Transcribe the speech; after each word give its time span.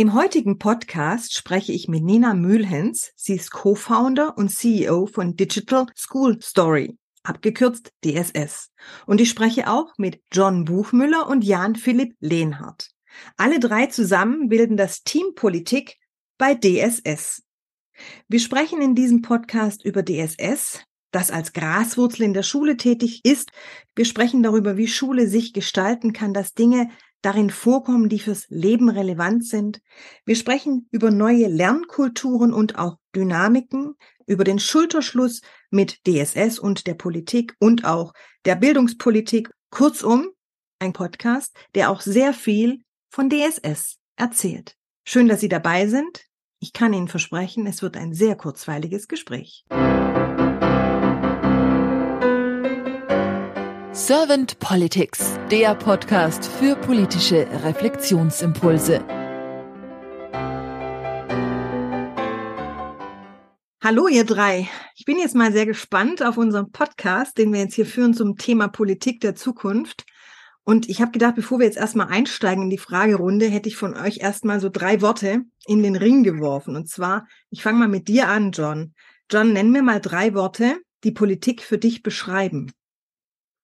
Im 0.00 0.14
heutigen 0.14 0.58
Podcast 0.58 1.34
spreche 1.34 1.72
ich 1.72 1.86
mit 1.86 2.02
Nina 2.02 2.32
Mühlhens. 2.32 3.12
Sie 3.16 3.34
ist 3.34 3.50
Co-Founder 3.50 4.38
und 4.38 4.48
CEO 4.48 5.04
von 5.04 5.36
Digital 5.36 5.88
School 5.94 6.40
Story, 6.40 6.96
abgekürzt 7.22 7.92
DSS. 8.02 8.70
Und 9.04 9.20
ich 9.20 9.28
spreche 9.28 9.68
auch 9.68 9.92
mit 9.98 10.22
John 10.32 10.64
Buchmüller 10.64 11.28
und 11.28 11.44
Jan 11.44 11.76
Philipp 11.76 12.14
Lehnhardt. 12.20 12.88
Alle 13.36 13.60
drei 13.60 13.88
zusammen 13.88 14.48
bilden 14.48 14.78
das 14.78 15.02
Team 15.02 15.34
Politik 15.34 15.98
bei 16.38 16.54
DSS. 16.54 17.42
Wir 18.26 18.40
sprechen 18.40 18.80
in 18.80 18.94
diesem 18.94 19.20
Podcast 19.20 19.84
über 19.84 20.02
DSS, 20.02 20.80
das 21.10 21.30
als 21.30 21.52
Graswurzel 21.52 22.22
in 22.22 22.32
der 22.32 22.42
Schule 22.42 22.78
tätig 22.78 23.20
ist. 23.24 23.50
Wir 23.94 24.06
sprechen 24.06 24.42
darüber, 24.42 24.78
wie 24.78 24.88
Schule 24.88 25.28
sich 25.28 25.52
gestalten 25.52 26.14
kann, 26.14 26.32
dass 26.32 26.54
Dinge 26.54 26.88
darin 27.22 27.50
vorkommen, 27.50 28.08
die 28.08 28.18
fürs 28.18 28.46
Leben 28.48 28.88
relevant 28.88 29.44
sind. 29.44 29.80
Wir 30.24 30.36
sprechen 30.36 30.88
über 30.90 31.10
neue 31.10 31.48
Lernkulturen 31.48 32.52
und 32.52 32.78
auch 32.78 32.98
Dynamiken, 33.14 33.94
über 34.26 34.44
den 34.44 34.58
Schulterschluss 34.58 35.40
mit 35.70 36.00
DSS 36.06 36.58
und 36.58 36.86
der 36.86 36.94
Politik 36.94 37.54
und 37.58 37.84
auch 37.84 38.12
der 38.44 38.54
Bildungspolitik. 38.54 39.50
Kurzum, 39.70 40.30
ein 40.80 40.92
Podcast, 40.92 41.56
der 41.74 41.90
auch 41.90 42.00
sehr 42.00 42.32
viel 42.32 42.82
von 43.08 43.30
DSS 43.30 43.98
erzählt. 44.16 44.76
Schön, 45.04 45.28
dass 45.28 45.40
Sie 45.40 45.48
dabei 45.48 45.86
sind. 45.86 46.26
Ich 46.58 46.72
kann 46.72 46.92
Ihnen 46.92 47.08
versprechen, 47.08 47.66
es 47.66 47.82
wird 47.82 47.96
ein 47.96 48.12
sehr 48.12 48.36
kurzweiliges 48.36 49.08
Gespräch. 49.08 49.64
Servant 54.06 54.58
Politics, 54.60 55.38
der 55.50 55.74
Podcast 55.74 56.46
für 56.46 56.74
politische 56.74 57.46
Reflexionsimpulse. 57.62 59.04
Hallo 63.84 64.08
ihr 64.08 64.24
drei. 64.24 64.70
Ich 64.96 65.04
bin 65.04 65.18
jetzt 65.18 65.34
mal 65.34 65.52
sehr 65.52 65.66
gespannt 65.66 66.22
auf 66.22 66.38
unseren 66.38 66.72
Podcast, 66.72 67.36
den 67.36 67.52
wir 67.52 67.60
jetzt 67.60 67.74
hier 67.74 67.84
führen 67.84 68.14
zum 68.14 68.38
Thema 68.38 68.68
Politik 68.68 69.20
der 69.20 69.34
Zukunft. 69.34 70.06
Und 70.64 70.88
ich 70.88 71.02
habe 71.02 71.10
gedacht, 71.10 71.34
bevor 71.34 71.58
wir 71.58 71.66
jetzt 71.66 71.78
erstmal 71.78 72.08
einsteigen 72.08 72.64
in 72.64 72.70
die 72.70 72.78
Fragerunde, 72.78 73.48
hätte 73.48 73.68
ich 73.68 73.76
von 73.76 73.94
euch 73.94 74.20
erstmal 74.22 74.60
so 74.60 74.70
drei 74.70 75.02
Worte 75.02 75.42
in 75.66 75.82
den 75.82 75.94
Ring 75.94 76.22
geworfen. 76.22 76.74
Und 76.74 76.88
zwar, 76.88 77.26
ich 77.50 77.62
fange 77.62 77.78
mal 77.78 77.88
mit 77.88 78.08
dir 78.08 78.28
an, 78.28 78.52
John. 78.52 78.94
John, 79.30 79.52
nenn 79.52 79.70
mir 79.70 79.82
mal 79.82 80.00
drei 80.00 80.32
Worte, 80.32 80.78
die 81.04 81.12
Politik 81.12 81.60
für 81.60 81.76
dich 81.76 82.02
beschreiben. 82.02 82.72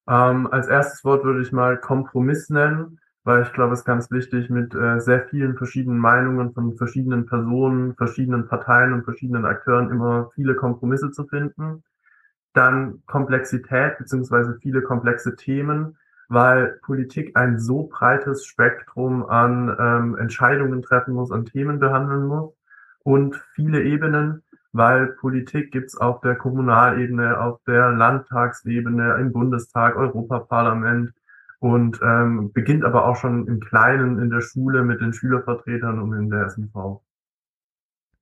Ähm, 0.08 0.46
als 0.52 0.68
erstes 0.68 1.04
Wort 1.04 1.24
würde 1.24 1.42
ich 1.42 1.52
mal 1.52 1.78
Kompromiss 1.78 2.48
nennen, 2.48 2.98
weil 3.24 3.42
ich 3.42 3.52
glaube, 3.52 3.74
es 3.74 3.80
ist 3.80 3.84
ganz 3.84 4.10
wichtig, 4.10 4.50
mit 4.50 4.74
äh, 4.74 5.00
sehr 5.00 5.26
vielen 5.28 5.56
verschiedenen 5.56 5.98
Meinungen 5.98 6.52
von 6.52 6.76
verschiedenen 6.76 7.26
Personen, 7.26 7.94
verschiedenen 7.96 8.46
Parteien 8.46 8.92
und 8.92 9.04
verschiedenen 9.04 9.44
Akteuren 9.44 9.90
immer 9.90 10.30
viele 10.34 10.54
Kompromisse 10.54 11.10
zu 11.10 11.27
finden. 11.27 11.82
Dann 12.52 13.02
Komplexität 13.06 13.98
beziehungsweise 13.98 14.58
viele 14.62 14.82
komplexe 14.82 15.34
Themen, 15.34 15.96
weil 16.28 16.78
Politik 16.82 17.36
ein 17.36 17.58
so 17.58 17.84
breites 17.84 18.46
Spektrum 18.46 19.27
an 19.27 19.77
ähm, 19.78 20.16
Entscheidungen 20.16 20.82
treffen 20.82 21.14
muss, 21.14 21.32
an 21.32 21.46
Themen 21.46 21.80
behandeln 21.80 22.27
muss 22.27 22.54
und 23.02 23.36
viele 23.54 23.82
Ebenen, 23.82 24.42
weil 24.77 25.08
Politik 25.20 25.72
gibt's 25.72 25.96
auf 25.96 26.20
der 26.20 26.34
Kommunalebene, 26.36 27.41
auf 27.41 27.60
der 27.66 27.92
Landtagsebene, 27.92 29.16
im 29.20 29.33
Bundestag, 29.33 29.96
Europaparlament 29.96 31.12
und 31.58 32.00
ähm, 32.02 32.52
beginnt 32.52 32.84
aber 32.84 33.06
auch 33.06 33.16
schon 33.16 33.46
im 33.46 33.60
Kleinen 33.60 34.20
in 34.20 34.30
der 34.30 34.41
Schule 34.41 34.84
mit 34.84 35.00
den 35.00 35.12
Schülervertretern 35.12 36.00
und 36.00 36.12
in 36.12 36.30
der 36.30 36.48
SMV. 36.48 37.00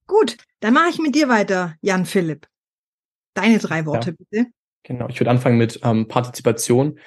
Gut, 0.07 0.37
dann 0.61 0.75
mache 0.75 0.91
ich 0.91 0.99
mit 0.99 1.15
dir 1.15 1.29
weiter, 1.29 1.75
Jan 1.81 2.05
Philipp. 2.05 2.47
Deine 3.35 3.59
drei 3.59 3.87
Worte 3.87 4.11
ja, 4.11 4.17
bitte. 4.17 4.51
Genau, 4.85 5.09
ich 5.09 5.19
würde 5.19 5.31
anfangen 5.31 5.59
mit 5.59 5.81
ähm, 5.83 6.09
Partizipation. 6.09 6.99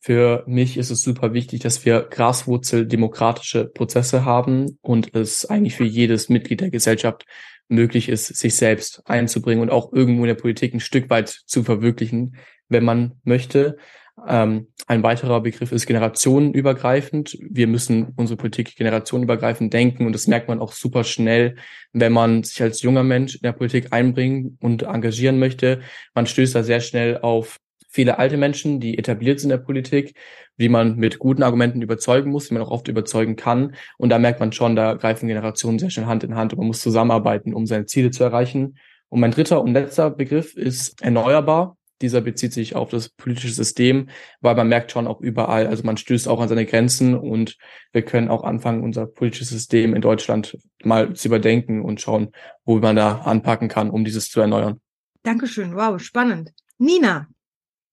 Für 0.00 0.44
mich 0.46 0.76
ist 0.76 0.90
es 0.90 1.02
super 1.02 1.32
wichtig, 1.32 1.60
dass 1.60 1.84
wir 1.84 2.02
graswurzeldemokratische 2.02 3.64
Prozesse 3.66 4.24
haben 4.24 4.78
und 4.82 5.14
es 5.14 5.46
eigentlich 5.46 5.76
für 5.76 5.84
jedes 5.84 6.28
Mitglied 6.28 6.60
der 6.60 6.70
Gesellschaft 6.70 7.24
möglich 7.68 8.08
ist, 8.08 8.26
sich 8.26 8.56
selbst 8.56 9.02
einzubringen 9.06 9.62
und 9.62 9.70
auch 9.70 9.92
irgendwo 9.92 10.22
in 10.22 10.28
der 10.28 10.34
Politik 10.34 10.74
ein 10.74 10.80
Stück 10.80 11.10
weit 11.10 11.28
zu 11.28 11.62
verwirklichen, 11.62 12.36
wenn 12.68 12.84
man 12.84 13.20
möchte. 13.24 13.76
Ähm, 14.26 14.68
ein 14.86 15.02
weiterer 15.02 15.40
Begriff 15.40 15.72
ist 15.72 15.86
generationenübergreifend. 15.86 17.36
Wir 17.40 17.66
müssen 17.66 18.12
unsere 18.16 18.36
Politik 18.36 18.76
generationenübergreifend 18.76 19.72
denken 19.72 20.06
und 20.06 20.12
das 20.12 20.26
merkt 20.26 20.48
man 20.48 20.60
auch 20.60 20.72
super 20.72 21.04
schnell, 21.04 21.56
wenn 21.92 22.12
man 22.12 22.44
sich 22.44 22.62
als 22.62 22.82
junger 22.82 23.02
Mensch 23.02 23.34
in 23.34 23.42
der 23.42 23.52
Politik 23.52 23.92
einbringen 23.92 24.56
und 24.60 24.82
engagieren 24.82 25.38
möchte. 25.38 25.80
Man 26.14 26.26
stößt 26.26 26.54
da 26.54 26.62
sehr 26.62 26.80
schnell 26.80 27.18
auf 27.18 27.58
viele 27.94 28.18
alte 28.18 28.36
Menschen, 28.36 28.80
die 28.80 28.98
etabliert 28.98 29.38
sind 29.38 29.50
in 29.52 29.56
der 29.56 29.64
Politik, 29.64 30.16
wie 30.56 30.68
man 30.68 30.96
mit 30.96 31.20
guten 31.20 31.44
Argumenten 31.44 31.80
überzeugen 31.80 32.32
muss, 32.32 32.50
wie 32.50 32.54
man 32.54 32.62
auch 32.64 32.72
oft 32.72 32.88
überzeugen 32.88 33.36
kann. 33.36 33.76
Und 33.98 34.08
da 34.10 34.18
merkt 34.18 34.40
man 34.40 34.50
schon, 34.50 34.74
da 34.74 34.94
greifen 34.94 35.28
Generationen 35.28 35.78
sehr 35.78 35.90
schnell 35.90 36.06
Hand 36.06 36.24
in 36.24 36.34
Hand 36.34 36.52
und 36.52 36.58
man 36.58 36.66
muss 36.66 36.80
zusammenarbeiten, 36.80 37.54
um 37.54 37.66
seine 37.66 37.86
Ziele 37.86 38.10
zu 38.10 38.24
erreichen. 38.24 38.78
Und 39.10 39.20
mein 39.20 39.30
dritter 39.30 39.62
und 39.62 39.72
letzter 39.72 40.10
Begriff 40.10 40.56
ist 40.56 41.00
erneuerbar. 41.02 41.76
Dieser 42.02 42.20
bezieht 42.20 42.52
sich 42.52 42.74
auf 42.74 42.90
das 42.90 43.10
politische 43.10 43.54
System, 43.54 44.08
weil 44.40 44.56
man 44.56 44.68
merkt 44.68 44.90
schon 44.90 45.06
auch 45.06 45.20
überall, 45.20 45.68
also 45.68 45.84
man 45.84 45.96
stößt 45.96 46.26
auch 46.26 46.40
an 46.40 46.48
seine 46.48 46.66
Grenzen 46.66 47.14
und 47.14 47.56
wir 47.92 48.02
können 48.02 48.28
auch 48.28 48.42
anfangen, 48.42 48.82
unser 48.82 49.06
politisches 49.06 49.50
System 49.50 49.94
in 49.94 50.02
Deutschland 50.02 50.58
mal 50.82 51.14
zu 51.14 51.28
überdenken 51.28 51.82
und 51.82 52.00
schauen, 52.00 52.32
wo 52.64 52.76
man 52.78 52.96
da 52.96 53.18
anpacken 53.18 53.68
kann, 53.68 53.88
um 53.90 54.04
dieses 54.04 54.30
zu 54.30 54.40
erneuern. 54.40 54.80
Dankeschön. 55.22 55.76
Wow, 55.76 56.00
spannend. 56.00 56.50
Nina, 56.78 57.28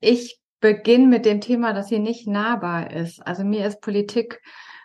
ich 0.01 0.39
beginne 0.59 1.07
mit 1.07 1.25
dem 1.25 1.41
Thema, 1.41 1.73
das 1.73 1.89
hier 1.89 1.99
nicht 1.99 2.27
nahbar 2.27 2.91
ist. 2.91 3.25
Also 3.25 3.43
mir 3.43 3.65
ist 3.65 3.81
Politik 3.81 4.41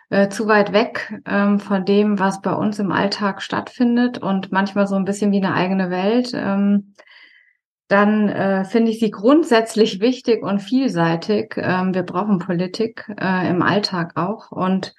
äh, 0.09 0.29
zu 0.29 0.47
weit 0.47 0.73
weg 0.73 1.21
ähm, 1.25 1.59
von 1.59 1.85
dem, 1.85 2.19
was 2.19 2.41
bei 2.41 2.53
uns 2.53 2.79
im 2.79 2.91
Alltag 2.91 3.41
stattfindet 3.41 4.17
und 4.17 4.51
manchmal 4.51 4.87
so 4.87 4.95
ein 4.95 5.05
bisschen 5.05 5.31
wie 5.31 5.37
eine 5.37 5.53
eigene 5.53 5.89
Welt. 5.89 6.31
Ähm, 6.33 6.93
dann 7.89 8.27
äh, 8.27 8.65
finde 8.65 8.91
ich 8.91 8.99
sie 8.99 9.11
grundsätzlich 9.11 9.99
wichtig 10.01 10.43
und 10.43 10.59
vielseitig. 10.59 11.55
Ähm, 11.57 11.93
wir 11.93 12.03
brauchen 12.03 12.39
Politik 12.39 13.09
äh, 13.19 13.49
im 13.49 13.61
Alltag 13.61 14.13
auch. 14.15 14.51
Und 14.51 14.95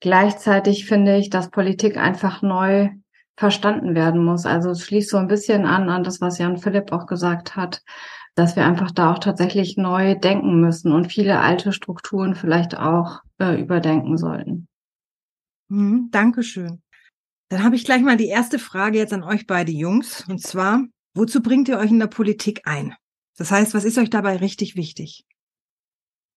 gleichzeitig 0.00 0.86
finde 0.86 1.16
ich, 1.16 1.30
dass 1.30 1.50
Politik 1.50 1.96
einfach 1.96 2.42
neu 2.42 2.90
verstanden 3.36 3.94
werden 3.94 4.24
muss. 4.24 4.46
Also 4.46 4.70
es 4.70 4.82
schließt 4.84 5.10
so 5.10 5.16
ein 5.16 5.28
bisschen 5.28 5.64
an 5.64 5.88
an 5.88 6.02
das, 6.02 6.20
was 6.20 6.38
Jan 6.38 6.58
Philipp 6.58 6.92
auch 6.92 7.06
gesagt 7.06 7.54
hat 7.56 7.82
dass 8.38 8.54
wir 8.54 8.64
einfach 8.64 8.92
da 8.92 9.12
auch 9.12 9.18
tatsächlich 9.18 9.76
neu 9.76 10.14
denken 10.14 10.60
müssen 10.60 10.92
und 10.92 11.12
viele 11.12 11.40
alte 11.40 11.72
Strukturen 11.72 12.36
vielleicht 12.36 12.78
auch 12.78 13.22
äh, 13.38 13.60
überdenken 13.60 14.16
sollten. 14.16 14.68
Mhm, 15.68 16.10
Dankeschön. 16.12 16.80
Dann 17.48 17.64
habe 17.64 17.74
ich 17.74 17.84
gleich 17.84 18.02
mal 18.02 18.16
die 18.16 18.28
erste 18.28 18.60
Frage 18.60 18.98
jetzt 18.98 19.12
an 19.12 19.24
euch 19.24 19.46
beide 19.46 19.72
Jungs. 19.72 20.24
Und 20.28 20.40
zwar, 20.40 20.84
wozu 21.14 21.42
bringt 21.42 21.68
ihr 21.68 21.78
euch 21.78 21.90
in 21.90 21.98
der 21.98 22.06
Politik 22.06 22.62
ein? 22.64 22.94
Das 23.36 23.50
heißt, 23.50 23.74
was 23.74 23.84
ist 23.84 23.98
euch 23.98 24.10
dabei 24.10 24.36
richtig 24.36 24.76
wichtig? 24.76 25.26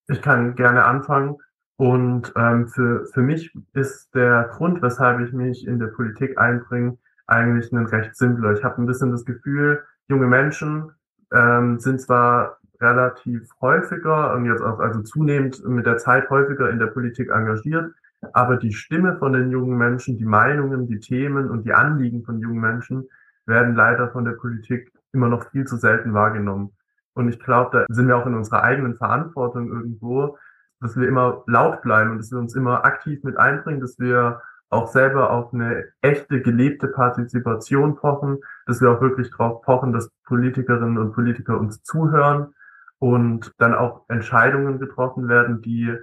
Ich 0.07 0.21
kann 0.21 0.55
gerne 0.55 0.85
anfangen. 0.85 1.37
Und 1.75 2.33
ähm, 2.35 2.67
für, 2.67 3.05
für 3.13 3.21
mich 3.21 3.53
ist 3.73 4.09
der 4.15 4.49
Grund, 4.53 4.81
weshalb 4.81 5.19
ich 5.19 5.33
mich 5.33 5.67
in 5.67 5.79
der 5.79 5.87
Politik 5.87 6.37
einbringe, 6.37 6.97
eigentlich 7.27 7.71
ein 7.71 7.85
recht 7.85 8.15
simpler. 8.15 8.53
Ich 8.53 8.63
habe 8.63 8.81
ein 8.81 8.87
bisschen 8.87 9.11
das 9.11 9.25
Gefühl, 9.25 9.83
junge 10.07 10.27
Menschen 10.27 10.91
ähm, 11.33 11.79
sind 11.79 12.01
zwar 12.01 12.57
relativ 12.79 13.49
häufiger 13.61 14.33
und 14.33 14.45
jetzt 14.45 14.61
auch 14.61 14.79
also 14.79 15.01
zunehmend 15.01 15.63
mit 15.67 15.85
der 15.85 15.97
Zeit 15.97 16.29
häufiger 16.29 16.69
in 16.69 16.79
der 16.79 16.87
Politik 16.87 17.29
engagiert, 17.29 17.93
aber 18.33 18.57
die 18.57 18.73
Stimme 18.73 19.17
von 19.17 19.33
den 19.33 19.51
jungen 19.51 19.77
Menschen, 19.77 20.17
die 20.17 20.25
Meinungen, 20.25 20.87
die 20.87 20.99
Themen 20.99 21.49
und 21.49 21.65
die 21.65 21.73
Anliegen 21.73 22.23
von 22.23 22.39
jungen 22.39 22.59
Menschen 22.59 23.07
werden 23.45 23.75
leider 23.75 24.09
von 24.09 24.25
der 24.25 24.33
Politik 24.33 24.91
immer 25.13 25.27
noch 25.27 25.49
viel 25.51 25.65
zu 25.65 25.77
selten 25.77 26.13
wahrgenommen. 26.13 26.71
Und 27.13 27.29
ich 27.29 27.39
glaube, 27.39 27.85
da 27.87 27.93
sind 27.93 28.07
wir 28.07 28.17
auch 28.17 28.25
in 28.25 28.35
unserer 28.35 28.63
eigenen 28.63 28.95
Verantwortung 28.95 29.69
irgendwo, 29.69 30.37
dass 30.79 30.97
wir 30.97 31.07
immer 31.07 31.43
laut 31.47 31.81
bleiben 31.81 32.11
und 32.11 32.17
dass 32.19 32.31
wir 32.31 32.39
uns 32.39 32.55
immer 32.55 32.85
aktiv 32.85 33.23
mit 33.23 33.37
einbringen, 33.37 33.81
dass 33.81 33.99
wir 33.99 34.41
auch 34.71 34.87
selber 34.87 35.31
auf 35.31 35.53
eine 35.53 35.85
echte, 36.01 36.41
gelebte 36.41 36.87
Partizipation 36.87 37.95
pochen, 37.97 38.39
dass 38.65 38.81
wir 38.81 38.89
auch 38.89 39.01
wirklich 39.01 39.29
darauf 39.31 39.61
pochen, 39.61 39.91
dass 39.91 40.09
Politikerinnen 40.25 40.97
und 40.97 41.13
Politiker 41.13 41.59
uns 41.59 41.83
zuhören 41.83 42.53
und 42.99 43.51
dann 43.57 43.75
auch 43.75 44.05
Entscheidungen 44.07 44.79
getroffen 44.79 45.27
werden, 45.27 45.61
die 45.61 45.93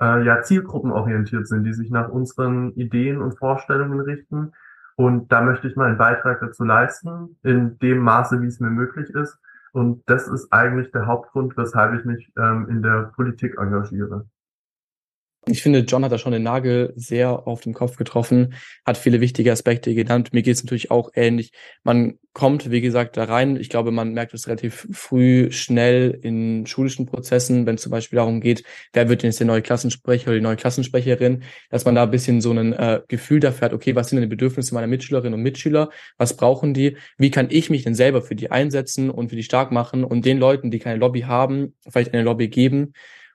äh, 0.00 0.24
ja 0.24 0.42
zielgruppenorientiert 0.42 1.48
sind, 1.48 1.64
die 1.64 1.72
sich 1.72 1.90
nach 1.90 2.10
unseren 2.10 2.72
Ideen 2.72 3.22
und 3.22 3.38
Vorstellungen 3.38 4.00
richten. 4.00 4.52
Und 4.96 5.32
da 5.32 5.40
möchte 5.40 5.68
ich 5.68 5.76
mal 5.76 5.86
einen 5.86 5.98
Beitrag 5.98 6.40
dazu 6.40 6.64
leisten, 6.64 7.38
in 7.42 7.78
dem 7.78 7.98
Maße, 7.98 8.42
wie 8.42 8.46
es 8.46 8.60
mir 8.60 8.70
möglich 8.70 9.10
ist. 9.10 9.38
Und 9.72 10.02
das 10.06 10.28
ist 10.28 10.52
eigentlich 10.52 10.90
der 10.90 11.06
Hauptgrund, 11.06 11.56
weshalb 11.56 11.98
ich 11.98 12.04
mich 12.04 12.32
ähm, 12.36 12.68
in 12.68 12.82
der 12.82 13.12
Politik 13.14 13.56
engagiere. 13.58 14.26
Ich 15.50 15.62
finde, 15.62 15.80
John 15.80 16.04
hat 16.04 16.12
da 16.12 16.18
schon 16.18 16.32
den 16.32 16.42
Nagel 16.42 16.92
sehr 16.94 17.46
auf 17.46 17.62
den 17.62 17.72
Kopf 17.72 17.96
getroffen, 17.96 18.54
hat 18.84 18.98
viele 18.98 19.20
wichtige 19.20 19.50
Aspekte 19.50 19.94
genannt. 19.94 20.32
Mir 20.32 20.42
geht 20.42 20.56
es 20.56 20.62
natürlich 20.62 20.90
auch 20.90 21.10
ähnlich. 21.14 21.52
Man 21.84 22.18
kommt, 22.34 22.70
wie 22.70 22.82
gesagt, 22.82 23.16
da 23.16 23.24
rein. 23.24 23.56
Ich 23.56 23.70
glaube, 23.70 23.90
man 23.90 24.12
merkt 24.12 24.34
es 24.34 24.46
relativ 24.46 24.86
früh, 24.92 25.50
schnell 25.50 26.18
in 26.22 26.66
schulischen 26.66 27.06
Prozessen, 27.06 27.66
wenn 27.66 27.76
es 27.76 27.82
zum 27.82 27.90
Beispiel 27.90 28.18
darum 28.18 28.40
geht, 28.40 28.62
wer 28.92 29.08
wird 29.08 29.22
denn 29.22 29.30
jetzt 29.30 29.40
der 29.40 29.46
neue 29.46 29.62
Klassensprecher 29.62 30.28
oder 30.28 30.36
die 30.36 30.42
neue 30.42 30.56
Klassensprecherin, 30.56 31.42
dass 31.70 31.84
man 31.84 31.94
da 31.94 32.02
ein 32.02 32.10
bisschen 32.10 32.40
so 32.40 32.52
ein 32.52 32.74
äh, 32.74 33.00
Gefühl 33.08 33.40
dafür 33.40 33.66
hat, 33.66 33.72
okay, 33.72 33.94
was 33.94 34.08
sind 34.08 34.16
denn 34.16 34.28
die 34.28 34.36
Bedürfnisse 34.36 34.74
meiner 34.74 34.86
Mitschülerinnen 34.86 35.34
und 35.34 35.42
Mitschüler? 35.42 35.90
Was 36.18 36.36
brauchen 36.36 36.74
die? 36.74 36.96
Wie 37.16 37.30
kann 37.30 37.48
ich 37.50 37.70
mich 37.70 37.84
denn 37.84 37.94
selber 37.94 38.20
für 38.22 38.36
die 38.36 38.50
einsetzen 38.50 39.10
und 39.10 39.30
für 39.30 39.36
die 39.36 39.42
stark 39.42 39.72
machen 39.72 40.04
und 40.04 40.24
den 40.26 40.38
Leuten, 40.38 40.70
die 40.70 40.78
keine 40.78 40.98
Lobby 40.98 41.22
haben, 41.22 41.74
vielleicht 41.88 42.12
eine 42.12 42.22
Lobby 42.22 42.48
geben? 42.48 42.92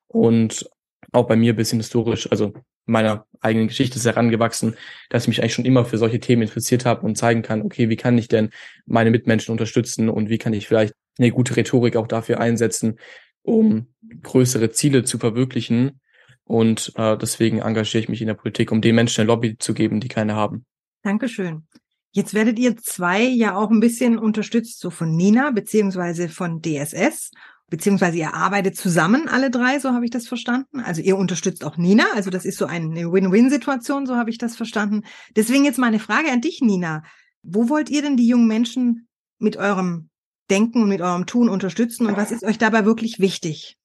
Und 0.08 0.70
auch 1.14 1.28
bei 1.28 1.36
mir 1.36 1.54
ein 1.54 1.56
bisschen 1.56 1.80
historisch, 1.80 2.30
also 2.32 2.54
meiner 2.86 3.26
eigenen 3.40 3.68
Geschichte 3.68 3.98
ist 3.98 4.06
herangewachsen, 4.06 4.76
dass 5.10 5.24
ich 5.24 5.28
mich 5.30 5.42
eigentlich 5.42 5.54
schon 5.54 5.66
immer 5.66 5.86
für 5.86 5.98
solche 5.98 6.20
Themen 6.20 6.42
interessiert 6.42 6.86
habe 6.86 7.06
und 7.06 7.18
zeigen 7.18 7.42
kann, 7.42 7.62
okay, 7.62 7.90
wie 7.90 7.96
kann 7.96 8.18
ich 8.18 8.28
denn 8.28 8.50
meine 8.86 9.12
Mitmenschen 9.12 9.52
unterstützen 9.52 10.10
und 10.10 10.30
wie 10.30 10.38
kann 10.38 10.54
ich 10.54 10.68
vielleicht 10.68 10.94
eine 11.18 11.32
gute 11.32 11.56
Rhetorik 11.56 11.96
auch 11.96 12.08
dafür 12.08 12.40
einsetzen, 12.40 13.00
um 13.44 13.88
größere 14.24 14.72
Ziele 14.72 15.04
zu 15.04 15.18
verwirklichen. 15.18 16.02
Und 16.46 16.92
äh, 16.96 17.18
deswegen 17.18 17.60
engagiere 17.60 18.04
ich 18.04 18.10
mich 18.10 18.22
in 18.22 18.28
der 18.28 18.34
Politik, 18.34 18.72
um 18.72 18.82
den 18.82 18.96
Menschen 18.96 19.22
eine 19.22 19.28
Lobby 19.28 19.58
zu 19.58 19.74
geben, 19.74 20.00
die 20.00 20.10
keine 20.10 20.36
haben. 20.36 20.66
Dankeschön. 21.04 21.68
Jetzt 22.12 22.34
werdet 22.34 22.60
ihr 22.60 22.78
zwei 22.78 23.24
ja 23.24 23.56
auch 23.56 23.72
ein 23.72 23.80
bisschen 23.80 24.20
unterstützt, 24.20 24.80
so 24.80 24.90
von 24.90 25.16
Nina 25.16 25.52
beziehungsweise 25.52 26.30
von 26.30 26.62
DSS 26.62 27.32
beziehungsweise 27.70 28.18
ihr 28.18 28.34
arbeitet 28.34 28.76
zusammen 28.76 29.28
alle 29.28 29.50
drei, 29.50 29.80
so 29.80 29.92
habe 29.92 30.06
ich 30.06 30.12
das 30.12 30.28
verstanden. 30.28 30.80
Also 30.80 31.02
ihr 31.02 31.18
unterstützt 31.18 31.64
auch 31.64 31.78
Nina, 31.78 32.06
also 32.16 32.30
das 32.30 32.46
ist 32.46 32.58
so 32.58 32.66
eine 32.66 33.12
Win-Win-Situation, 33.12 34.06
so 34.06 34.16
habe 34.16 34.30
ich 34.30 34.38
das 34.38 34.56
verstanden. 34.56 35.04
Deswegen 35.36 35.66
jetzt 35.66 35.80
meine 35.80 36.00
Frage 36.00 36.32
an 36.32 36.42
dich, 36.42 36.62
Nina. 36.62 37.04
Wo 37.42 37.70
wollt 37.70 37.90
ihr 37.90 38.02
denn 38.02 38.18
die 38.18 38.28
jungen 38.28 38.48
Menschen 38.48 39.08
mit 39.40 39.58
eurem 39.58 40.10
Denken 40.50 40.84
und 40.84 40.90
mit 40.90 41.02
eurem 41.02 41.26
Tun 41.26 41.50
unterstützen 41.50 42.06
und 42.06 42.18
was 42.18 42.32
ist 42.32 42.44
euch 42.44 42.58
dabei 42.58 42.86
wirklich 42.86 43.20
wichtig? 43.20 43.78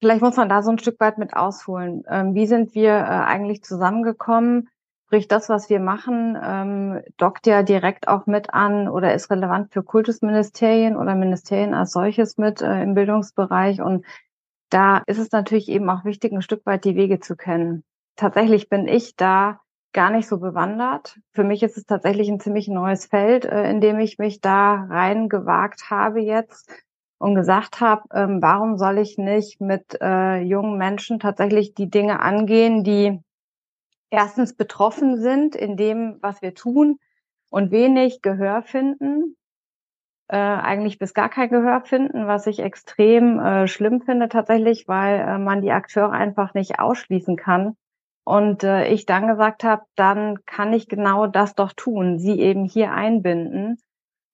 Vielleicht 0.00 0.22
muss 0.22 0.36
man 0.36 0.48
da 0.48 0.62
so 0.62 0.70
ein 0.70 0.78
Stück 0.78 1.00
weit 1.00 1.18
mit 1.18 1.34
ausholen. 1.34 2.02
Ähm, 2.08 2.34
wie 2.34 2.46
sind 2.46 2.74
wir 2.74 2.90
äh, 2.90 3.24
eigentlich 3.24 3.62
zusammengekommen? 3.62 4.68
Sprich, 5.14 5.28
das, 5.28 5.48
was 5.48 5.70
wir 5.70 5.78
machen, 5.78 6.36
ähm, 6.42 7.00
dockt 7.18 7.46
ja 7.46 7.62
direkt 7.62 8.08
auch 8.08 8.26
mit 8.26 8.52
an 8.52 8.88
oder 8.88 9.14
ist 9.14 9.30
relevant 9.30 9.72
für 9.72 9.84
Kultusministerien 9.84 10.96
oder 10.96 11.14
Ministerien 11.14 11.72
als 11.72 11.92
solches 11.92 12.36
mit 12.36 12.60
äh, 12.60 12.82
im 12.82 12.94
Bildungsbereich. 12.94 13.80
Und 13.80 14.04
da 14.70 15.04
ist 15.06 15.18
es 15.18 15.30
natürlich 15.30 15.68
eben 15.68 15.88
auch 15.88 16.04
wichtig, 16.04 16.32
ein 16.32 16.42
Stück 16.42 16.66
weit 16.66 16.84
die 16.84 16.96
Wege 16.96 17.20
zu 17.20 17.36
kennen. 17.36 17.84
Tatsächlich 18.16 18.68
bin 18.68 18.88
ich 18.88 19.14
da 19.14 19.60
gar 19.92 20.10
nicht 20.10 20.26
so 20.26 20.40
bewandert. 20.40 21.20
Für 21.30 21.44
mich 21.44 21.62
ist 21.62 21.76
es 21.76 21.86
tatsächlich 21.86 22.28
ein 22.28 22.40
ziemlich 22.40 22.66
neues 22.66 23.06
Feld, 23.06 23.44
äh, 23.44 23.70
in 23.70 23.80
dem 23.80 24.00
ich 24.00 24.18
mich 24.18 24.40
da 24.40 24.88
reingewagt 24.90 25.90
habe 25.90 26.22
jetzt 26.22 26.68
und 27.18 27.36
gesagt 27.36 27.80
habe, 27.80 28.02
ähm, 28.12 28.42
warum 28.42 28.78
soll 28.78 28.98
ich 28.98 29.16
nicht 29.16 29.60
mit 29.60 29.96
äh, 30.00 30.40
jungen 30.40 30.76
Menschen 30.76 31.20
tatsächlich 31.20 31.72
die 31.72 31.88
Dinge 31.88 32.18
angehen, 32.18 32.82
die 32.82 33.20
erstens 34.10 34.54
betroffen 34.56 35.20
sind 35.20 35.56
in 35.56 35.76
dem, 35.76 36.18
was 36.20 36.42
wir 36.42 36.54
tun 36.54 36.98
und 37.50 37.70
wenig 37.70 38.22
Gehör 38.22 38.62
finden, 38.62 39.36
äh, 40.28 40.36
eigentlich 40.36 40.98
bis 40.98 41.14
gar 41.14 41.28
kein 41.28 41.50
Gehör 41.50 41.82
finden, 41.82 42.26
was 42.26 42.46
ich 42.46 42.60
extrem 42.60 43.38
äh, 43.38 43.68
schlimm 43.68 44.00
finde 44.00 44.28
tatsächlich, 44.28 44.88
weil 44.88 45.20
äh, 45.20 45.38
man 45.38 45.60
die 45.60 45.70
Akteure 45.70 46.12
einfach 46.12 46.54
nicht 46.54 46.78
ausschließen 46.78 47.36
kann. 47.36 47.76
Und 48.24 48.64
äh, 48.64 48.88
ich 48.88 49.04
dann 49.04 49.28
gesagt 49.28 49.64
habe, 49.64 49.82
dann 49.96 50.44
kann 50.46 50.72
ich 50.72 50.88
genau 50.88 51.26
das 51.26 51.54
doch 51.54 51.74
tun, 51.74 52.18
sie 52.18 52.40
eben 52.40 52.64
hier 52.64 52.92
einbinden 52.92 53.78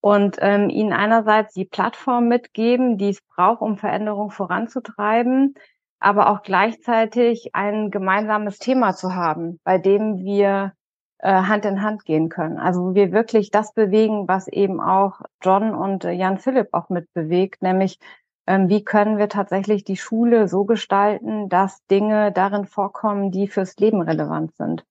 und 0.00 0.36
ähm, 0.40 0.70
ihnen 0.70 0.92
einerseits 0.92 1.54
die 1.54 1.64
Plattform 1.64 2.28
mitgeben, 2.28 2.98
die 2.98 3.10
es 3.10 3.20
braucht, 3.20 3.60
um 3.60 3.76
Veränderung 3.76 4.30
voranzutreiben, 4.30 5.54
aber 6.00 6.30
auch 6.30 6.42
gleichzeitig 6.42 7.54
ein 7.54 7.90
gemeinsames 7.90 8.58
Thema 8.58 8.94
zu 8.94 9.14
haben, 9.14 9.60
bei 9.64 9.78
dem 9.78 10.18
wir 10.18 10.72
äh, 11.18 11.32
Hand 11.32 11.66
in 11.66 11.82
Hand 11.82 12.04
gehen 12.06 12.30
können. 12.30 12.58
Also 12.58 12.80
wo 12.80 12.94
wir 12.94 13.12
wirklich 13.12 13.50
das 13.50 13.74
bewegen, 13.74 14.26
was 14.26 14.48
eben 14.48 14.80
auch 14.80 15.20
John 15.42 15.74
und 15.74 16.04
äh, 16.04 16.12
Jan 16.12 16.38
Philipp 16.38 16.68
auch 16.72 16.88
mit 16.88 17.12
bewegt, 17.12 17.62
nämlich 17.62 17.98
ähm, 18.46 18.68
wie 18.68 18.82
können 18.82 19.18
wir 19.18 19.28
tatsächlich 19.28 19.84
die 19.84 19.98
Schule 19.98 20.48
so 20.48 20.64
gestalten, 20.64 21.48
dass 21.48 21.86
Dinge 21.86 22.32
darin 22.32 22.64
vorkommen, 22.64 23.30
die 23.30 23.46
fürs 23.48 23.76
Leben 23.76 24.00
relevant 24.00 24.56
sind. 24.56 24.84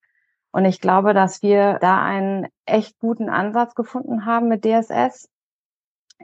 Und 0.51 0.65
ich 0.65 0.81
glaube, 0.81 1.13
dass 1.13 1.41
wir 1.41 1.79
da 1.81 2.01
einen 2.01 2.47
echt 2.65 3.00
guten 3.00 3.29
Ansatz 3.29 3.75
gefunden 3.75 4.25
haben 4.25 4.47
mit 4.47 4.63
DSS. 4.63 5.29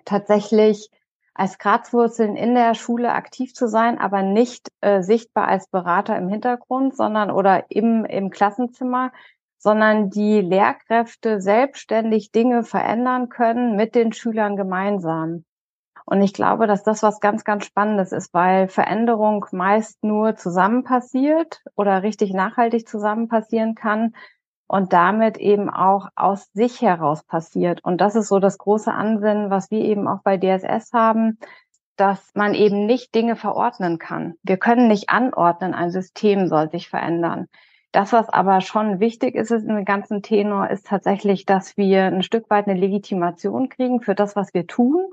Tatsächlich 0.05 0.89
als 1.35 1.57
Grazwurzeln 1.57 2.35
in 2.35 2.55
der 2.55 2.73
Schule 2.73 3.11
aktiv 3.11 3.53
zu 3.53 3.67
sein, 3.67 3.99
aber 3.99 4.23
nicht 4.23 4.69
äh, 4.81 5.01
sichtbar 5.01 5.47
als 5.47 5.67
Berater 5.67 6.17
im 6.17 6.29
Hintergrund, 6.29 6.95
sondern 6.95 7.29
oder 7.29 7.65
im, 7.69 8.05
im 8.05 8.29
Klassenzimmer, 8.29 9.11
sondern 9.57 10.09
die 10.09 10.41
Lehrkräfte 10.41 11.41
selbstständig 11.41 12.31
Dinge 12.31 12.63
verändern 12.63 13.29
können 13.29 13.75
mit 13.75 13.95
den 13.95 14.13
Schülern 14.13 14.55
gemeinsam. 14.55 15.43
Und 16.05 16.21
ich 16.21 16.33
glaube, 16.33 16.67
dass 16.67 16.83
das 16.83 17.03
was 17.03 17.19
ganz, 17.19 17.43
ganz 17.43 17.65
Spannendes 17.65 18.11
ist, 18.11 18.33
weil 18.33 18.67
Veränderung 18.67 19.45
meist 19.51 20.03
nur 20.03 20.35
zusammen 20.35 20.83
passiert 20.83 21.63
oder 21.75 22.03
richtig 22.03 22.31
nachhaltig 22.31 22.87
zusammen 22.87 23.27
passieren 23.27 23.75
kann, 23.75 24.13
und 24.67 24.93
damit 24.93 25.37
eben 25.37 25.69
auch 25.69 26.09
aus 26.15 26.51
sich 26.53 26.81
heraus 26.81 27.23
passiert. 27.23 27.83
Und 27.83 28.01
das 28.01 28.15
ist 28.15 28.27
so 28.27 28.39
das 28.39 28.57
große 28.57 28.91
Ansinnen, 28.91 29.49
was 29.49 29.69
wir 29.71 29.79
eben 29.79 30.07
auch 30.07 30.21
bei 30.23 30.37
DSS 30.37 30.91
haben, 30.93 31.37
dass 31.95 32.31
man 32.33 32.53
eben 32.53 32.85
nicht 32.85 33.15
Dinge 33.15 33.35
verordnen 33.35 33.99
kann. 33.99 34.35
Wir 34.43 34.57
können 34.57 34.87
nicht 34.87 35.09
anordnen, 35.09 35.73
ein 35.73 35.91
System 35.91 36.47
soll 36.47 36.69
sich 36.69 36.89
verändern. 36.89 37.47
Das, 37.91 38.11
was 38.11 38.27
aber 38.27 38.59
schon 38.59 38.99
wichtig 38.99 39.35
ist, 39.35 39.51
ist 39.51 39.63
in 39.63 39.75
dem 39.75 39.85
ganzen 39.85 40.21
Tenor, 40.21 40.69
ist 40.69 40.87
tatsächlich, 40.87 41.45
dass 41.45 41.77
wir 41.77 42.05
ein 42.05 42.23
Stück 42.23 42.49
weit 42.49 42.67
eine 42.67 42.77
Legitimation 42.77 43.69
kriegen 43.69 44.01
für 44.01 44.15
das, 44.15 44.35
was 44.35 44.53
wir 44.53 44.67
tun 44.67 45.11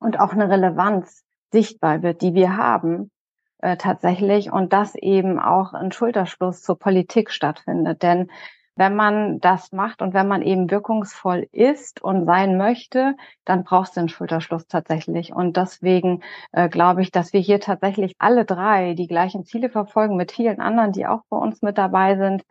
und 0.00 0.18
auch 0.18 0.32
eine 0.32 0.50
Relevanz 0.50 1.22
sichtbar 1.52 2.02
wird, 2.02 2.22
die 2.22 2.34
wir 2.34 2.56
haben 2.56 3.12
äh, 3.58 3.76
tatsächlich 3.76 4.52
und 4.52 4.72
dass 4.72 4.94
eben 4.94 5.38
auch 5.38 5.72
ein 5.72 5.92
Schulterschluss 5.92 6.62
zur 6.62 6.78
Politik 6.78 7.30
stattfindet. 7.30 8.02
Denn 8.02 8.30
wenn 8.76 8.94
man 8.94 9.40
das 9.40 9.72
macht 9.72 10.02
und 10.02 10.12
wenn 10.12 10.28
man 10.28 10.42
eben 10.42 10.70
wirkungsvoll 10.70 11.48
ist 11.50 12.02
und 12.02 12.26
sein 12.26 12.58
möchte, 12.58 13.16
dann 13.46 13.64
brauchst 13.64 13.96
du 13.96 14.00
einen 14.00 14.10
Schulterschluss 14.10 14.66
tatsächlich. 14.66 15.32
Und 15.34 15.56
deswegen 15.56 16.22
äh, 16.52 16.68
glaube 16.68 17.00
ich, 17.00 17.10
dass 17.10 17.32
wir 17.32 17.40
hier 17.40 17.58
tatsächlich 17.60 18.14
alle 18.18 18.44
drei 18.44 18.92
die 18.94 19.06
gleichen 19.06 19.44
Ziele 19.44 19.70
verfolgen 19.70 20.16
mit 20.16 20.30
vielen 20.30 20.60
anderen, 20.60 20.92
die 20.92 21.06
auch 21.06 21.22
bei 21.30 21.38
uns 21.38 21.62
mit 21.62 21.78
dabei 21.78 22.16
sind. 22.16 22.44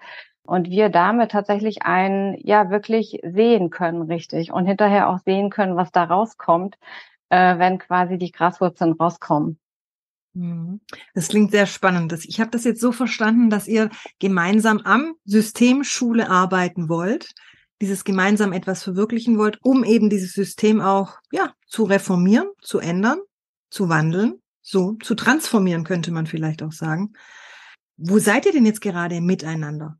Und 0.48 0.70
wir 0.70 0.90
damit 0.90 1.32
tatsächlich 1.32 1.84
einen, 1.84 2.36
ja, 2.40 2.70
wirklich 2.70 3.20
sehen 3.24 3.70
können, 3.70 4.04
richtig. 4.04 4.52
Und 4.52 4.66
hinterher 4.66 5.10
auch 5.10 5.20
sehen 5.20 5.50
können, 5.52 5.76
was 5.76 5.92
da 5.92 6.04
rauskommt, 6.06 6.78
äh, 7.30 7.58
wenn 7.60 7.78
quasi 7.80 8.18
die 8.18 8.32
Graswurzeln 8.32 8.94
rauskommen. 8.94 9.60
Mhm. 10.36 10.82
Das 11.14 11.30
klingt 11.30 11.52
sehr 11.52 11.66
spannend. 11.66 12.14
Ich 12.26 12.40
habe 12.40 12.52
das 12.52 12.66
jetzt 12.66 12.82
so 12.82 12.92
verstanden, 12.92 13.50
dass 13.50 13.68
ihr 13.68 13.90
gemeinsam 14.20 14.80
am 14.80 15.16
System 15.24 15.84
Schule 15.84 16.30
arbeiten 16.30 16.90
wollt, 16.90 17.34
dieses 17.82 18.04
gemeinsam 18.04 18.52
etwas 18.52 18.84
verwirklichen 18.84 19.38
wollt, 19.38 19.60
um 19.64 19.84
eben 19.84 20.10
dieses 20.10 20.34
System 20.34 20.82
auch 20.82 21.20
ja 21.32 21.54
zu 21.68 21.84
reformieren, 21.84 22.48
zu 22.62 22.80
ändern, 22.80 23.20
zu 23.70 23.88
wandeln, 23.90 24.42
so 24.62 24.94
zu 25.02 25.16
transformieren 25.16 25.86
könnte 25.86 26.12
man 26.12 26.28
vielleicht 26.28 26.64
auch 26.64 26.74
sagen. 26.74 27.14
Wo 27.98 28.20
seid 28.20 28.46
ihr 28.46 28.52
denn 28.52 28.66
jetzt 28.66 28.82
gerade 28.82 29.22
miteinander? 29.22 29.98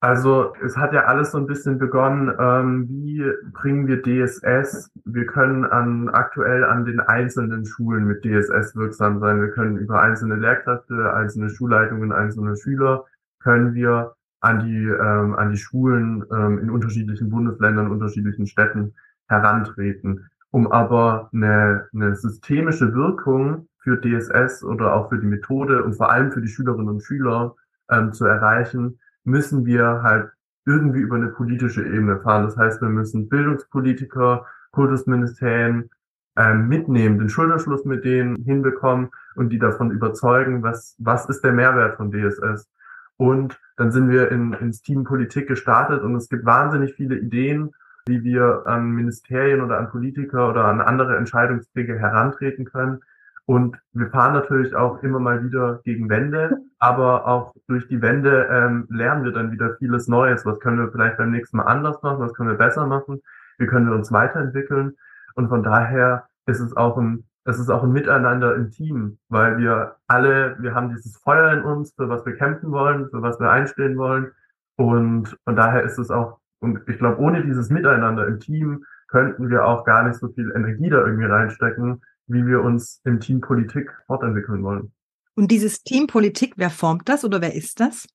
Also 0.00 0.54
es 0.64 0.76
hat 0.76 0.92
ja 0.92 1.06
alles 1.06 1.32
so 1.32 1.38
ein 1.38 1.46
bisschen 1.46 1.78
begonnen, 1.78 2.32
ähm, 2.38 2.88
wie 2.88 3.24
bringen 3.52 3.88
wir 3.88 4.00
DSS? 4.00 4.92
Wir 5.04 5.26
können 5.26 5.64
an 5.64 6.08
aktuell 6.10 6.62
an 6.64 6.84
den 6.84 7.00
einzelnen 7.00 7.66
Schulen 7.66 8.04
mit 8.04 8.24
DSS 8.24 8.76
wirksam 8.76 9.18
sein. 9.18 9.40
Wir 9.40 9.50
können 9.50 9.76
über 9.76 10.00
einzelne 10.00 10.36
Lehrkräfte, 10.36 11.12
einzelne 11.14 11.50
Schulleitungen, 11.50 12.12
einzelne 12.12 12.56
Schüler 12.56 13.06
können 13.40 13.74
wir 13.74 14.14
an 14.40 14.60
die 14.60 14.84
ähm, 14.84 15.34
an 15.34 15.50
die 15.50 15.56
Schulen 15.58 16.24
ähm, 16.32 16.58
in 16.58 16.70
unterschiedlichen 16.70 17.28
Bundesländern, 17.28 17.90
unterschiedlichen 17.90 18.46
Städten 18.46 18.94
herantreten. 19.28 20.28
Um 20.50 20.70
aber 20.70 21.28
eine, 21.32 21.88
eine 21.92 22.14
systemische 22.14 22.94
Wirkung 22.94 23.68
für 23.80 24.00
DSS 24.00 24.62
oder 24.62 24.94
auch 24.94 25.08
für 25.08 25.18
die 25.18 25.26
Methode 25.26 25.82
und 25.82 25.94
vor 25.94 26.10
allem 26.10 26.30
für 26.30 26.40
die 26.40 26.48
Schülerinnen 26.48 26.88
und 26.88 27.02
Schüler 27.02 27.56
ähm, 27.90 28.12
zu 28.12 28.26
erreichen, 28.26 29.00
müssen 29.28 29.66
wir 29.66 30.02
halt 30.02 30.30
irgendwie 30.66 31.00
über 31.00 31.16
eine 31.16 31.28
politische 31.28 31.84
Ebene 31.84 32.20
fahren. 32.20 32.44
Das 32.44 32.56
heißt, 32.56 32.80
wir 32.82 32.88
müssen 32.88 33.28
Bildungspolitiker, 33.28 34.46
Kultusministerien 34.72 35.90
ähm, 36.36 36.68
mitnehmen, 36.68 37.18
den 37.18 37.28
Schulterschluss 37.28 37.84
mit 37.84 38.04
denen 38.04 38.36
hinbekommen 38.36 39.08
und 39.34 39.50
die 39.50 39.58
davon 39.58 39.90
überzeugen, 39.90 40.62
was, 40.62 40.94
was 40.98 41.28
ist 41.28 41.42
der 41.42 41.52
Mehrwert 41.52 41.96
von 41.96 42.10
DSS. 42.12 42.68
Und 43.16 43.58
dann 43.76 43.90
sind 43.90 44.10
wir 44.10 44.30
in, 44.30 44.52
ins 44.52 44.82
Team 44.82 45.04
Politik 45.04 45.48
gestartet 45.48 46.02
und 46.02 46.14
es 46.14 46.28
gibt 46.28 46.44
wahnsinnig 46.44 46.94
viele 46.94 47.18
Ideen, 47.18 47.72
wie 48.06 48.22
wir 48.22 48.62
an 48.66 48.90
Ministerien 48.90 49.60
oder 49.60 49.78
an 49.78 49.90
Politiker 49.90 50.48
oder 50.50 50.66
an 50.66 50.80
andere 50.80 51.16
Entscheidungsträger 51.16 51.98
herantreten 51.98 52.64
können. 52.64 53.00
Und 53.48 53.78
wir 53.94 54.10
fahren 54.10 54.34
natürlich 54.34 54.76
auch 54.76 55.02
immer 55.02 55.20
mal 55.20 55.42
wieder 55.42 55.80
gegen 55.82 56.10
Wände, 56.10 56.58
aber 56.78 57.26
auch 57.26 57.54
durch 57.66 57.88
die 57.88 58.02
Wände 58.02 58.46
ähm, 58.52 58.86
lernen 58.90 59.24
wir 59.24 59.32
dann 59.32 59.52
wieder 59.52 59.74
vieles 59.78 60.06
Neues. 60.06 60.44
Was 60.44 60.60
können 60.60 60.76
wir 60.76 60.92
vielleicht 60.92 61.16
beim 61.16 61.30
nächsten 61.30 61.56
Mal 61.56 61.62
anders 61.62 62.02
machen? 62.02 62.20
Was 62.20 62.34
können 62.34 62.50
wir 62.50 62.58
besser 62.58 62.86
machen? 62.86 63.22
Wie 63.56 63.66
können 63.66 63.88
wir 63.88 63.94
uns 63.94 64.12
weiterentwickeln? 64.12 64.98
Und 65.34 65.48
von 65.48 65.62
daher 65.62 66.26
ist 66.44 66.60
es 66.60 66.76
auch 66.76 66.98
ein, 66.98 67.24
es 67.44 67.58
ist 67.58 67.70
auch 67.70 67.84
ein 67.84 67.92
Miteinander 67.92 68.54
im 68.54 68.70
Team, 68.70 69.16
weil 69.30 69.56
wir 69.56 69.96
alle, 70.08 70.56
wir 70.60 70.74
haben 70.74 70.90
dieses 70.90 71.16
Feuer 71.16 71.50
in 71.54 71.62
uns, 71.62 71.94
für 71.94 72.10
was 72.10 72.26
wir 72.26 72.36
kämpfen 72.36 72.70
wollen, 72.70 73.08
für 73.08 73.22
was 73.22 73.40
wir 73.40 73.50
einstehen 73.50 73.96
wollen. 73.96 74.30
Und 74.76 75.38
von 75.44 75.56
daher 75.56 75.84
ist 75.84 75.96
es 75.96 76.10
auch, 76.10 76.38
und 76.60 76.86
ich 76.86 76.98
glaube, 76.98 77.18
ohne 77.18 77.42
dieses 77.42 77.70
Miteinander 77.70 78.26
im 78.26 78.40
Team 78.40 78.84
könnten 79.06 79.48
wir 79.48 79.64
auch 79.64 79.86
gar 79.86 80.02
nicht 80.02 80.16
so 80.16 80.28
viel 80.28 80.52
Energie 80.54 80.90
da 80.90 80.98
irgendwie 80.98 81.24
reinstecken, 81.24 82.02
wie 82.28 82.46
wir 82.46 82.62
uns 82.62 83.00
im 83.04 83.20
Team 83.20 83.40
Politik 83.40 83.90
fortentwickeln 84.06 84.62
wollen. 84.62 84.92
Und 85.34 85.50
dieses 85.50 85.82
Team 85.82 86.06
Politik, 86.06 86.54
wer 86.56 86.70
formt 86.70 87.08
das 87.08 87.24
oder 87.24 87.40
wer 87.40 87.54
ist 87.54 87.80
das? 87.80 88.06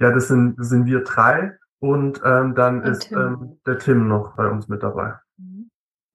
Ja, 0.00 0.12
das 0.12 0.28
sind, 0.28 0.58
das 0.58 0.68
sind 0.68 0.86
wir 0.86 1.02
drei 1.02 1.56
und 1.80 2.20
ähm, 2.24 2.54
dann 2.54 2.82
und 2.82 2.88
ist 2.88 3.10
ähm, 3.12 3.60
der 3.66 3.78
Tim 3.78 4.08
noch 4.08 4.36
bei 4.36 4.48
uns 4.48 4.68
mit 4.68 4.82
dabei. 4.82 5.14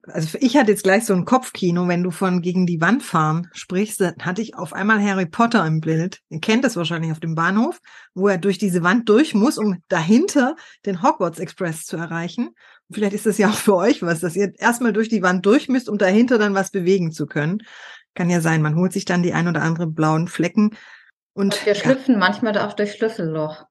Also 0.06 0.36
ich 0.40 0.56
hatte 0.56 0.70
jetzt 0.70 0.84
gleich 0.84 1.06
so 1.06 1.14
ein 1.14 1.24
Kopfkino, 1.24 1.88
wenn 1.88 2.02
du 2.02 2.10
von 2.10 2.42
gegen 2.42 2.66
die 2.66 2.80
Wand 2.80 3.02
fahren 3.02 3.48
sprichst, 3.52 4.00
dann 4.00 4.16
hatte 4.20 4.42
ich 4.42 4.54
auf 4.54 4.74
einmal 4.74 5.02
Harry 5.02 5.24
Potter 5.24 5.66
im 5.66 5.80
Bild. 5.80 6.20
Ihr 6.28 6.40
kennt 6.40 6.64
das 6.64 6.76
wahrscheinlich 6.76 7.10
auf 7.10 7.20
dem 7.20 7.34
Bahnhof, 7.34 7.80
wo 8.14 8.28
er 8.28 8.36
durch 8.36 8.58
diese 8.58 8.82
Wand 8.82 9.08
durch 9.08 9.34
muss, 9.34 9.56
um 9.56 9.82
dahinter 9.88 10.56
den 10.84 11.02
Hogwarts 11.02 11.38
Express 11.38 11.86
zu 11.86 11.96
erreichen. 11.96 12.50
Vielleicht 12.90 13.14
ist 13.14 13.26
das 13.26 13.38
ja 13.38 13.48
auch 13.48 13.54
für 13.54 13.76
euch 13.76 14.02
was, 14.02 14.20
dass 14.20 14.36
ihr 14.36 14.52
erstmal 14.58 14.92
durch 14.92 15.08
die 15.08 15.22
Wand 15.22 15.44
durch 15.46 15.68
müsst, 15.68 15.88
um 15.88 15.98
dahinter 15.98 16.38
dann 16.38 16.54
was 16.54 16.70
bewegen 16.70 17.12
zu 17.12 17.26
können. 17.26 17.62
Kann 18.14 18.30
ja 18.30 18.40
sein, 18.40 18.62
man 18.62 18.76
holt 18.76 18.92
sich 18.92 19.04
dann 19.04 19.22
die 19.22 19.32
ein 19.32 19.48
oder 19.48 19.62
anderen 19.62 19.94
blauen 19.94 20.28
Flecken. 20.28 20.76
Und, 21.32 21.54
und 21.54 21.66
wir 21.66 21.74
schlüpfen 21.74 22.14
ja. 22.14 22.18
manchmal 22.18 22.56
auch 22.58 22.74
durch 22.74 22.92
Schlüsselloch. 22.92 23.64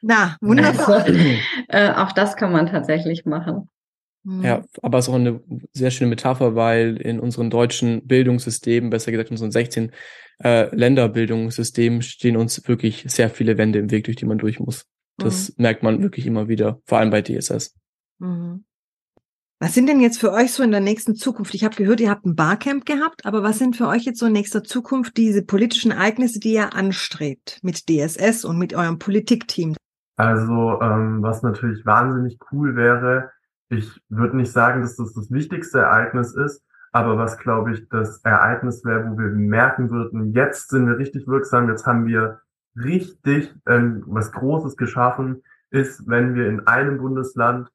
Na, 0.00 0.36
wunderbar. 0.40 1.04
Also, 1.04 1.12
äh, 1.68 1.90
auch 1.92 2.12
das 2.12 2.36
kann 2.36 2.50
man 2.50 2.66
tatsächlich 2.66 3.24
machen. 3.24 3.68
Ja, 4.42 4.64
aber 4.82 4.98
es 4.98 5.06
ist 5.06 5.08
auch 5.10 5.16
eine 5.16 5.40
sehr 5.72 5.90
schöne 5.90 6.10
Metapher, 6.10 6.54
weil 6.54 6.96
in 6.96 7.18
unseren 7.18 7.48
deutschen 7.48 8.06
Bildungssystemen, 8.06 8.90
besser 8.90 9.10
gesagt 9.10 9.30
in 9.30 9.34
unseren 9.34 9.52
16 9.52 9.92
äh, 10.42 10.74
Länderbildungssystemen, 10.74 12.02
stehen 12.02 12.36
uns 12.36 12.66
wirklich 12.68 13.04
sehr 13.06 13.30
viele 13.30 13.56
Wände 13.56 13.78
im 13.78 13.90
Weg, 13.90 14.04
durch 14.04 14.16
die 14.16 14.26
man 14.26 14.38
durch 14.38 14.60
muss. 14.60 14.86
Das 15.16 15.50
mhm. 15.50 15.62
merkt 15.62 15.82
man 15.82 16.02
wirklich 16.02 16.26
immer 16.26 16.48
wieder, 16.48 16.80
vor 16.84 16.98
allem 16.98 17.10
bei 17.10 17.22
DSS. 17.22 17.74
Mhm. 18.18 18.64
Was 19.60 19.74
sind 19.74 19.88
denn 19.88 19.98
jetzt 20.00 20.20
für 20.20 20.32
euch 20.32 20.52
so 20.52 20.62
in 20.62 20.70
der 20.70 20.80
nächsten 20.80 21.16
Zukunft? 21.16 21.52
Ich 21.52 21.64
habe 21.64 21.74
gehört, 21.74 21.98
ihr 21.98 22.10
habt 22.10 22.24
ein 22.24 22.36
Barcamp 22.36 22.86
gehabt, 22.86 23.26
aber 23.26 23.42
was 23.42 23.58
sind 23.58 23.76
für 23.76 23.88
euch 23.88 24.04
jetzt 24.04 24.20
so 24.20 24.26
in 24.26 24.32
nächster 24.32 24.62
Zukunft 24.62 25.16
diese 25.16 25.42
politischen 25.42 25.90
Ereignisse, 25.90 26.38
die 26.38 26.52
ihr 26.52 26.74
anstrebt 26.74 27.58
mit 27.62 27.88
DSS 27.88 28.44
und 28.44 28.56
mit 28.58 28.72
eurem 28.72 29.00
Politikteam? 29.00 29.74
Also 30.16 30.80
ähm, 30.80 31.22
was 31.22 31.42
natürlich 31.42 31.84
wahnsinnig 31.84 32.38
cool 32.52 32.76
wäre, 32.76 33.30
ich 33.68 34.00
würde 34.08 34.36
nicht 34.36 34.52
sagen, 34.52 34.82
dass 34.82 34.96
das 34.96 35.12
das 35.12 35.30
wichtigste 35.30 35.80
Ereignis 35.80 36.34
ist, 36.34 36.62
aber 36.92 37.18
was 37.18 37.36
glaube 37.38 37.72
ich 37.72 37.88
das 37.88 38.18
Ereignis 38.24 38.84
wäre, 38.84 39.10
wo 39.10 39.18
wir 39.18 39.28
merken 39.28 39.90
würden, 39.90 40.32
jetzt 40.32 40.70
sind 40.70 40.86
wir 40.86 40.98
richtig 40.98 41.26
wirksam, 41.26 41.68
jetzt 41.68 41.84
haben 41.84 42.06
wir 42.06 42.40
richtig 42.76 43.52
ähm, 43.66 44.04
was 44.06 44.30
Großes 44.30 44.76
geschaffen, 44.76 45.42
ist, 45.70 46.08
wenn 46.08 46.34
wir 46.34 46.48
in 46.48 46.66
einem 46.66 46.98
Bundesland 46.98 47.68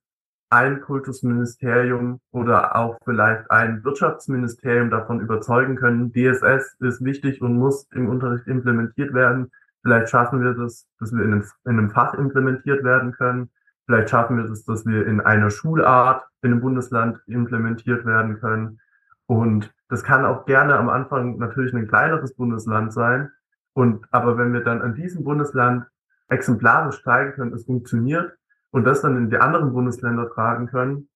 ein 0.53 0.81
Kultusministerium 0.81 2.19
oder 2.31 2.75
auch 2.75 2.99
vielleicht 3.03 3.49
ein 3.49 3.83
Wirtschaftsministerium 3.83 4.91
davon 4.91 5.19
überzeugen 5.19 5.75
können, 5.75 6.13
DSS 6.13 6.77
ist 6.79 7.03
wichtig 7.03 7.41
und 7.41 7.57
muss 7.57 7.87
im 7.91 8.07
Unterricht 8.07 8.45
implementiert 8.45 9.15
werden. 9.15 9.51
Vielleicht 9.81 10.09
schaffen 10.09 10.43
wir 10.43 10.53
das, 10.53 10.87
dass 10.99 11.11
wir 11.11 11.23
in 11.23 11.33
einem, 11.33 11.43
in 11.65 11.71
einem 11.71 11.89
Fach 11.89 12.13
implementiert 12.13 12.83
werden 12.83 13.13
können. 13.13 13.49
Vielleicht 13.87 14.11
schaffen 14.11 14.37
wir 14.37 14.43
das, 14.43 14.63
dass 14.63 14.85
wir 14.85 15.07
in 15.07 15.21
einer 15.21 15.49
Schulart 15.49 16.23
in 16.43 16.51
einem 16.51 16.61
Bundesland 16.61 17.19
implementiert 17.25 18.05
werden 18.05 18.39
können. 18.39 18.79
Und 19.25 19.73
das 19.89 20.03
kann 20.03 20.23
auch 20.23 20.45
gerne 20.45 20.75
am 20.77 20.87
Anfang 20.87 21.39
natürlich 21.39 21.73
ein 21.73 21.87
kleineres 21.87 22.35
Bundesland 22.35 22.93
sein. 22.93 23.31
Und 23.73 24.05
aber 24.11 24.37
wenn 24.37 24.53
wir 24.53 24.61
dann 24.61 24.83
an 24.83 24.93
diesem 24.93 25.23
Bundesland 25.23 25.87
exemplarisch 26.29 27.01
zeigen 27.03 27.33
können, 27.33 27.53
es 27.53 27.65
funktioniert, 27.65 28.37
und 28.73 28.85
das 28.85 29.01
dann 29.01 29.15
in 29.15 29.29
die 29.29 29.37
anderen 29.37 29.71
Bundesländer 29.71 30.29
tragen 30.31 30.67
können. 30.67 31.07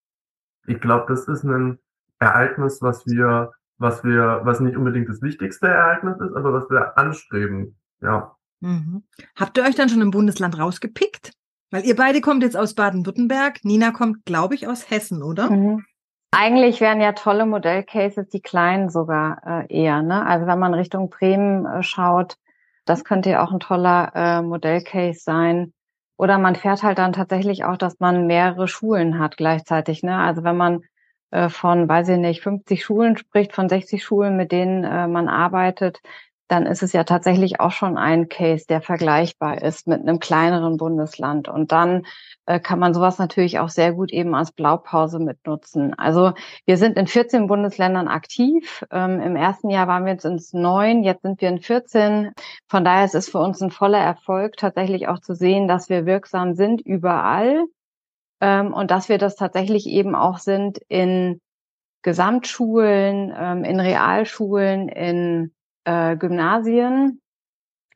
Ich 0.67 0.79
glaube, 0.79 1.05
das 1.07 1.27
ist 1.27 1.43
ein 1.43 1.79
Ereignis, 2.19 2.81
was 2.81 3.05
wir, 3.07 3.51
was 3.77 4.03
wir, 4.03 4.41
was 4.43 4.59
nicht 4.59 4.77
unbedingt 4.77 5.09
das 5.09 5.21
wichtigste 5.21 5.67
Ereignis 5.67 6.19
ist, 6.19 6.35
aber 6.35 6.53
was 6.53 6.69
wir 6.69 6.97
anstreben. 6.97 7.75
Ja. 7.99 8.35
Mhm. 8.59 9.03
Habt 9.35 9.57
ihr 9.57 9.63
euch 9.63 9.75
dann 9.75 9.89
schon 9.89 10.01
im 10.01 10.11
Bundesland 10.11 10.57
rausgepickt? 10.59 11.31
Weil 11.71 11.83
ihr 11.83 11.95
beide 11.95 12.21
kommt 12.21 12.43
jetzt 12.43 12.55
aus 12.55 12.75
Baden-Württemberg. 12.75 13.65
Nina 13.65 13.91
kommt, 13.91 14.23
glaube 14.25 14.53
ich, 14.53 14.67
aus 14.67 14.89
Hessen, 14.89 15.23
oder? 15.23 15.49
Mhm. 15.49 15.83
Eigentlich 16.31 16.79
wären 16.79 17.01
ja 17.01 17.13
tolle 17.13 17.45
Modellcases 17.45 18.29
die 18.29 18.41
kleinen 18.41 18.89
sogar 18.89 19.41
äh, 19.45 19.73
eher. 19.73 20.03
Ne? 20.03 20.25
Also 20.25 20.45
wenn 20.45 20.59
man 20.59 20.75
Richtung 20.75 21.09
Bremen 21.09 21.65
äh, 21.65 21.81
schaut, 21.81 22.37
das 22.85 23.03
könnte 23.03 23.31
ja 23.31 23.43
auch 23.43 23.51
ein 23.51 23.59
toller 23.59 24.11
äh, 24.13 24.41
Modellcase 24.43 25.19
sein. 25.19 25.73
Oder 26.17 26.37
man 26.37 26.55
fährt 26.55 26.83
halt 26.83 26.97
dann 26.97 27.13
tatsächlich 27.13 27.63
auch, 27.63 27.77
dass 27.77 27.99
man 27.99 28.27
mehrere 28.27 28.67
Schulen 28.67 29.19
hat 29.19 29.37
gleichzeitig. 29.37 30.03
Ne? 30.03 30.17
Also 30.17 30.43
wenn 30.43 30.57
man 30.57 30.81
äh, 31.31 31.49
von, 31.49 31.87
weiß 31.87 32.09
ich 32.09 32.17
nicht, 32.17 32.41
50 32.41 32.83
Schulen 32.83 33.17
spricht, 33.17 33.53
von 33.53 33.69
60 33.69 34.03
Schulen, 34.03 34.37
mit 34.37 34.51
denen 34.51 34.83
äh, 34.83 35.07
man 35.07 35.27
arbeitet, 35.29 36.01
dann 36.47 36.65
ist 36.65 36.81
es 36.81 36.93
ja 36.93 37.03
tatsächlich 37.03 37.59
auch 37.59 37.71
schon 37.71 37.97
ein 37.97 38.29
Case, 38.29 38.65
der 38.67 38.81
vergleichbar 38.81 39.61
ist 39.61 39.87
mit 39.87 40.01
einem 40.01 40.19
kleineren 40.19 40.77
Bundesland. 40.77 41.49
Und 41.49 41.71
dann 41.71 42.05
äh, 42.45 42.59
kann 42.59 42.79
man 42.79 42.93
sowas 42.93 43.17
natürlich 43.17 43.59
auch 43.59 43.69
sehr 43.69 43.93
gut 43.93 44.11
eben 44.11 44.33
als 44.33 44.51
Blaupause 44.53 45.19
mitnutzen. 45.19 45.93
Also 45.97 46.33
wir 46.65 46.77
sind 46.77 46.97
in 46.97 47.07
14 47.07 47.47
Bundesländern 47.47 48.07
aktiv. 48.07 48.85
Ähm, 48.91 49.19
Im 49.19 49.35
ersten 49.35 49.69
Jahr 49.69 49.87
waren 49.87 50.05
wir 50.05 50.13
jetzt 50.13 50.25
ins 50.25 50.53
neun, 50.53 51.03
jetzt 51.03 51.23
sind 51.23 51.41
wir 51.41 51.49
in 51.49 51.59
14. 51.59 52.31
Von 52.69 52.85
daher 52.85 53.05
ist 53.05 53.15
es 53.15 53.29
für 53.29 53.39
uns 53.39 53.61
ein 53.61 53.71
voller 53.71 53.99
Erfolg, 53.99 54.55
tatsächlich 54.55 55.07
auch 55.09 55.19
zu 55.19 55.35
sehen, 55.35 55.67
dass 55.67 55.89
wir 55.89 56.05
wirksam 56.05 56.55
sind 56.55 56.81
überall 56.81 57.65
ähm, 58.41 58.73
und 58.73 58.91
dass 58.91 59.09
wir 59.09 59.17
das 59.17 59.35
tatsächlich 59.35 59.87
eben 59.87 60.15
auch 60.15 60.37
sind 60.37 60.79
in 60.87 61.41
Gesamtschulen, 62.03 63.33
ähm, 63.37 63.63
in 63.65 63.81
Realschulen, 63.81 64.87
in 64.87 65.51
äh, 65.87 66.17
Gymnasien, 66.17 67.21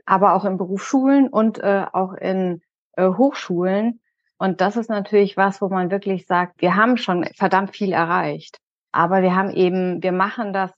aber 0.06 0.34
auch 0.34 0.46
in 0.46 0.58
Berufsschulen 0.58 1.28
und 1.28 1.60
äh, 1.60 1.86
auch 1.92 2.14
in 2.14 2.62
äh, 2.94 3.08
Hochschulen. 3.08 4.00
Und 4.38 4.62
das 4.62 4.78
ist 4.78 4.90
natürlich 4.90 5.38
was, 5.38 5.62
wo 5.62 5.68
man 5.68 5.92
wirklich 5.92 6.26
sagt, 6.26 6.62
wir 6.62 6.76
haben 6.76 6.98
schon 6.98 7.26
verdammt 7.36 7.76
viel 7.76 7.92
erreicht. 7.92 8.60
Aber 8.94 9.22
wir 9.22 9.36
haben 9.36 9.52
eben, 9.52 10.02
wir 10.02 10.14
machen 10.14 10.54
das 10.54 10.72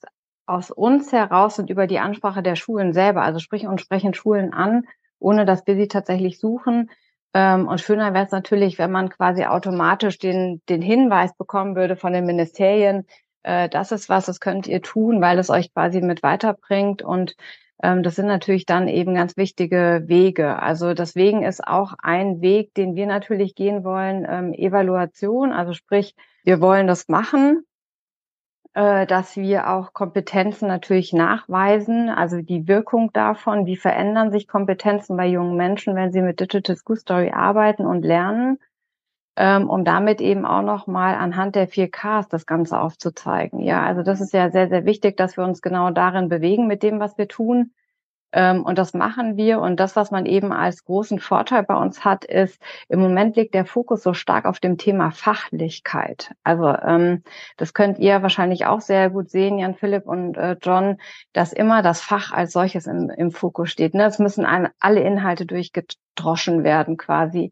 aus 0.45 0.71
uns 0.71 1.13
heraus 1.13 1.59
und 1.59 1.69
über 1.69 1.87
die 1.87 1.99
Ansprache 1.99 2.43
der 2.43 2.55
Schulen 2.55 2.93
selber. 2.93 3.21
Also 3.21 3.39
sprich 3.39 3.67
und 3.67 3.79
sprechen 3.79 4.13
Schulen 4.13 4.51
an, 4.51 4.85
ohne 5.19 5.45
dass 5.45 5.65
wir 5.67 5.75
sie 5.75 5.87
tatsächlich 5.87 6.39
suchen. 6.39 6.89
Ähm, 7.35 7.67
und 7.67 7.79
schöner 7.79 8.13
wäre 8.13 8.25
es 8.25 8.31
natürlich, 8.31 8.79
wenn 8.79 8.91
man 8.91 9.09
quasi 9.09 9.45
automatisch 9.45 10.17
den, 10.17 10.61
den 10.67 10.81
Hinweis 10.81 11.35
bekommen 11.35 11.75
würde 11.75 11.95
von 11.95 12.11
den 12.11 12.25
Ministerien, 12.25 13.05
äh, 13.43 13.69
das 13.69 13.91
ist 13.91 14.09
was, 14.09 14.25
das 14.25 14.39
könnt 14.39 14.67
ihr 14.67 14.81
tun, 14.81 15.21
weil 15.21 15.39
es 15.39 15.49
euch 15.49 15.73
quasi 15.73 16.01
mit 16.01 16.23
weiterbringt 16.23 17.01
und 17.01 17.35
ähm, 17.83 18.01
das 18.01 18.15
sind 18.15 18.27
natürlich 18.27 18.65
dann 18.65 18.87
eben 18.87 19.13
ganz 19.13 19.37
wichtige 19.37 20.03
Wege. 20.05 20.61
Also 20.61 20.93
deswegen 20.93 21.43
ist 21.43 21.65
auch 21.67 21.93
ein 22.01 22.41
Weg, 22.41 22.73
den 22.75 22.95
wir 22.95 23.05
natürlich 23.07 23.55
gehen 23.55 23.83
wollen, 23.83 24.25
ähm, 24.27 24.53
Evaluation. 24.53 25.51
Also 25.51 25.73
sprich, 25.73 26.15
wir 26.43 26.61
wollen 26.61 26.87
das 26.87 27.09
machen, 27.09 27.65
äh, 28.73 29.05
dass 29.05 29.35
wir 29.35 29.69
auch 29.69 29.93
Kompetenzen 29.93 30.67
natürlich 30.67 31.13
nachweisen, 31.13 32.09
also 32.09 32.41
die 32.41 32.67
Wirkung 32.67 33.11
davon, 33.13 33.65
wie 33.65 33.77
verändern 33.77 34.31
sich 34.31 34.47
Kompetenzen 34.47 35.17
bei 35.17 35.27
jungen 35.27 35.57
Menschen, 35.57 35.95
wenn 35.95 36.11
sie 36.11 36.21
mit 36.21 36.39
Digital 36.39 36.75
School 36.77 36.97
Story 36.97 37.31
arbeiten 37.31 37.85
und 37.85 38.03
lernen 38.03 38.59
ähm, 39.35 39.69
um 39.69 39.83
damit 39.83 40.21
eben 40.21 40.45
auch 40.45 40.61
nochmal 40.61 41.15
anhand 41.15 41.55
der 41.55 41.67
4Ks 41.67 42.29
das 42.29 42.45
Ganze 42.45 42.79
aufzuzeigen. 42.79 43.59
Ja, 43.59 43.83
also 43.83 44.03
das 44.03 44.21
ist 44.21 44.33
ja 44.33 44.51
sehr, 44.51 44.69
sehr 44.69 44.85
wichtig, 44.85 45.17
dass 45.17 45.37
wir 45.37 45.43
uns 45.43 45.61
genau 45.61 45.89
darin 45.89 46.29
bewegen 46.29 46.67
mit 46.67 46.83
dem, 46.83 46.99
was 46.99 47.17
wir 47.17 47.27
tun. 47.27 47.71
Ähm, 48.33 48.63
und 48.63 48.77
das 48.79 48.93
machen 48.93 49.37
wir. 49.37 49.59
Und 49.59 49.79
das, 49.79 49.95
was 49.95 50.11
man 50.11 50.25
eben 50.25 50.51
als 50.51 50.85
großen 50.85 51.19
Vorteil 51.19 51.63
bei 51.63 51.75
uns 51.75 52.03
hat, 52.03 52.25
ist, 52.25 52.61
im 52.89 52.99
Moment 52.99 53.35
liegt 53.35 53.53
der 53.53 53.65
Fokus 53.65 54.01
so 54.03 54.13
stark 54.13 54.45
auf 54.45 54.59
dem 54.59 54.77
Thema 54.77 55.11
Fachlichkeit. 55.11 56.31
Also 56.43 56.67
ähm, 56.69 57.23
das 57.57 57.73
könnt 57.73 57.99
ihr 57.99 58.21
wahrscheinlich 58.23 58.65
auch 58.65 58.81
sehr 58.81 59.11
gut 59.11 59.29
sehen, 59.29 59.59
Jan 59.59 59.75
Philipp 59.75 60.07
und 60.07 60.35
äh, 60.35 60.57
John, 60.61 60.97
dass 61.31 61.53
immer 61.53 61.83
das 61.83 62.01
Fach 62.01 62.31
als 62.31 62.53
solches 62.53 62.87
im, 62.87 63.11
im 63.11 63.31
Fokus 63.31 63.69
steht. 63.69 63.93
Ne? 63.93 64.05
Es 64.05 64.19
müssen 64.19 64.45
alle 64.79 64.99
Inhalte 65.01 65.45
durchgedroschen 65.45 66.63
werden 66.63 66.97
quasi. 66.97 67.51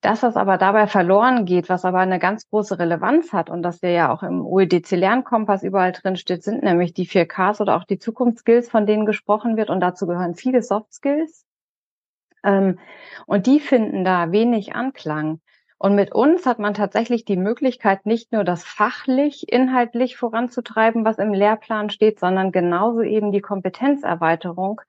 Das, 0.00 0.22
was 0.22 0.36
aber 0.36 0.56
dabei 0.56 0.86
verloren 0.86 1.44
geht, 1.44 1.68
was 1.68 1.84
aber 1.84 1.98
eine 1.98 2.18
ganz 2.18 2.48
große 2.48 2.78
Relevanz 2.78 3.34
hat 3.34 3.50
und 3.50 3.62
das 3.62 3.82
wir 3.82 3.90
ja 3.90 4.10
auch 4.10 4.22
im 4.22 4.46
UEDC 4.46 4.92
Lernkompass 4.92 5.62
überall 5.62 5.92
drin 5.92 6.16
steht, 6.16 6.42
sind 6.42 6.62
nämlich 6.62 6.94
die 6.94 7.06
4Ks 7.06 7.60
oder 7.60 7.76
auch 7.76 7.84
die 7.84 7.98
Zukunftsskills, 7.98 8.70
von 8.70 8.86
denen 8.86 9.04
gesprochen 9.04 9.58
wird. 9.58 9.68
Und 9.68 9.80
dazu 9.80 10.06
gehören 10.06 10.34
viele 10.34 10.62
Soft 10.62 10.94
Skills. 10.94 11.44
Ähm, 12.42 12.78
und 13.26 13.46
die 13.46 13.60
finden 13.60 14.02
da 14.02 14.32
wenig 14.32 14.74
Anklang. 14.74 15.40
Und 15.76 15.94
mit 15.94 16.14
uns 16.14 16.46
hat 16.46 16.58
man 16.58 16.72
tatsächlich 16.72 17.26
die 17.26 17.36
Möglichkeit, 17.36 18.06
nicht 18.06 18.32
nur 18.32 18.44
das 18.44 18.64
fachlich, 18.64 19.50
inhaltlich 19.52 20.16
voranzutreiben, 20.16 21.04
was 21.04 21.18
im 21.18 21.34
Lehrplan 21.34 21.90
steht, 21.90 22.20
sondern 22.20 22.52
genauso 22.52 23.02
eben 23.02 23.32
die 23.32 23.40
Kompetenzerweiterung 23.42 24.80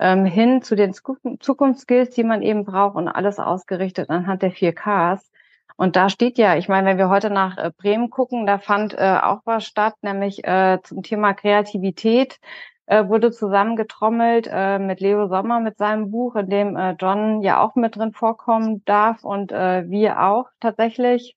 ähm, 0.00 0.24
hin 0.24 0.62
zu 0.62 0.74
den 0.74 0.92
Zukunftsskills, 0.94 2.10
die 2.10 2.24
man 2.24 2.42
eben 2.42 2.64
braucht 2.64 2.96
und 2.96 3.08
alles 3.08 3.38
ausgerichtet 3.38 4.10
anhand 4.10 4.42
der 4.42 4.52
4Ks. 4.52 5.30
Und 5.76 5.96
da 5.96 6.08
steht 6.10 6.36
ja, 6.38 6.56
ich 6.56 6.68
meine, 6.68 6.88
wenn 6.88 6.98
wir 6.98 7.08
heute 7.08 7.30
nach 7.30 7.56
äh, 7.58 7.70
Bremen 7.76 8.10
gucken, 8.10 8.46
da 8.46 8.58
fand 8.58 8.94
äh, 8.94 9.18
auch 9.22 9.40
was 9.44 9.64
statt, 9.64 9.94
nämlich 10.02 10.44
äh, 10.44 10.78
zum 10.82 11.02
Thema 11.02 11.34
Kreativität 11.34 12.38
äh, 12.86 13.08
wurde 13.08 13.30
zusammengetrommelt 13.30 14.48
äh, 14.50 14.78
mit 14.78 15.00
Leo 15.00 15.28
Sommer 15.28 15.60
mit 15.60 15.78
seinem 15.78 16.10
Buch, 16.10 16.34
in 16.36 16.50
dem 16.50 16.76
äh, 16.76 16.96
John 16.98 17.40
ja 17.42 17.62
auch 17.62 17.76
mit 17.76 17.96
drin 17.96 18.12
vorkommen 18.12 18.84
darf 18.84 19.24
und 19.24 19.52
äh, 19.52 19.88
wir 19.88 20.20
auch 20.22 20.48
tatsächlich. 20.60 21.36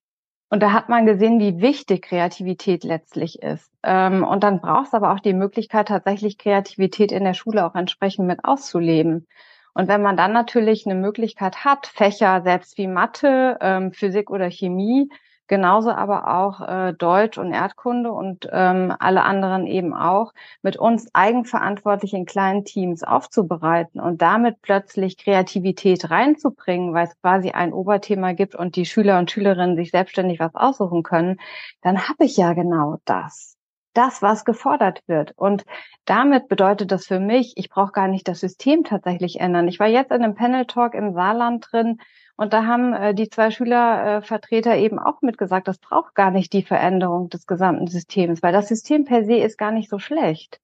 Und 0.50 0.62
da 0.62 0.72
hat 0.72 0.88
man 0.90 1.06
gesehen, 1.06 1.40
wie 1.40 1.62
wichtig 1.62 2.04
Kreativität 2.04 2.84
letztlich 2.84 3.42
ist. 3.42 3.72
Ähm, 3.84 4.24
und 4.24 4.44
dann 4.44 4.62
brauchst 4.62 4.94
du 4.94 4.98
aber 4.98 5.14
auch 5.14 5.20
die 5.20 5.34
Möglichkeit, 5.34 5.88
tatsächlich 5.88 6.38
Kreativität 6.38 7.12
in 7.12 7.24
der 7.24 7.34
Schule 7.34 7.66
auch 7.66 7.76
entsprechend 7.76 8.28
mit 8.28 8.46
auszuleben. 8.46 9.28
Und 9.74 9.88
wenn 9.88 10.04
man 10.04 10.16
dann 10.18 10.34
natürlich 10.34 10.86
eine 10.86 10.96
Möglichkeit 10.96 11.66
hat, 11.66 11.88
Fächer 11.88 12.42
selbst 12.44 12.78
wie 12.78 12.88
Mathe, 12.88 13.58
ähm, 13.62 13.92
Physik 13.92 14.30
oder 14.30 14.52
Chemie 14.52 15.10
genauso 15.54 15.92
aber 15.92 16.36
auch 16.36 16.68
äh, 16.68 16.94
Deutsch 16.94 17.38
und 17.38 17.54
Erdkunde 17.54 18.12
und 18.12 18.50
ähm, 18.52 18.92
alle 18.98 19.22
anderen 19.22 19.68
eben 19.68 19.94
auch, 19.94 20.34
mit 20.64 20.78
uns 20.78 21.14
eigenverantwortlich 21.14 22.16
in 22.16 22.26
kleinen 22.26 22.66
Teams 22.66 23.04
aufzubereiten 23.04 24.00
und 24.02 24.24
damit 24.24 24.64
plötzlich 24.64 25.16
Kreativität 25.16 26.10
reinzubringen, 26.10 26.96
weil 26.96 27.06
es 27.06 27.22
quasi 27.22 27.52
ein 27.52 27.72
Oberthema 27.72 28.34
gibt 28.34 28.56
und 28.56 28.76
die 28.76 28.88
Schüler 28.88 29.20
und 29.20 29.30
Schülerinnen 29.30 29.76
sich 29.76 29.92
selbstständig 29.92 30.40
was 30.40 30.56
aussuchen 30.56 31.04
können, 31.04 31.40
dann 31.84 32.10
habe 32.10 32.26
ich 32.26 32.36
ja 32.36 32.54
genau 32.54 32.98
das 33.06 33.56
das, 33.94 34.24
was 34.24 34.44
gefordert 34.44 35.04
wird. 35.06 35.34
Und 35.36 35.66
damit 36.06 36.48
bedeutet 36.48 36.92
das 36.92 37.06
für 37.06 37.20
mich, 37.20 37.54
ich 37.58 37.70
brauche 37.70 37.92
gar 37.92 38.08
nicht 38.08 38.28
das 38.28 38.40
System 38.40 38.84
tatsächlich 38.84 39.40
ändern. 39.40 39.68
Ich 39.68 39.80
war 39.80 39.86
jetzt 39.86 40.12
in 40.12 40.24
einem 40.24 40.34
Panel 40.34 40.66
Talk 40.66 40.96
im 40.96 41.14
Saarland 41.14 41.68
drin 41.72 42.00
und 42.36 42.54
da 42.54 42.66
haben 42.66 42.94
äh, 42.94 43.14
die 43.14 43.30
zwei 43.30 43.52
Schülervertreter 43.52 44.76
eben 44.76 45.00
auch 45.00 45.22
mitgesagt, 45.22 45.68
das 45.68 45.78
braucht 45.78 46.16
gar 46.16 46.32
nicht 46.32 46.54
die 46.54 46.64
Veränderung 46.64 47.30
des 47.30 47.46
gesamten 47.48 47.88
Systems, 47.88 48.42
weil 48.42 48.54
das 48.54 48.68
System 48.68 49.06
per 49.06 49.24
se 49.24 49.36
ist 49.36 49.58
gar 49.58 49.72
nicht 49.72 49.90
so 49.90 50.00
schlecht. 50.00 50.60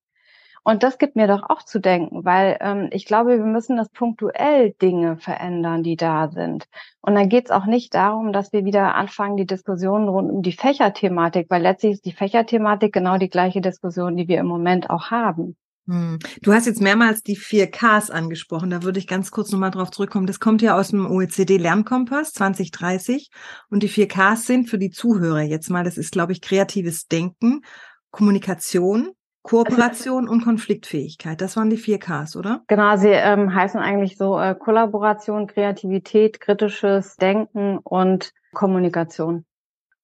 Und 0.64 0.84
das 0.84 0.98
gibt 0.98 1.16
mir 1.16 1.28
doch 1.28 1.50
auch 1.50 1.64
zu 1.64 1.80
denken, 1.80 2.26
weil 2.26 2.58
ähm, 2.62 2.90
ich 2.92 3.06
glaube, 3.06 3.38
wir 3.38 3.46
müssen 3.46 3.78
das 3.78 3.90
punktuell 3.90 4.72
Dinge 4.82 5.18
verändern, 5.18 5.84
die 5.84 5.96
da 5.96 6.30
sind. 6.30 6.68
Und 7.02 7.16
dann 7.16 7.30
geht 7.30 7.46
es 7.46 7.52
auch 7.52 7.66
nicht 7.66 7.94
darum, 7.96 8.34
dass 8.34 8.52
wir 8.54 8.66
wieder 8.66 8.96
anfangen, 8.96 9.38
die 9.38 9.46
Diskussion 9.46 10.10
rund 10.10 10.30
um 10.32 10.42
die 10.42 10.52
Fächerthematik, 10.52 11.50
weil 11.50 11.62
letztlich 11.62 11.94
ist 11.94 12.06
die 12.06 12.12
Fächerthematik 12.12 12.94
genau 12.94 13.18
die 13.18 13.30
gleiche 13.30 13.62
Diskussion, 13.62 14.18
die 14.18 14.28
wir 14.28 14.40
im 14.40 14.48
Moment 14.48 14.90
auch 14.90 15.12
haben. 15.12 15.56
Hm. 15.90 16.20
Du 16.44 16.54
hast 16.54 16.68
jetzt 16.68 16.82
mehrmals 16.82 17.24
die 17.24 17.36
vier 17.36 17.66
Ks 17.72 18.12
angesprochen. 18.12 18.70
Da 18.70 18.84
würde 18.84 19.00
ich 19.00 19.08
ganz 19.08 19.32
kurz 19.32 19.52
nochmal 19.52 19.72
drauf 19.72 19.90
zurückkommen. 19.90 20.28
Das 20.28 20.40
kommt 20.40 20.62
ja 20.62 20.78
aus 20.78 20.90
dem 20.90 21.10
OECD 21.10 21.58
Lernkompass 21.58 22.32
2030. 22.34 23.32
Und 23.72 23.82
die 23.82 23.88
vier 23.88 24.08
Ks 24.08 24.46
sind 24.46 24.70
für 24.70 24.78
die 24.78 24.92
Zuhörer 24.92 25.42
jetzt 25.42 25.70
mal, 25.70 25.84
das 25.84 25.98
ist, 25.98 26.12
glaube 26.12 26.32
ich, 26.32 26.42
kreatives 26.42 27.08
Denken, 27.08 27.62
Kommunikation, 28.12 29.14
Kooperation 29.42 30.30
und 30.30 30.44
Konfliktfähigkeit. 30.44 31.42
Das 31.42 31.58
waren 31.58 31.72
die 31.72 31.78
vier 31.78 31.98
Ks, 31.98 32.36
oder? 32.36 32.62
Genau, 32.68 32.96
sie 32.96 33.08
ähm, 33.08 33.56
heißen 33.56 33.80
eigentlich 33.80 34.16
so 34.16 34.38
äh, 34.40 34.54
Kollaboration, 34.54 35.48
Kreativität, 35.48 36.40
kritisches 36.40 37.16
Denken 37.16 37.80
und 37.80 38.32
Kommunikation. 38.54 39.46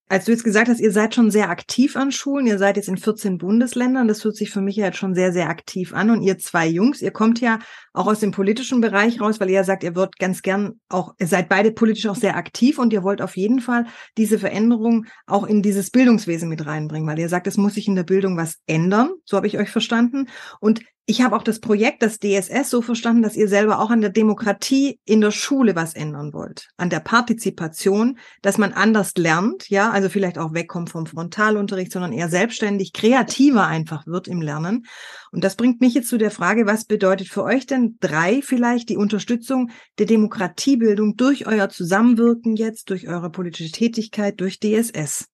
Als 0.08 0.24
du 0.24 0.30
jetzt 0.30 0.44
gesagt 0.44 0.68
hast, 0.68 0.78
ihr 0.78 0.92
seid 0.92 1.16
schon 1.16 1.32
sehr 1.32 1.50
aktiv 1.50 1.96
an 1.96 2.12
Schulen, 2.12 2.46
ihr 2.46 2.58
seid 2.58 2.76
jetzt 2.76 2.88
in 2.88 2.96
14 2.96 3.38
Bundesländern, 3.38 4.06
das 4.06 4.22
hört 4.24 4.36
sich 4.36 4.50
für 4.50 4.60
mich 4.60 4.76
ja 4.76 4.86
jetzt 4.86 4.98
schon 4.98 5.16
sehr, 5.16 5.32
sehr 5.32 5.48
aktiv 5.48 5.92
an. 5.92 6.10
Und 6.10 6.22
ihr 6.22 6.38
zwei 6.38 6.68
Jungs, 6.68 7.02
ihr 7.02 7.10
kommt 7.10 7.40
ja 7.40 7.58
auch 7.92 8.06
aus 8.06 8.20
dem 8.20 8.30
politischen 8.30 8.80
Bereich 8.80 9.20
raus, 9.20 9.40
weil 9.40 9.48
ihr 9.48 9.56
ja 9.56 9.64
sagt, 9.64 9.82
ihr 9.82 9.96
würdet 9.96 10.18
ganz 10.18 10.42
gern 10.42 10.78
auch, 10.88 11.14
ihr 11.18 11.26
seid 11.26 11.48
beide 11.48 11.72
politisch 11.72 12.06
auch 12.06 12.14
sehr 12.14 12.36
aktiv 12.36 12.78
und 12.78 12.92
ihr 12.92 13.02
wollt 13.02 13.20
auf 13.20 13.36
jeden 13.36 13.60
Fall 13.60 13.86
diese 14.16 14.38
Veränderung 14.38 15.06
auch 15.26 15.44
in 15.44 15.60
dieses 15.60 15.90
Bildungswesen 15.90 16.48
mit 16.48 16.64
reinbringen, 16.64 17.08
weil 17.08 17.18
ihr 17.18 17.28
sagt, 17.28 17.48
es 17.48 17.56
muss 17.56 17.74
sich 17.74 17.88
in 17.88 17.96
der 17.96 18.04
Bildung 18.04 18.36
was 18.36 18.58
ändern. 18.66 19.10
So 19.24 19.36
habe 19.36 19.48
ich 19.48 19.58
euch 19.58 19.70
verstanden. 19.70 20.28
Und 20.60 20.82
ich 21.08 21.22
habe 21.22 21.36
auch 21.36 21.44
das 21.44 21.60
Projekt, 21.60 22.02
das 22.02 22.18
DSS, 22.18 22.68
so 22.68 22.82
verstanden, 22.82 23.22
dass 23.22 23.36
ihr 23.36 23.46
selber 23.46 23.78
auch 23.78 23.90
an 23.90 24.00
der 24.00 24.10
Demokratie 24.10 24.98
in 25.04 25.20
der 25.20 25.30
Schule 25.30 25.76
was 25.76 25.94
ändern 25.94 26.32
wollt. 26.32 26.68
An 26.76 26.90
der 26.90 26.98
Partizipation, 26.98 28.18
dass 28.42 28.58
man 28.58 28.72
anders 28.72 29.12
lernt, 29.16 29.70
ja, 29.70 29.90
also 29.90 30.08
vielleicht 30.08 30.36
auch 30.36 30.52
wegkommt 30.52 30.90
vom 30.90 31.06
Frontalunterricht, 31.06 31.92
sondern 31.92 32.12
eher 32.12 32.28
selbstständig, 32.28 32.92
kreativer 32.92 33.68
einfach 33.68 34.04
wird 34.08 34.26
im 34.26 34.42
Lernen. 34.42 34.84
Und 35.30 35.44
das 35.44 35.54
bringt 35.54 35.80
mich 35.80 35.94
jetzt 35.94 36.08
zu 36.08 36.18
der 36.18 36.32
Frage, 36.32 36.66
was 36.66 36.84
bedeutet 36.84 37.28
für 37.28 37.44
euch 37.44 37.66
denn 37.66 37.98
drei 38.00 38.42
vielleicht 38.42 38.88
die 38.88 38.96
Unterstützung 38.96 39.70
der 40.00 40.06
Demokratiebildung 40.06 41.16
durch 41.16 41.46
euer 41.46 41.68
Zusammenwirken 41.68 42.56
jetzt, 42.56 42.90
durch 42.90 43.06
eure 43.06 43.30
politische 43.30 43.70
Tätigkeit, 43.70 44.40
durch 44.40 44.58
DSS? 44.58 45.28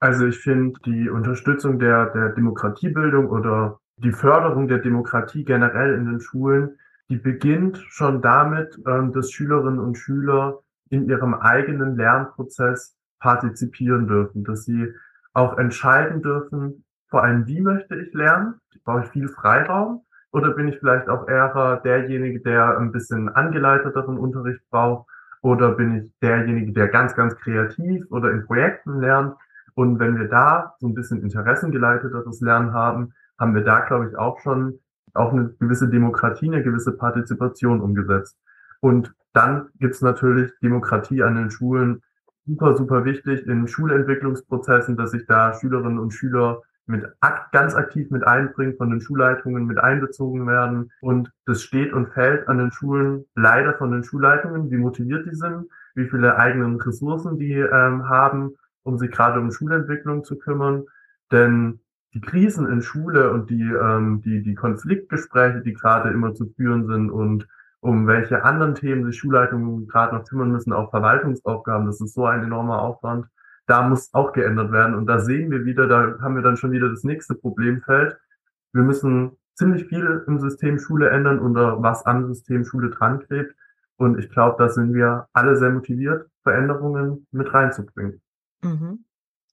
Also 0.00 0.26
ich 0.26 0.38
finde 0.38 0.72
die 0.84 1.08
Unterstützung 1.08 1.78
der, 1.78 2.06
der 2.06 2.30
Demokratiebildung 2.30 3.28
oder 3.28 3.78
die 4.02 4.12
Förderung 4.12 4.68
der 4.68 4.78
Demokratie 4.78 5.44
generell 5.44 5.94
in 5.94 6.06
den 6.06 6.20
Schulen, 6.20 6.78
die 7.08 7.16
beginnt 7.16 7.78
schon 7.88 8.22
damit, 8.22 8.78
ähm, 8.86 9.12
dass 9.12 9.30
Schülerinnen 9.30 9.78
und 9.78 9.96
Schüler 9.96 10.60
in 10.90 11.08
ihrem 11.08 11.34
eigenen 11.34 11.96
Lernprozess 11.96 12.96
partizipieren 13.18 14.06
dürfen, 14.08 14.44
dass 14.44 14.64
sie 14.64 14.92
auch 15.32 15.56
entscheiden 15.58 16.22
dürfen, 16.22 16.84
vor 17.08 17.22
allem, 17.22 17.46
wie 17.46 17.60
möchte 17.60 17.94
ich 17.96 18.12
lernen? 18.14 18.54
Brauche 18.84 19.02
ich 19.02 19.08
viel 19.08 19.28
Freiraum? 19.28 20.02
Oder 20.32 20.52
bin 20.52 20.68
ich 20.68 20.78
vielleicht 20.78 21.10
auch 21.10 21.28
eher 21.28 21.80
derjenige, 21.84 22.40
der 22.40 22.78
ein 22.78 22.90
bisschen 22.90 23.28
angeleiteteren 23.28 24.16
Unterricht 24.16 24.62
braucht? 24.70 25.10
Oder 25.42 25.72
bin 25.72 26.00
ich 26.00 26.12
derjenige, 26.22 26.72
der 26.72 26.88
ganz, 26.88 27.14
ganz 27.14 27.36
kreativ 27.36 28.06
oder 28.10 28.30
in 28.30 28.46
Projekten 28.46 28.98
lernt? 28.98 29.34
Und 29.74 29.98
wenn 29.98 30.18
wir 30.18 30.28
da 30.28 30.74
so 30.78 30.88
ein 30.88 30.94
bisschen 30.94 31.22
interessengeleiteteres 31.22 32.40
Lernen 32.40 32.72
haben, 32.72 33.12
haben 33.38 33.54
wir 33.54 33.62
da, 33.62 33.80
glaube 33.80 34.08
ich, 34.08 34.16
auch 34.16 34.40
schon 34.40 34.78
auch 35.14 35.32
eine 35.32 35.54
gewisse 35.58 35.88
Demokratie, 35.88 36.46
eine 36.46 36.62
gewisse 36.62 36.92
Partizipation 36.92 37.80
umgesetzt. 37.80 38.38
Und 38.80 39.14
dann 39.32 39.68
gibt's 39.78 40.00
natürlich 40.00 40.50
Demokratie 40.62 41.22
an 41.22 41.36
den 41.36 41.50
Schulen, 41.50 42.02
super, 42.46 42.76
super 42.76 43.04
wichtig 43.04 43.46
in 43.46 43.68
Schulentwicklungsprozessen, 43.68 44.96
dass 44.96 45.12
sich 45.12 45.26
da 45.26 45.54
Schülerinnen 45.54 45.98
und 45.98 46.12
Schüler 46.12 46.62
mit 46.86 47.06
ganz 47.52 47.74
aktiv 47.74 48.10
mit 48.10 48.26
einbringen, 48.26 48.76
von 48.76 48.90
den 48.90 49.00
Schulleitungen 49.00 49.66
mit 49.66 49.78
einbezogen 49.78 50.46
werden. 50.46 50.90
Und 51.00 51.30
das 51.46 51.62
steht 51.62 51.92
und 51.92 52.12
fällt 52.12 52.48
an 52.48 52.58
den 52.58 52.72
Schulen 52.72 53.24
leider 53.36 53.74
von 53.74 53.92
den 53.92 54.02
Schulleitungen, 54.02 54.70
wie 54.70 54.78
motiviert 54.78 55.26
die 55.26 55.36
sind, 55.36 55.66
wie 55.94 56.08
viele 56.08 56.36
eigenen 56.36 56.80
Ressourcen 56.80 57.38
die 57.38 57.54
ähm, 57.54 58.08
haben, 58.08 58.56
um 58.82 58.98
sich 58.98 59.10
gerade 59.12 59.38
um 59.38 59.52
Schulentwicklung 59.52 60.24
zu 60.24 60.36
kümmern. 60.38 60.84
Denn 61.30 61.80
die 62.14 62.20
Krisen 62.20 62.66
in 62.66 62.82
Schule 62.82 63.32
und 63.32 63.50
die, 63.50 63.62
ähm, 63.62 64.20
die, 64.22 64.42
die 64.42 64.54
Konfliktgespräche, 64.54 65.62
die 65.62 65.72
gerade 65.72 66.10
immer 66.10 66.34
zu 66.34 66.46
führen 66.56 66.86
sind 66.86 67.10
und 67.10 67.48
um 67.80 68.06
welche 68.06 68.44
anderen 68.44 68.76
Themen 68.76 69.04
sich 69.04 69.18
Schulleitungen 69.18 69.88
gerade 69.88 70.14
noch 70.14 70.24
kümmern 70.24 70.52
müssen, 70.52 70.72
auch 70.72 70.90
Verwaltungsaufgaben, 70.90 71.86
das 71.86 72.00
ist 72.00 72.14
so 72.14 72.26
ein 72.26 72.44
enormer 72.44 72.80
Aufwand. 72.80 73.26
Da 73.66 73.88
muss 73.88 74.12
auch 74.14 74.32
geändert 74.32 74.70
werden. 74.70 74.94
Und 74.94 75.06
da 75.06 75.18
sehen 75.18 75.50
wir 75.50 75.64
wieder, 75.64 75.88
da 75.88 76.18
haben 76.20 76.36
wir 76.36 76.42
dann 76.42 76.56
schon 76.56 76.70
wieder 76.70 76.88
das 76.88 77.02
nächste 77.02 77.34
Problemfeld. 77.34 78.16
Wir 78.72 78.82
müssen 78.82 79.32
ziemlich 79.54 79.86
viel 79.86 80.22
im 80.28 80.38
System 80.38 80.78
Schule 80.78 81.10
ändern 81.10 81.40
oder 81.40 81.82
was 81.82 82.06
am 82.06 82.26
System 82.26 82.64
Schule 82.64 82.90
dran 82.90 83.20
klebt. 83.20 83.54
Und 83.96 84.18
ich 84.18 84.30
glaube, 84.30 84.56
da 84.58 84.68
sind 84.68 84.94
wir 84.94 85.26
alle 85.32 85.56
sehr 85.56 85.70
motiviert, 85.70 86.28
Veränderungen 86.42 87.26
mit 87.32 87.52
reinzubringen. 87.52 88.20
Mhm. 88.62 89.04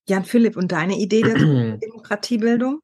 Jan 0.10 0.26
Philipp, 0.26 0.58
und 0.58 0.72
deine 0.72 0.98
Idee 0.98 1.22
der 1.22 1.36
Demokratiebildung? 1.78 2.80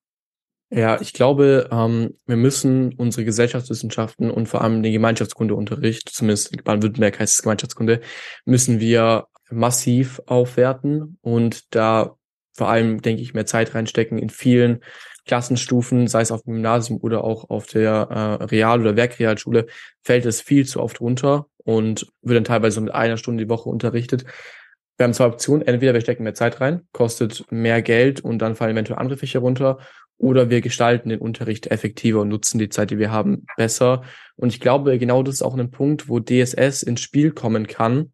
Ja, 0.72 1.00
ich 1.00 1.14
glaube, 1.14 1.70
ähm, 1.72 2.18
wir 2.26 2.38
müssen 2.38 2.94
unsere 2.96 3.24
Gesellschaftswissenschaften 3.24 4.32
und 4.32 4.48
vor 4.48 4.62
allem 4.62 4.82
den 4.82 4.94
Gemeinschaftskundeunterricht, 4.94 6.10
zumindest 6.10 6.54
in 6.54 6.64
Baden-Württemberg 6.64 7.20
heißt 7.20 7.36
es 7.36 7.42
Gemeinschaftskunde, 7.44 8.02
müssen 8.46 8.80
wir 8.80 9.28
massiv 9.52 10.22
aufwerten 10.26 11.18
und 11.22 11.76
da 11.76 12.16
vor 12.54 12.70
allem, 12.70 13.02
denke 13.02 13.22
ich, 13.22 13.34
mehr 13.34 13.46
Zeit 13.46 13.76
reinstecken 13.76 14.18
in 14.18 14.30
vielen 14.30 14.82
Klassenstufen, 15.26 16.08
sei 16.08 16.22
es 16.22 16.32
auf 16.32 16.44
dem 16.44 16.54
Gymnasium 16.54 17.00
oder 17.00 17.24
auch 17.24 17.50
auf 17.50 17.68
der 17.68 18.40
äh, 18.42 18.44
Real- 18.46 18.82
oder 18.82 18.96
Werkrealschule, 18.96 19.68
fällt 20.04 20.26
es 20.26 20.42
viel 20.42 20.66
zu 20.66 20.82
oft 20.82 21.02
runter 21.02 21.48
und 21.64 22.08
wird 22.22 22.38
dann 22.38 22.44
teilweise 22.44 22.80
mit 22.82 22.94
einer 22.94 23.18
Stunde 23.18 23.44
die 23.44 23.50
Woche 23.50 23.70
unterrichtet. 23.70 24.26
Wir 24.98 25.04
haben 25.04 25.14
zwei 25.14 25.26
Optionen. 25.26 25.68
Entweder 25.68 25.94
wir 25.94 26.02
stecken 26.02 26.24
mehr 26.24 26.34
Zeit 26.34 26.62
rein, 26.62 26.82
kostet 26.92 27.50
mehr 27.52 27.82
Geld 27.82 28.22
und 28.22 28.40
dann 28.40 28.56
fallen 28.56 28.72
eventuell 28.72 29.00
andere 29.00 29.18
Fächer 29.18 29.40
runter. 29.40 29.80
Oder 30.18 30.50
wir 30.50 30.62
gestalten 30.62 31.10
den 31.10 31.20
Unterricht 31.20 31.68
effektiver 31.68 32.22
und 32.22 32.30
nutzen 32.30 32.58
die 32.58 32.70
Zeit, 32.70 32.92
die 32.92 32.98
wir 32.98 33.12
haben, 33.12 33.46
besser. 33.58 34.04
Und 34.38 34.50
ich 34.50 34.62
glaube, 34.62 34.98
genau 34.98 35.24
das 35.24 35.36
ist 35.36 35.42
auch 35.42 35.58
ein 35.58 35.72
Punkt, 35.72 36.08
wo 36.08 36.20
DSS 36.20 36.84
ins 36.84 37.02
Spiel 37.02 37.32
kommen 37.32 37.68
kann, 37.68 38.14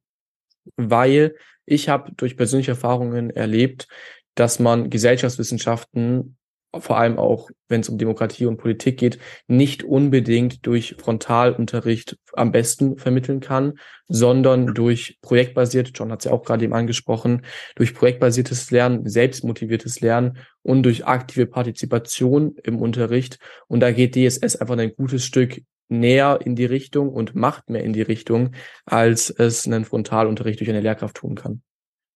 weil 0.76 1.36
ich 1.66 1.90
habe 1.90 2.12
durch 2.18 2.38
persönliche 2.38 2.72
Erfahrungen 2.72 3.30
erlebt, 3.30 3.88
dass 4.34 4.60
man 4.60 4.90
Gesellschaftswissenschaften 4.90 6.38
vor 6.80 6.98
allem 6.98 7.18
auch, 7.18 7.50
wenn 7.68 7.82
es 7.82 7.90
um 7.90 7.98
Demokratie 7.98 8.46
und 8.46 8.58
Politik 8.58 8.98
geht, 8.98 9.20
nicht 9.48 9.84
unbedingt 9.84 10.66
durch 10.66 10.96
Frontalunterricht 10.98 12.18
am 12.34 12.52
besten 12.52 12.98
vermitteln 12.98 13.42
kann, 13.42 13.74
sondern 14.08 14.74
durch 14.74 15.18
projektbasiert, 15.22 15.92
John 15.94 16.12
hat 16.12 16.20
es 16.20 16.26
ja 16.26 16.32
auch 16.32 16.44
gerade 16.44 16.64
eben 16.64 16.74
angesprochen, 16.74 17.46
durch 17.76 17.94
projektbasiertes 17.94 18.72
Lernen, 18.72 19.08
selbstmotiviertes 19.08 20.00
Lernen 20.00 20.38
und 20.64 20.84
durch 20.84 21.06
aktive 21.06 21.46
Partizipation 21.46 22.56
im 22.64 22.80
Unterricht. 22.80 23.40
Und 23.68 23.82
da 23.82 23.92
geht 23.92 24.16
DSS 24.16 24.56
einfach 24.56 24.78
ein 24.78 24.96
gutes 24.96 25.26
Stück 25.26 25.62
näher 25.90 26.40
in 26.42 26.56
die 26.56 26.66
Richtung 26.66 27.10
und 27.10 27.36
macht 27.36 27.70
mehr 27.70 27.84
in 27.84 27.92
die 27.92 28.02
Richtung, 28.02 28.52
als 28.86 29.30
es 29.30 29.68
einen 29.68 29.84
Frontalunterricht 29.84 30.62
durch 30.62 30.70
eine 30.70 30.80
Lehrkraft 30.80 31.18
tun 31.18 31.36
kann. 31.36 31.62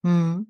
Hm. 0.06 0.48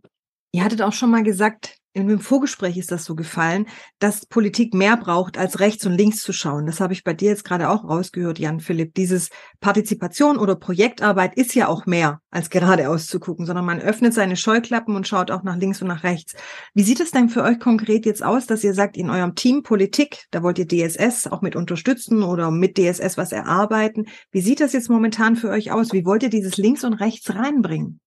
Ihr 0.51 0.63
hattet 0.63 0.83
auch 0.83 0.93
schon 0.93 1.11
mal 1.11 1.23
gesagt, 1.23 1.79
in 1.95 2.09
dem 2.09 2.19
Vorgespräch 2.19 2.77
ist 2.77 2.91
das 2.91 3.05
so 3.05 3.15
gefallen, 3.15 3.67
dass 3.99 4.25
Politik 4.25 4.73
mehr 4.73 4.97
braucht, 4.97 5.37
als 5.37 5.61
rechts 5.61 5.85
und 5.85 5.93
links 5.93 6.21
zu 6.21 6.33
schauen. 6.33 6.65
Das 6.65 6.81
habe 6.81 6.91
ich 6.91 7.05
bei 7.05 7.13
dir 7.13 7.29
jetzt 7.29 7.45
gerade 7.45 7.69
auch 7.69 7.85
rausgehört, 7.85 8.37
Jan 8.37 8.59
Philipp. 8.59 8.93
Dieses 8.95 9.29
Partizipation 9.61 10.37
oder 10.37 10.55
Projektarbeit 10.55 11.35
ist 11.37 11.55
ja 11.55 11.69
auch 11.69 11.85
mehr, 11.85 12.19
als 12.31 12.49
geradeaus 12.49 13.07
zu 13.07 13.21
gucken, 13.21 13.45
sondern 13.45 13.63
man 13.63 13.79
öffnet 13.79 14.13
seine 14.13 14.35
Scheuklappen 14.35 14.93
und 14.93 15.07
schaut 15.07 15.31
auch 15.31 15.43
nach 15.43 15.55
links 15.55 15.81
und 15.81 15.87
nach 15.87 16.03
rechts. 16.03 16.33
Wie 16.73 16.83
sieht 16.83 16.99
es 16.99 17.11
denn 17.11 17.29
für 17.29 17.43
euch 17.43 17.59
konkret 17.59 18.05
jetzt 18.05 18.23
aus, 18.23 18.45
dass 18.45 18.65
ihr 18.65 18.73
sagt, 18.73 18.97
in 18.97 19.09
eurem 19.09 19.35
Team 19.35 19.63
Politik, 19.63 20.25
da 20.31 20.43
wollt 20.43 20.59
ihr 20.59 20.67
DSS 20.67 21.27
auch 21.27 21.41
mit 21.41 21.55
unterstützen 21.55 22.23
oder 22.23 22.51
mit 22.51 22.77
DSS 22.77 23.15
was 23.15 23.31
erarbeiten? 23.31 24.07
Wie 24.31 24.41
sieht 24.41 24.59
das 24.59 24.73
jetzt 24.73 24.89
momentan 24.89 25.37
für 25.37 25.49
euch 25.49 25.71
aus? 25.71 25.93
Wie 25.93 26.05
wollt 26.05 26.23
ihr 26.23 26.29
dieses 26.29 26.57
links 26.57 26.83
und 26.83 26.95
rechts 26.95 27.33
reinbringen? 27.33 28.01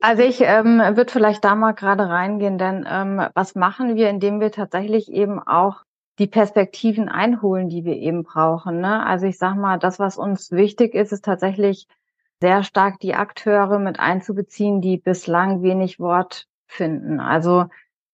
Also 0.00 0.22
ich 0.22 0.40
ähm, 0.40 0.78
würde 0.78 1.12
vielleicht 1.12 1.44
da 1.44 1.54
mal 1.54 1.72
gerade 1.72 2.08
reingehen, 2.08 2.56
denn 2.56 2.86
ähm, 2.88 3.22
was 3.34 3.54
machen 3.54 3.96
wir, 3.96 4.08
indem 4.08 4.40
wir 4.40 4.50
tatsächlich 4.50 5.12
eben 5.12 5.38
auch 5.38 5.82
die 6.18 6.26
Perspektiven 6.26 7.08
einholen, 7.08 7.68
die 7.68 7.84
wir 7.84 7.96
eben 7.96 8.24
brauchen. 8.24 8.80
Ne? 8.80 9.04
Also 9.04 9.26
ich 9.26 9.38
sage 9.38 9.58
mal, 9.58 9.78
das, 9.78 9.98
was 9.98 10.16
uns 10.16 10.52
wichtig 10.52 10.94
ist, 10.94 11.12
ist 11.12 11.24
tatsächlich 11.24 11.86
sehr 12.40 12.62
stark 12.62 12.98
die 13.00 13.14
Akteure 13.14 13.78
mit 13.78 14.00
einzubeziehen, 14.00 14.80
die 14.80 14.96
bislang 14.96 15.62
wenig 15.62 16.00
Wort 16.00 16.46
finden. 16.66 17.20
Also 17.20 17.66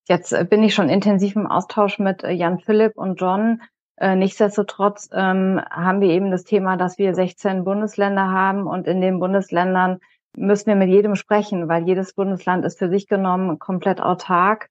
jetzt 0.08 0.34
bin 0.50 0.64
ich 0.64 0.74
schon 0.74 0.88
intensiv 0.88 1.36
im 1.36 1.46
Austausch 1.46 2.00
mit 2.00 2.24
äh, 2.24 2.32
Jan 2.32 2.58
Philipp 2.58 2.96
und 2.96 3.20
John. 3.20 3.62
Äh, 3.96 4.16
nichtsdestotrotz 4.16 5.08
ähm, 5.12 5.60
haben 5.70 6.00
wir 6.00 6.08
eben 6.08 6.32
das 6.32 6.42
Thema, 6.42 6.76
dass 6.76 6.98
wir 6.98 7.14
16 7.14 7.64
Bundesländer 7.64 8.28
haben 8.30 8.66
und 8.66 8.88
in 8.88 9.00
den 9.00 9.20
Bundesländern 9.20 10.00
müssen 10.36 10.66
wir 10.66 10.76
mit 10.76 10.88
jedem 10.88 11.16
sprechen, 11.16 11.68
weil 11.68 11.86
jedes 11.86 12.14
Bundesland 12.14 12.64
ist 12.64 12.78
für 12.78 12.88
sich 12.88 13.08
genommen 13.08 13.58
komplett 13.58 14.00
autark. 14.00 14.68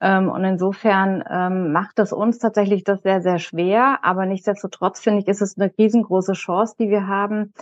Ähm, 0.00 0.28
und 0.28 0.44
insofern 0.44 1.24
ähm, 1.28 1.72
macht 1.72 1.98
es 1.98 2.12
uns 2.12 2.38
tatsächlich 2.38 2.84
das 2.84 3.02
sehr, 3.02 3.22
sehr 3.22 3.38
schwer. 3.38 4.00
Aber 4.02 4.26
nichtsdestotrotz 4.26 5.00
finde 5.00 5.20
ich, 5.20 5.28
ist 5.28 5.42
es 5.42 5.58
eine 5.58 5.72
riesengroße 5.78 6.34
Chance, 6.34 6.76
die 6.78 6.90
wir 6.90 7.06
haben, 7.06 7.54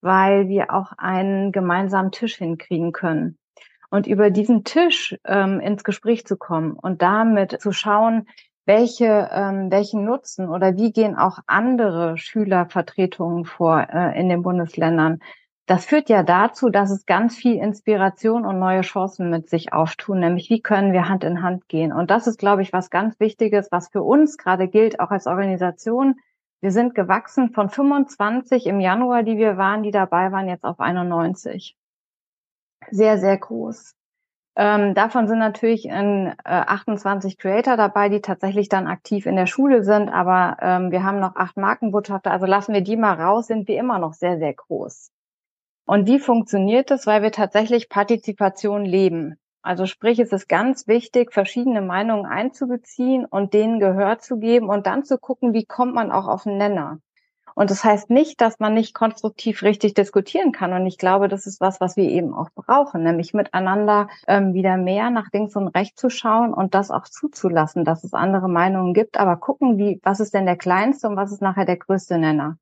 weil 0.00 0.48
wir 0.48 0.72
auch 0.72 0.92
einen 0.96 1.52
gemeinsamen 1.52 2.10
Tisch 2.10 2.36
hinkriegen 2.36 2.92
können. 2.92 3.38
Und 3.90 4.06
über 4.06 4.30
diesen 4.30 4.64
Tisch 4.64 5.16
ähm, 5.26 5.60
ins 5.60 5.84
Gespräch 5.84 6.26
zu 6.26 6.38
kommen 6.38 6.72
und 6.72 7.02
damit 7.02 7.60
zu 7.60 7.72
schauen, 7.72 8.26
welche, 8.64 9.28
ähm, 9.32 9.70
welchen 9.70 10.04
Nutzen 10.04 10.48
oder 10.48 10.76
wie 10.76 10.92
gehen 10.92 11.16
auch 11.16 11.38
andere 11.46 12.16
Schülervertretungen 12.16 13.44
vor 13.44 13.86
äh, 13.92 14.18
in 14.18 14.28
den 14.28 14.42
Bundesländern, 14.42 15.20
das 15.66 15.86
führt 15.86 16.08
ja 16.08 16.22
dazu, 16.22 16.70
dass 16.70 16.90
es 16.90 17.06
ganz 17.06 17.36
viel 17.36 17.56
Inspiration 17.56 18.44
und 18.44 18.58
neue 18.58 18.80
Chancen 18.80 19.30
mit 19.30 19.48
sich 19.48 19.72
auftun, 19.72 20.18
nämlich 20.18 20.50
wie 20.50 20.60
können 20.60 20.92
wir 20.92 21.08
Hand 21.08 21.22
in 21.22 21.42
Hand 21.42 21.68
gehen. 21.68 21.92
Und 21.92 22.10
das 22.10 22.26
ist, 22.26 22.38
glaube 22.38 22.62
ich, 22.62 22.72
was 22.72 22.90
ganz 22.90 23.20
Wichtiges, 23.20 23.70
was 23.70 23.88
für 23.88 24.02
uns 24.02 24.38
gerade 24.38 24.66
gilt, 24.68 24.98
auch 24.98 25.10
als 25.10 25.26
Organisation. 25.26 26.16
Wir 26.60 26.72
sind 26.72 26.94
gewachsen 26.94 27.52
von 27.52 27.70
25 27.70 28.66
im 28.66 28.80
Januar, 28.80 29.22
die 29.22 29.36
wir 29.36 29.56
waren, 29.56 29.82
die 29.82 29.92
dabei 29.92 30.32
waren, 30.32 30.48
jetzt 30.48 30.64
auf 30.64 30.80
91. 30.80 31.76
Sehr, 32.90 33.18
sehr 33.18 33.38
groß. 33.38 33.94
Ähm, 34.54 34.94
davon 34.94 35.28
sind 35.28 35.38
natürlich 35.38 35.86
in, 35.86 36.26
äh, 36.26 36.34
28 36.44 37.38
Creator 37.38 37.76
dabei, 37.76 38.08
die 38.08 38.20
tatsächlich 38.20 38.68
dann 38.68 38.86
aktiv 38.86 39.26
in 39.26 39.36
der 39.36 39.46
Schule 39.46 39.82
sind, 39.82 40.10
aber 40.10 40.58
ähm, 40.60 40.90
wir 40.90 41.04
haben 41.04 41.20
noch 41.20 41.36
acht 41.36 41.56
Markenbotschafter, 41.56 42.30
also 42.30 42.46
lassen 42.46 42.74
wir 42.74 42.82
die 42.82 42.96
mal 42.96 43.14
raus, 43.14 43.46
sind 43.46 43.66
wir 43.66 43.78
immer 43.78 43.98
noch 43.98 44.12
sehr, 44.12 44.38
sehr 44.38 44.52
groß. 44.52 45.10
Und 45.84 46.06
wie 46.06 46.18
funktioniert 46.18 46.90
das? 46.90 47.06
Weil 47.06 47.22
wir 47.22 47.32
tatsächlich 47.32 47.88
Partizipation 47.88 48.84
leben. 48.84 49.36
Also 49.62 49.86
sprich, 49.86 50.18
es 50.18 50.32
ist 50.32 50.48
ganz 50.48 50.88
wichtig, 50.88 51.32
verschiedene 51.32 51.82
Meinungen 51.82 52.26
einzubeziehen 52.26 53.24
und 53.24 53.54
denen 53.54 53.78
Gehör 53.78 54.18
zu 54.18 54.38
geben 54.38 54.68
und 54.68 54.86
dann 54.86 55.04
zu 55.04 55.18
gucken, 55.18 55.52
wie 55.54 55.64
kommt 55.64 55.94
man 55.94 56.10
auch 56.10 56.26
auf 56.26 56.42
den 56.44 56.58
Nenner. 56.58 56.98
Und 57.54 57.70
das 57.70 57.84
heißt 57.84 58.10
nicht, 58.10 58.40
dass 58.40 58.60
man 58.60 58.74
nicht 58.74 58.94
konstruktiv 58.94 59.62
richtig 59.62 59.94
diskutieren 59.94 60.52
kann. 60.52 60.72
Und 60.72 60.86
ich 60.86 60.98
glaube, 60.98 61.28
das 61.28 61.46
ist 61.46 61.60
was, 61.60 61.80
was 61.80 61.96
wir 61.96 62.08
eben 62.08 62.32
auch 62.34 62.48
brauchen, 62.54 63.02
nämlich 63.02 63.34
miteinander 63.34 64.08
ähm, 64.26 64.54
wieder 64.54 64.76
mehr 64.78 65.10
nach 65.10 65.28
links 65.32 65.54
und 65.54 65.68
rechts 65.68 66.00
zu 66.00 66.08
schauen 66.08 66.54
und 66.54 66.74
das 66.74 66.90
auch 66.90 67.04
zuzulassen, 67.04 67.84
dass 67.84 68.04
es 68.04 68.14
andere 68.14 68.48
Meinungen 68.48 68.94
gibt, 68.94 69.18
aber 69.18 69.36
gucken, 69.36 69.78
wie, 69.78 70.00
was 70.02 70.20
ist 70.20 70.34
denn 70.34 70.46
der 70.46 70.56
kleinste 70.56 71.08
und 71.08 71.16
was 71.16 71.30
ist 71.30 71.42
nachher 71.42 71.66
der 71.66 71.76
größte 71.76 72.18
Nenner 72.18 72.56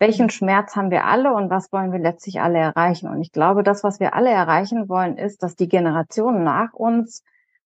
welchen 0.00 0.30
Schmerz 0.30 0.76
haben 0.76 0.90
wir 0.90 1.04
alle 1.04 1.34
und 1.34 1.50
was 1.50 1.70
wollen 1.72 1.92
wir 1.92 1.98
letztlich 1.98 2.40
alle 2.40 2.58
erreichen? 2.58 3.08
Und 3.08 3.20
ich 3.20 3.32
glaube, 3.32 3.62
das, 3.62 3.84
was 3.84 4.00
wir 4.00 4.14
alle 4.14 4.30
erreichen 4.30 4.88
wollen, 4.88 5.18
ist, 5.18 5.42
dass 5.42 5.56
die 5.56 5.68
Generationen 5.68 6.42
nach 6.42 6.72
uns 6.72 7.22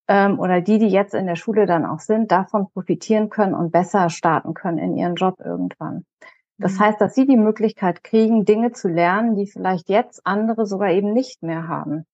ähm, 0.08 0.40
oder 0.40 0.60
die, 0.60 0.78
die 0.78 0.88
jetzt 0.88 1.14
in 1.14 1.26
der 1.26 1.36
Schule 1.36 1.64
dann 1.66 1.86
auch 1.86 2.00
sind, 2.00 2.32
davon 2.32 2.68
profitieren 2.72 3.30
können 3.30 3.54
und 3.54 3.70
besser 3.70 4.10
starten 4.10 4.52
können 4.52 4.78
in 4.78 4.96
ihren 4.96 5.14
Job 5.14 5.36
irgendwann. 5.38 6.04
Das 6.58 6.74
mhm. 6.74 6.80
heißt, 6.80 7.00
dass 7.00 7.14
sie 7.14 7.26
die 7.26 7.36
Möglichkeit 7.36 8.02
kriegen, 8.02 8.44
Dinge 8.44 8.72
zu 8.72 8.88
lernen, 8.88 9.36
die 9.36 9.46
vielleicht 9.46 9.88
jetzt 9.88 10.26
andere 10.26 10.66
sogar 10.66 10.90
eben 10.90 11.12
nicht 11.12 11.42
mehr 11.44 11.68
haben. 11.68 12.04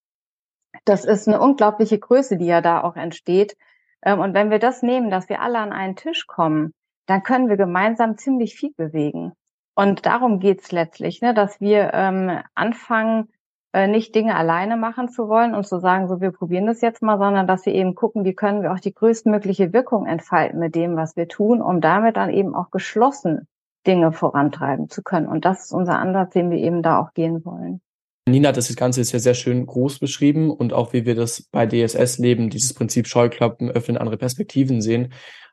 Das 0.84 1.06
ist 1.06 1.28
eine 1.28 1.40
unglaubliche 1.40 1.98
Größe, 1.98 2.36
die 2.36 2.46
ja 2.46 2.60
da 2.60 2.82
auch 2.82 2.96
entsteht. 2.96 3.56
Ähm, 4.02 4.20
und 4.20 4.34
wenn 4.34 4.50
wir 4.50 4.58
das 4.58 4.82
nehmen, 4.82 5.10
dass 5.10 5.30
wir 5.30 5.40
alle 5.40 5.58
an 5.58 5.72
einen 5.72 5.96
Tisch 5.96 6.26
kommen, 6.26 6.74
dann 7.06 7.22
können 7.22 7.48
wir 7.48 7.56
gemeinsam 7.56 8.18
ziemlich 8.18 8.54
viel 8.54 8.72
bewegen. 8.76 9.32
Und 9.74 10.06
darum 10.06 10.40
geht's 10.40 10.72
letztlich, 10.72 11.22
ne, 11.22 11.32
dass 11.34 11.60
wir 11.60 11.90
ähm, 11.94 12.38
anfangen, 12.54 13.28
äh, 13.72 13.86
nicht 13.86 14.14
Dinge 14.14 14.34
alleine 14.34 14.76
machen 14.76 15.08
zu 15.08 15.28
wollen 15.28 15.54
und 15.54 15.66
zu 15.66 15.78
sagen, 15.78 16.08
so 16.08 16.20
wir 16.20 16.32
probieren 16.32 16.66
das 16.66 16.80
jetzt 16.80 17.02
mal, 17.02 17.18
sondern 17.18 17.46
dass 17.46 17.66
wir 17.66 17.74
eben 17.74 17.94
gucken, 17.94 18.24
wie 18.24 18.34
können 18.34 18.62
wir 18.62 18.72
auch 18.72 18.80
die 18.80 18.92
größtmögliche 18.92 19.72
Wirkung 19.72 20.06
entfalten 20.06 20.58
mit 20.58 20.74
dem, 20.74 20.96
was 20.96 21.16
wir 21.16 21.28
tun, 21.28 21.62
um 21.62 21.80
damit 21.80 22.16
dann 22.16 22.30
eben 22.30 22.54
auch 22.54 22.70
geschlossen 22.70 23.46
Dinge 23.86 24.12
vorantreiben 24.12 24.88
zu 24.90 25.02
können. 25.02 25.28
Und 25.28 25.44
das 25.44 25.66
ist 25.66 25.72
unser 25.72 25.98
Ansatz, 25.98 26.32
den 26.32 26.50
wir 26.50 26.58
eben 26.58 26.82
da 26.82 27.00
auch 27.00 27.14
gehen 27.14 27.44
wollen. 27.44 27.80
Nina 28.28 28.48
hat 28.48 28.56
das 28.56 28.74
Ganze 28.76 29.00
jetzt 29.00 29.12
ja 29.12 29.18
sehr 29.18 29.34
schön 29.34 29.64
groß 29.66 29.98
beschrieben 29.98 30.50
und 30.50 30.72
auch 30.72 30.92
wie 30.92 31.06
wir 31.06 31.14
das 31.14 31.42
bei 31.50 31.66
DSS 31.66 32.18
leben, 32.18 32.50
dieses 32.50 32.74
Prinzip 32.74 33.06
Scheuklappen 33.06 33.70
öffnen, 33.70 33.96
andere 33.96 34.18
Perspektiven 34.18 34.82
sehen. 34.82 35.12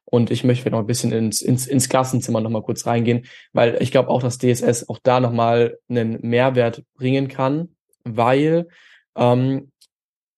Und 0.09 0.31
ich 0.31 0.43
möchte 0.43 0.71
noch 0.71 0.79
ein 0.79 0.87
bisschen 0.87 1.11
ins, 1.11 1.41
ins, 1.41 1.67
ins 1.67 1.89
Klassenzimmer 1.89 2.39
nochmal 2.39 2.61
kurz 2.63 2.85
reingehen, 2.85 3.25
weil 3.51 3.77
ich 3.81 3.91
glaube 3.91 4.09
auch, 4.09 4.21
dass 4.21 4.37
DSS 4.37 4.87
auch 4.87 4.99
da 5.03 5.19
nochmal 5.19 5.77
einen 5.89 6.19
Mehrwert 6.21 6.83
bringen 6.95 7.27
kann, 7.27 7.75
weil 8.05 8.67
ähm, 9.17 9.71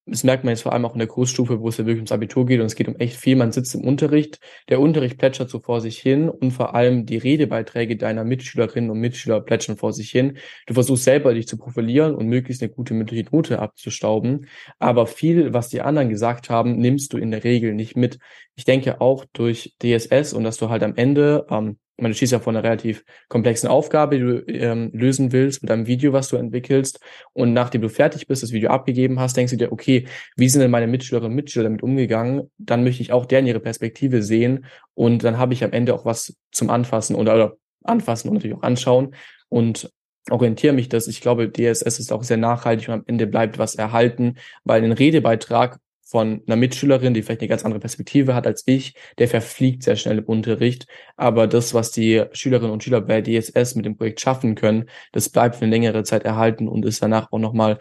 das 0.10 0.24
merkt 0.24 0.43
man 0.43 0.52
jetzt 0.52 0.63
vor 0.63 0.74
allem 0.74 0.86
auch 0.86 0.93
in 0.93 1.00
der 1.00 1.08
Großstufe, 1.08 1.60
wo 1.60 1.69
es 1.69 1.78
ja 1.78 1.86
wirklich 1.86 2.00
ums 2.00 2.12
Abitur 2.12 2.45
geht 2.45 2.60
und 2.60 2.65
es 2.65 2.76
geht 2.76 2.88
um 2.88 2.95
echt 2.98 3.15
viel. 3.15 3.36
Man 3.36 3.52
sitzt 3.52 3.76
im 3.76 3.82
Unterricht, 3.82 4.39
der 4.69 4.80
Unterricht 4.80 5.17
plätschert 5.17 5.50
so 5.50 5.60
vor 5.60 5.82
sich 5.82 6.00
hin 6.00 6.30
und 6.30 6.52
vor 6.52 6.76
allem 6.76 7.06
die 7.06 7.17
Redebeiträge 7.17 7.98
deiner 7.98 8.24
Mitschülerinnen 8.24 8.89
und 8.89 9.00
Mitschüler 9.00 9.41
plätschern 9.41 9.78
vor 9.78 9.93
sich 9.93 10.10
hin. 10.10 10.38
Du 10.67 10.74
versuchst 10.74 11.04
selber 11.04 11.34
dich 11.34 11.48
zu 11.48 11.58
profilieren 11.58 12.15
und 12.15 12.28
möglichst 12.28 12.62
eine 12.62 12.72
gute 12.72 12.93
mündliche 12.93 13.26
Note 13.32 13.60
abzustauben, 13.60 14.48
aber 14.80 15.08
viel, 15.08 15.54
was 15.54 15.69
die 15.69 15.82
anderen 15.82 16.10
gesagt 16.10 16.50
haben, 16.50 16.78
nimmst 16.78 17.13
du 17.13 17.17
in 17.17 17.32
der 17.32 17.43
Regel 17.43 17.74
nicht 17.74 17.95
mit. 17.95 18.19
Ich 18.56 18.65
denke 18.65 19.02
auch 19.02 19.26
durch 19.34 19.76
DSS 19.82 20.34
und 20.34 20.43
dass 20.43 20.58
du 20.58 20.69
halt 20.69 20.84
am 20.84 20.95
Ende 20.95 21.45
ähm, 21.50 21.78
du 22.07 22.13
stehst 22.13 22.31
ja 22.31 22.39
vor 22.39 22.53
einer 22.53 22.63
relativ 22.63 23.03
komplexen 23.27 23.69
Aufgabe, 23.69 24.17
die 24.17 24.23
du 24.23 24.45
ähm, 24.47 24.89
lösen 24.93 25.31
willst 25.31 25.62
mit 25.62 25.71
einem 25.71 25.88
Video, 25.88 26.13
was 26.13 26.29
du 26.29 26.38
entwickelst. 26.38 26.99
Und 27.33 27.53
nachdem 27.53 27.81
du 27.81 27.89
fertig 27.89 28.27
bist, 28.27 28.43
das 28.43 28.51
Video 28.51 28.69
abgegeben 28.69 29.19
hast, 29.19 29.35
denkst 29.35 29.51
du 29.51 29.57
dir, 29.57 29.71
okay, 29.71 30.07
wie 30.35 30.49
sind 30.49 30.62
denn 30.62 30.71
meine 30.71 30.88
Mitschülerinnen 30.88 31.31
und 31.31 31.35
Mitschüler 31.35 31.63
damit 31.63 31.83
umgegangen? 31.83 32.49
Dann 32.57 32.83
möchte 32.83 33.01
ich 33.01 33.12
auch 33.12 33.25
deren 33.25 33.45
ihre 33.45 33.59
Perspektive 33.59 34.23
sehen. 34.23 34.65
Und 34.93 35.23
dann 35.23 35.38
habe 35.38 35.53
ich 35.53 35.63
am 35.63 35.71
Ende 35.71 35.93
auch 35.93 36.05
was 36.05 36.35
zum 36.51 36.69
Anfassen 36.69 37.15
oder, 37.15 37.35
oder 37.35 37.57
anfassen 37.83 38.29
und 38.29 38.35
natürlich 38.35 38.57
auch 38.57 38.63
anschauen. 38.63 39.15
Und 39.49 39.91
orientiere 40.29 40.73
mich 40.73 40.89
das. 40.89 41.07
Ich 41.07 41.21
glaube, 41.21 41.51
DSS 41.51 41.99
ist 41.99 42.12
auch 42.12 42.23
sehr 42.23 42.38
nachhaltig 42.38 42.88
und 42.88 42.93
am 42.93 43.03
Ende 43.07 43.27
bleibt 43.27 43.57
was 43.57 43.75
erhalten, 43.75 44.35
weil 44.63 44.83
ein 44.83 44.91
Redebeitrag 44.91 45.79
von 46.10 46.41
einer 46.48 46.56
Mitschülerin, 46.56 47.13
die 47.13 47.22
vielleicht 47.22 47.41
eine 47.41 47.50
ganz 47.50 47.63
andere 47.63 47.80
Perspektive 47.80 48.34
hat 48.34 48.48
als 48.48 48.63
ich, 48.65 48.95
der 49.19 49.28
verfliegt 49.28 49.84
sehr 49.84 49.95
schnell 49.95 50.17
im 50.17 50.26
Unterricht. 50.26 50.88
Aber 51.17 51.45
das, 51.45 51.76
was 51.76 51.91
die 51.91 52.26
Schülerinnen 52.32 52.72
und 52.72 52.84
Schüler 52.84 53.02
bei 53.02 53.22
DSS 53.22 53.76
mit 53.76 53.86
dem 53.86 53.95
Projekt 53.95 54.19
schaffen 54.19 54.56
können, 54.56 54.89
das 55.12 55.30
bleibt 55.30 55.56
für 55.56 55.65
eine 55.65 55.72
längere 55.72 56.04
Zeit 56.04 56.24
erhalten 56.24 56.67
und 56.67 56.84
ist 56.84 57.04
danach 57.04 57.32
auch 57.32 57.38
nochmal 57.38 57.78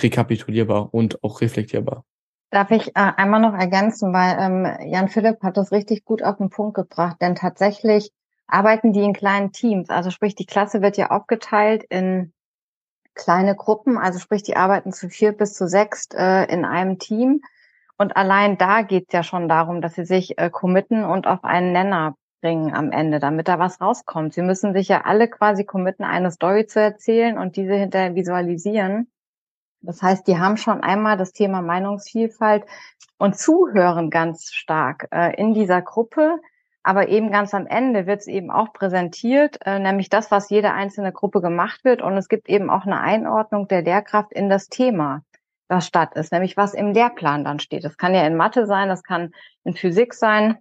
rekapitulierbar 0.00 0.94
und 0.94 1.24
auch 1.24 1.40
reflektierbar. 1.40 2.04
Darf 2.50 2.70
ich 2.70 2.88
äh, 2.88 2.92
einmal 2.94 3.40
noch 3.40 3.54
ergänzen, 3.54 4.12
weil 4.12 4.36
ähm, 4.38 4.90
Jan 4.92 5.08
Philipp 5.08 5.42
hat 5.42 5.56
das 5.56 5.72
richtig 5.72 6.04
gut 6.04 6.22
auf 6.22 6.36
den 6.36 6.50
Punkt 6.50 6.74
gebracht, 6.74 7.16
denn 7.20 7.34
tatsächlich 7.34 8.12
arbeiten 8.46 8.92
die 8.92 9.02
in 9.02 9.12
kleinen 9.12 9.50
Teams. 9.50 9.88
Also 9.88 10.10
sprich, 10.10 10.36
die 10.36 10.46
Klasse 10.46 10.82
wird 10.82 10.96
ja 10.96 11.10
aufgeteilt 11.10 11.82
in 11.88 12.32
kleine 13.14 13.56
Gruppen, 13.56 13.98
also 13.98 14.18
sprich, 14.18 14.42
die 14.42 14.56
arbeiten 14.56 14.92
zu 14.92 15.08
vier 15.08 15.32
bis 15.32 15.54
zu 15.54 15.66
sechs 15.66 16.08
äh, 16.14 16.44
in 16.52 16.64
einem 16.64 16.98
Team. 16.98 17.42
Und 18.02 18.16
allein 18.16 18.58
da 18.58 18.82
geht 18.82 19.04
es 19.06 19.12
ja 19.12 19.22
schon 19.22 19.48
darum, 19.48 19.80
dass 19.80 19.94
sie 19.94 20.04
sich 20.04 20.36
äh, 20.36 20.50
committen 20.50 21.04
und 21.04 21.28
auf 21.28 21.44
einen 21.44 21.70
Nenner 21.70 22.16
bringen 22.40 22.74
am 22.74 22.90
Ende, 22.90 23.20
damit 23.20 23.46
da 23.46 23.60
was 23.60 23.80
rauskommt. 23.80 24.34
Sie 24.34 24.42
müssen 24.42 24.72
sich 24.72 24.88
ja 24.88 25.02
alle 25.02 25.28
quasi 25.28 25.64
committen, 25.64 26.02
eine 26.02 26.32
Story 26.32 26.66
zu 26.66 26.80
erzählen 26.80 27.38
und 27.38 27.54
diese 27.54 27.74
hinterher 27.74 28.16
visualisieren. 28.16 29.06
Das 29.82 30.02
heißt, 30.02 30.26
die 30.26 30.36
haben 30.36 30.56
schon 30.56 30.80
einmal 30.80 31.16
das 31.16 31.32
Thema 31.32 31.62
Meinungsvielfalt 31.62 32.64
und 33.18 33.38
zuhören 33.38 34.10
ganz 34.10 34.52
stark 34.52 35.06
äh, 35.12 35.36
in 35.36 35.54
dieser 35.54 35.80
Gruppe. 35.80 36.40
Aber 36.82 37.06
eben 37.06 37.30
ganz 37.30 37.54
am 37.54 37.68
Ende 37.68 38.08
wird 38.08 38.22
es 38.22 38.26
eben 38.26 38.50
auch 38.50 38.72
präsentiert, 38.72 39.60
äh, 39.64 39.78
nämlich 39.78 40.10
das, 40.10 40.32
was 40.32 40.50
jede 40.50 40.72
einzelne 40.72 41.12
Gruppe 41.12 41.40
gemacht 41.40 41.84
wird. 41.84 42.02
Und 42.02 42.16
es 42.16 42.28
gibt 42.28 42.48
eben 42.48 42.68
auch 42.68 42.84
eine 42.84 43.00
Einordnung 43.00 43.68
der 43.68 43.82
Lehrkraft 43.82 44.32
in 44.32 44.50
das 44.50 44.66
Thema 44.66 45.22
was 45.72 45.86
statt 45.86 46.14
ist, 46.14 46.30
nämlich 46.30 46.56
was 46.56 46.74
im 46.74 46.92
Lehrplan 46.92 47.44
dann 47.44 47.58
steht. 47.58 47.84
Das 47.84 47.96
kann 47.96 48.14
ja 48.14 48.24
in 48.24 48.36
Mathe 48.36 48.66
sein, 48.66 48.88
das 48.88 49.02
kann 49.02 49.32
in 49.64 49.74
Physik 49.74 50.14
sein. 50.14 50.58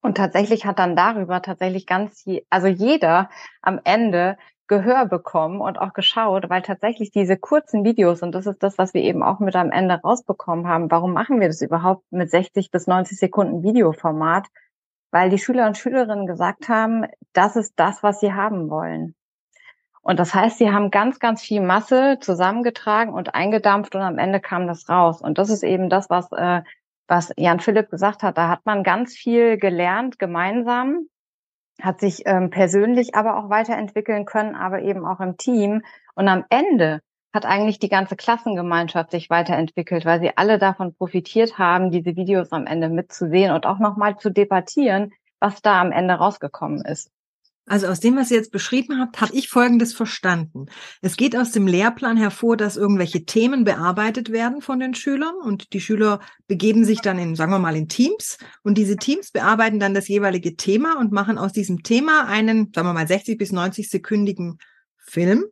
Und 0.00 0.16
tatsächlich 0.16 0.64
hat 0.64 0.78
dann 0.78 0.96
darüber 0.96 1.42
tatsächlich 1.42 1.86
ganz, 1.86 2.24
also 2.48 2.66
jeder 2.68 3.28
am 3.60 3.78
Ende 3.84 4.38
Gehör 4.66 5.04
bekommen 5.04 5.60
und 5.60 5.78
auch 5.78 5.92
geschaut, 5.92 6.48
weil 6.48 6.62
tatsächlich 6.62 7.10
diese 7.10 7.36
kurzen 7.36 7.84
Videos, 7.84 8.22
und 8.22 8.32
das 8.32 8.46
ist 8.46 8.62
das, 8.62 8.78
was 8.78 8.94
wir 8.94 9.02
eben 9.02 9.22
auch 9.22 9.40
mit 9.40 9.56
am 9.56 9.72
Ende 9.72 9.94
rausbekommen 9.96 10.68
haben, 10.68 10.90
warum 10.92 11.12
machen 11.12 11.40
wir 11.40 11.48
das 11.48 11.60
überhaupt 11.60 12.04
mit 12.12 12.30
60 12.30 12.70
bis 12.70 12.86
90 12.86 13.18
Sekunden 13.18 13.64
Videoformat? 13.64 14.46
Weil 15.10 15.28
die 15.28 15.38
Schüler 15.38 15.66
und 15.66 15.76
Schülerinnen 15.76 16.28
gesagt 16.28 16.68
haben, 16.68 17.04
das 17.32 17.56
ist 17.56 17.72
das, 17.76 18.04
was 18.04 18.20
sie 18.20 18.32
haben 18.32 18.70
wollen. 18.70 19.16
Und 20.02 20.18
das 20.18 20.34
heißt, 20.34 20.58
sie 20.58 20.70
haben 20.70 20.90
ganz, 20.90 21.18
ganz 21.18 21.42
viel 21.42 21.60
Masse 21.60 22.18
zusammengetragen 22.20 23.12
und 23.12 23.34
eingedampft 23.34 23.94
und 23.94 24.00
am 24.00 24.18
Ende 24.18 24.40
kam 24.40 24.66
das 24.66 24.88
raus. 24.88 25.20
Und 25.20 25.38
das 25.38 25.50
ist 25.50 25.62
eben 25.62 25.90
das, 25.90 26.08
was, 26.08 26.32
äh, 26.32 26.62
was 27.06 27.32
Jan 27.36 27.60
Philipp 27.60 27.90
gesagt 27.90 28.22
hat. 28.22 28.38
Da 28.38 28.48
hat 28.48 28.64
man 28.64 28.82
ganz 28.82 29.14
viel 29.14 29.58
gelernt 29.58 30.18
gemeinsam, 30.18 31.08
hat 31.82 32.00
sich 32.00 32.22
ähm, 32.26 32.50
persönlich 32.50 33.14
aber 33.14 33.36
auch 33.36 33.50
weiterentwickeln 33.50 34.24
können, 34.24 34.54
aber 34.54 34.82
eben 34.82 35.04
auch 35.04 35.20
im 35.20 35.36
Team. 35.36 35.82
Und 36.14 36.28
am 36.28 36.44
Ende 36.48 37.00
hat 37.32 37.46
eigentlich 37.46 37.78
die 37.78 37.88
ganze 37.88 38.16
Klassengemeinschaft 38.16 39.10
sich 39.10 39.30
weiterentwickelt, 39.30 40.04
weil 40.04 40.20
sie 40.20 40.36
alle 40.36 40.58
davon 40.58 40.94
profitiert 40.94 41.58
haben, 41.58 41.90
diese 41.90 42.16
Videos 42.16 42.52
am 42.52 42.66
Ende 42.66 42.88
mitzusehen 42.88 43.52
und 43.52 43.66
auch 43.66 43.78
nochmal 43.78 44.16
zu 44.18 44.30
debattieren, 44.30 45.12
was 45.38 45.62
da 45.62 45.80
am 45.80 45.92
Ende 45.92 46.14
rausgekommen 46.14 46.84
ist. 46.84 47.10
Also 47.66 47.86
aus 47.86 48.00
dem, 48.00 48.16
was 48.16 48.30
ihr 48.30 48.36
jetzt 48.36 48.50
beschrieben 48.50 48.98
habt, 48.98 49.20
habe 49.20 49.34
ich 49.34 49.48
Folgendes 49.48 49.92
verstanden. 49.92 50.66
Es 51.02 51.16
geht 51.16 51.36
aus 51.36 51.52
dem 51.52 51.66
Lehrplan 51.66 52.16
hervor, 52.16 52.56
dass 52.56 52.76
irgendwelche 52.76 53.24
Themen 53.24 53.64
bearbeitet 53.64 54.32
werden 54.32 54.60
von 54.60 54.80
den 54.80 54.94
Schülern 54.94 55.34
und 55.36 55.72
die 55.72 55.80
Schüler 55.80 56.20
begeben 56.48 56.84
sich 56.84 57.00
dann 57.00 57.18
in, 57.18 57.36
sagen 57.36 57.52
wir 57.52 57.58
mal, 57.60 57.76
in 57.76 57.88
Teams 57.88 58.38
und 58.62 58.76
diese 58.76 58.96
Teams 58.96 59.30
bearbeiten 59.30 59.78
dann 59.78 59.94
das 59.94 60.08
jeweilige 60.08 60.56
Thema 60.56 60.98
und 60.98 61.12
machen 61.12 61.38
aus 61.38 61.52
diesem 61.52 61.82
Thema 61.82 62.26
einen, 62.26 62.72
sagen 62.74 62.88
wir 62.88 62.94
mal, 62.94 63.06
60 63.06 63.38
bis 63.38 63.52
90 63.52 63.88
sekündigen 63.88 64.58
Film. 64.98 65.44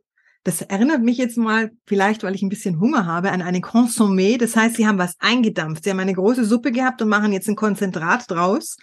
Das 0.43 0.61
erinnert 0.61 1.01
mich 1.01 1.17
jetzt 1.17 1.37
mal, 1.37 1.71
vielleicht 1.85 2.23
weil 2.23 2.33
ich 2.33 2.41
ein 2.41 2.49
bisschen 2.49 2.79
Hunger 2.79 3.05
habe, 3.05 3.31
an 3.31 3.41
eine 3.41 3.59
Consommé. 3.59 4.37
Das 4.37 4.55
heißt, 4.55 4.75
sie 4.75 4.87
haben 4.87 4.97
was 4.97 5.15
eingedampft. 5.19 5.83
Sie 5.83 5.89
haben 5.89 5.99
eine 5.99 6.13
große 6.13 6.45
Suppe 6.45 6.71
gehabt 6.71 7.01
und 7.01 7.09
machen 7.09 7.33
jetzt 7.33 7.49
ein 7.49 7.55
Konzentrat 7.55 8.29
draus. 8.29 8.77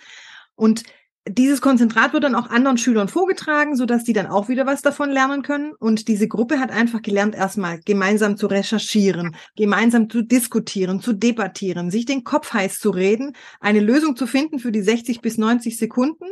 Und 0.54 0.84
dieses 1.28 1.60
Konzentrat 1.60 2.12
wird 2.12 2.24
dann 2.24 2.34
auch 2.34 2.50
anderen 2.50 2.78
Schülern 2.78 3.08
vorgetragen, 3.08 3.74
so 3.74 3.84
dass 3.84 4.04
die 4.04 4.12
dann 4.12 4.26
auch 4.26 4.48
wieder 4.48 4.66
was 4.66 4.82
davon 4.82 5.10
lernen 5.10 5.42
können. 5.42 5.72
Und 5.72 6.08
diese 6.08 6.28
Gruppe 6.28 6.60
hat 6.60 6.70
einfach 6.70 7.02
gelernt, 7.02 7.34
erstmal 7.34 7.80
gemeinsam 7.80 8.36
zu 8.36 8.46
recherchieren, 8.46 9.36
gemeinsam 9.56 10.08
zu 10.08 10.22
diskutieren, 10.22 11.00
zu 11.00 11.12
debattieren, 11.12 11.90
sich 11.90 12.06
den 12.06 12.22
Kopf 12.22 12.52
heiß 12.52 12.78
zu 12.78 12.90
reden, 12.90 13.32
eine 13.60 13.80
Lösung 13.80 14.16
zu 14.16 14.26
finden 14.26 14.60
für 14.60 14.70
die 14.70 14.82
60 14.82 15.20
bis 15.20 15.36
90 15.36 15.76
Sekunden 15.76 16.26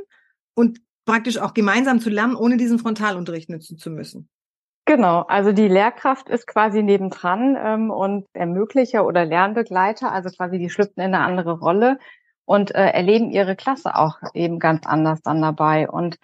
und 0.55 0.81
praktisch 1.05 1.39
auch 1.39 1.55
gemeinsam 1.55 2.01
zu 2.01 2.09
lernen, 2.09 2.37
ohne 2.37 2.57
diesen 2.57 2.79
Frontalunterricht 2.79 3.51
nutzen 3.51 3.77
zu 3.77 3.91
müssen. 3.91 4.29
Genau, 4.87 5.23
also 5.23 5.53
die 5.53 5.69
Lehrkraft 5.69 6.29
ist 6.29 6.47
quasi 6.47 6.83
nebendran 6.83 7.57
ähm, 7.59 7.91
und 7.91 8.27
Ermöglicher 8.35 9.07
oder 9.07 9.25
Lernbegleiter, 9.25 10.13
also 10.13 10.29
quasi 10.29 10.59
die 10.59 10.69
schlüpfen 10.69 11.03
in 11.03 11.15
eine 11.15 11.25
andere 11.25 11.59
Rolle 11.59 11.99
und 12.45 12.75
äh, 12.75 12.91
erleben 12.91 13.31
ihre 13.31 13.57
Klasse 13.57 13.97
auch 13.97 14.19
eben 14.35 14.59
ganz 14.59 14.87
anders 14.87 15.23
dann 15.23 15.41
dabei. 15.41 15.89
Und 15.89 16.19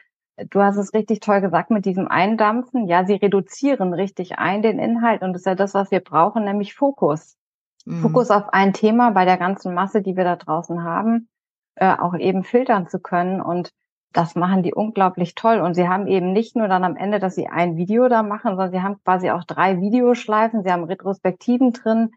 du 0.51 0.63
hast 0.63 0.77
es 0.77 0.95
richtig 0.95 1.21
toll 1.21 1.41
gesagt 1.41 1.71
mit 1.71 1.85
diesem 1.85 2.09
Eindampfen. 2.09 2.87
Ja, 2.87 3.05
sie 3.05 3.15
reduzieren 3.15 3.93
richtig 3.93 4.39
ein 4.39 4.63
den 4.63 4.79
Inhalt 4.79 5.23
und 5.23 5.33
das 5.33 5.43
ist 5.43 5.47
ja 5.47 5.55
das, 5.55 5.75
was 5.75 5.91
wir 5.91 6.01
brauchen, 6.01 6.45
nämlich 6.45 6.75
Fokus. 6.75 7.37
Mhm. 7.87 8.03
Fokus 8.03 8.31
auf 8.31 8.53
ein 8.53 8.73
Thema 8.73 9.11
bei 9.11 9.25
der 9.25 9.37
ganzen 9.37 9.75
Masse, 9.75 10.03
die 10.03 10.17
wir 10.17 10.25
da 10.25 10.37
draußen 10.37 10.83
haben, 10.83 11.29
äh, 11.77 11.97
auch 11.97 12.15
eben 12.15 12.45
filtern 12.45 12.89
zu 12.89 13.01
können 13.01 13.41
und 13.41 13.71
das 14.13 14.35
machen 14.35 14.63
die 14.63 14.75
unglaublich 14.75 15.35
toll. 15.35 15.61
Und 15.61 15.75
sie 15.75 15.89
haben 15.89 16.07
eben 16.07 16.33
nicht 16.33 16.57
nur 16.57 16.69
dann 16.69 16.85
am 16.85 16.97
Ende, 16.97 17.21
dass 17.21 17.37
sie 17.37 17.47
ein 17.47 17.77
Video 17.77 18.09
da 18.09 18.23
machen, 18.23 18.51
sondern 18.51 18.73
sie 18.73 18.83
haben 18.83 19.01
quasi 19.05 19.31
auch 19.31 19.45
drei 19.45 19.81
Videoschleifen. 19.81 20.65
Sie 20.65 20.71
haben 20.73 20.85
Retrospektiven 20.85 21.73
drin, 21.73 22.11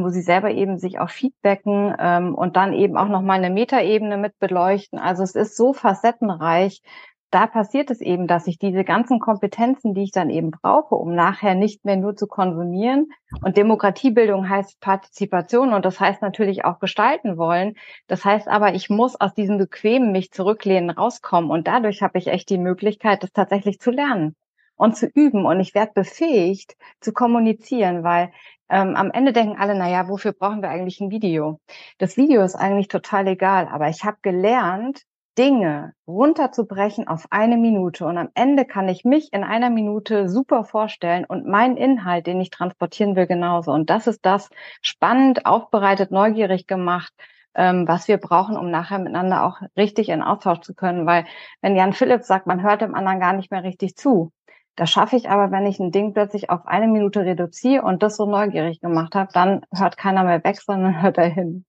wo 0.00 0.08
sie 0.08 0.22
selber 0.22 0.50
eben 0.50 0.78
sich 0.78 0.98
auch 0.98 1.10
feedbacken 1.10 1.94
ähm, 1.98 2.34
und 2.34 2.56
dann 2.56 2.72
eben 2.72 2.96
auch 2.96 3.08
nochmal 3.08 3.38
eine 3.38 3.50
Metaebene 3.50 4.16
mit 4.16 4.38
beleuchten. 4.38 4.98
Also 4.98 5.22
es 5.22 5.34
ist 5.34 5.56
so 5.56 5.72
facettenreich. 5.72 6.82
Da 7.30 7.46
passiert 7.46 7.90
es 7.90 8.02
eben, 8.02 8.26
dass 8.26 8.46
ich 8.46 8.58
diese 8.58 8.84
ganzen 8.84 9.18
Kompetenzen, 9.18 9.94
die 9.94 10.02
ich 10.02 10.12
dann 10.12 10.28
eben 10.28 10.50
brauche, 10.50 10.94
um 10.94 11.14
nachher 11.14 11.54
nicht 11.54 11.84
mehr 11.84 11.96
nur 11.96 12.14
zu 12.14 12.26
konsumieren. 12.26 13.08
Und 13.42 13.56
Demokratiebildung 13.56 14.48
heißt 14.48 14.80
Partizipation 14.80 15.72
und 15.72 15.84
das 15.84 15.98
heißt 15.98 16.20
natürlich 16.20 16.64
auch 16.66 16.78
gestalten 16.78 17.38
wollen. 17.38 17.74
Das 18.06 18.24
heißt 18.24 18.48
aber, 18.48 18.74
ich 18.74 18.90
muss 18.90 19.18
aus 19.18 19.32
diesem 19.34 19.56
bequemen 19.56 20.12
mich 20.12 20.30
zurücklehnen 20.30 20.90
rauskommen 20.90 21.50
und 21.50 21.68
dadurch 21.68 22.02
habe 22.02 22.18
ich 22.18 22.28
echt 22.28 22.50
die 22.50 22.58
Möglichkeit, 22.58 23.22
das 23.22 23.32
tatsächlich 23.32 23.80
zu 23.80 23.90
lernen 23.90 24.36
und 24.76 24.96
zu 24.96 25.06
üben 25.06 25.46
und 25.46 25.60
ich 25.60 25.74
werde 25.74 25.92
befähigt 25.94 26.76
zu 27.00 27.12
kommunizieren, 27.12 28.02
weil 28.04 28.32
ähm, 28.72 28.96
am 28.96 29.10
Ende 29.10 29.32
denken 29.32 29.58
alle, 29.60 29.74
na 29.76 29.88
ja, 29.88 30.08
wofür 30.08 30.32
brauchen 30.32 30.62
wir 30.62 30.70
eigentlich 30.70 31.00
ein 31.00 31.10
Video? 31.10 31.60
Das 31.98 32.16
Video 32.16 32.42
ist 32.42 32.54
eigentlich 32.54 32.88
total 32.88 33.28
egal, 33.28 33.68
aber 33.68 33.88
ich 33.88 34.04
habe 34.04 34.16
gelernt, 34.22 35.02
Dinge 35.38 35.94
runterzubrechen 36.06 37.06
auf 37.08 37.26
eine 37.30 37.56
Minute 37.56 38.06
und 38.06 38.18
am 38.18 38.28
Ende 38.34 38.64
kann 38.66 38.88
ich 38.88 39.04
mich 39.04 39.32
in 39.32 39.44
einer 39.44 39.70
Minute 39.70 40.28
super 40.28 40.64
vorstellen 40.64 41.24
und 41.26 41.46
meinen 41.46 41.76
Inhalt, 41.76 42.26
den 42.26 42.40
ich 42.40 42.50
transportieren 42.50 43.16
will, 43.16 43.26
genauso. 43.26 43.72
Und 43.72 43.88
das 43.90 44.06
ist 44.06 44.24
das 44.26 44.50
spannend, 44.82 45.46
aufbereitet, 45.46 46.10
neugierig 46.10 46.66
gemacht, 46.66 47.12
ähm, 47.54 47.88
was 47.88 48.08
wir 48.08 48.18
brauchen, 48.18 48.56
um 48.56 48.70
nachher 48.70 48.98
miteinander 48.98 49.44
auch 49.44 49.60
richtig 49.76 50.08
in 50.10 50.22
Austausch 50.22 50.60
zu 50.60 50.74
können. 50.74 51.06
Weil 51.06 51.24
wenn 51.62 51.76
Jan 51.76 51.92
Philipp 51.94 52.22
sagt, 52.24 52.46
man 52.46 52.62
hört 52.62 52.82
dem 52.82 52.94
anderen 52.94 53.20
gar 53.20 53.32
nicht 53.32 53.50
mehr 53.50 53.64
richtig 53.64 53.96
zu, 53.96 54.32
Das 54.76 54.90
schaffe 54.90 55.16
ich 55.16 55.28
aber, 55.28 55.50
wenn 55.52 55.66
ich 55.66 55.78
ein 55.78 55.92
Ding 55.92 56.14
plötzlich 56.14 56.48
auf 56.50 56.66
eine 56.66 56.88
Minute 56.88 57.20
reduziere 57.20 57.82
und 57.82 58.02
das 58.02 58.16
so 58.16 58.26
neugierig 58.26 58.80
gemacht 58.80 59.14
habe, 59.14 59.30
dann 59.32 59.66
hört 59.72 59.96
keiner 59.96 60.24
mehr 60.24 60.42
weg, 60.44 60.60
sondern 60.60 61.02
hört 61.02 61.18
er 61.18 61.28
hin. 61.28 61.64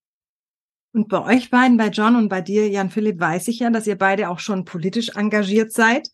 Und 0.93 1.09
bei 1.09 1.21
euch 1.23 1.49
beiden, 1.49 1.77
bei 1.77 1.87
John 1.87 2.15
und 2.15 2.29
bei 2.29 2.41
dir, 2.41 2.69
Jan 2.69 2.91
Philipp, 2.91 3.19
weiß 3.19 3.47
ich 3.47 3.59
ja, 3.59 3.71
dass 3.71 3.87
ihr 3.87 3.97
beide 3.97 4.29
auch 4.29 4.39
schon 4.39 4.63
politisch 4.63 5.09
engagiert 5.15 5.71
seid. 5.71 6.09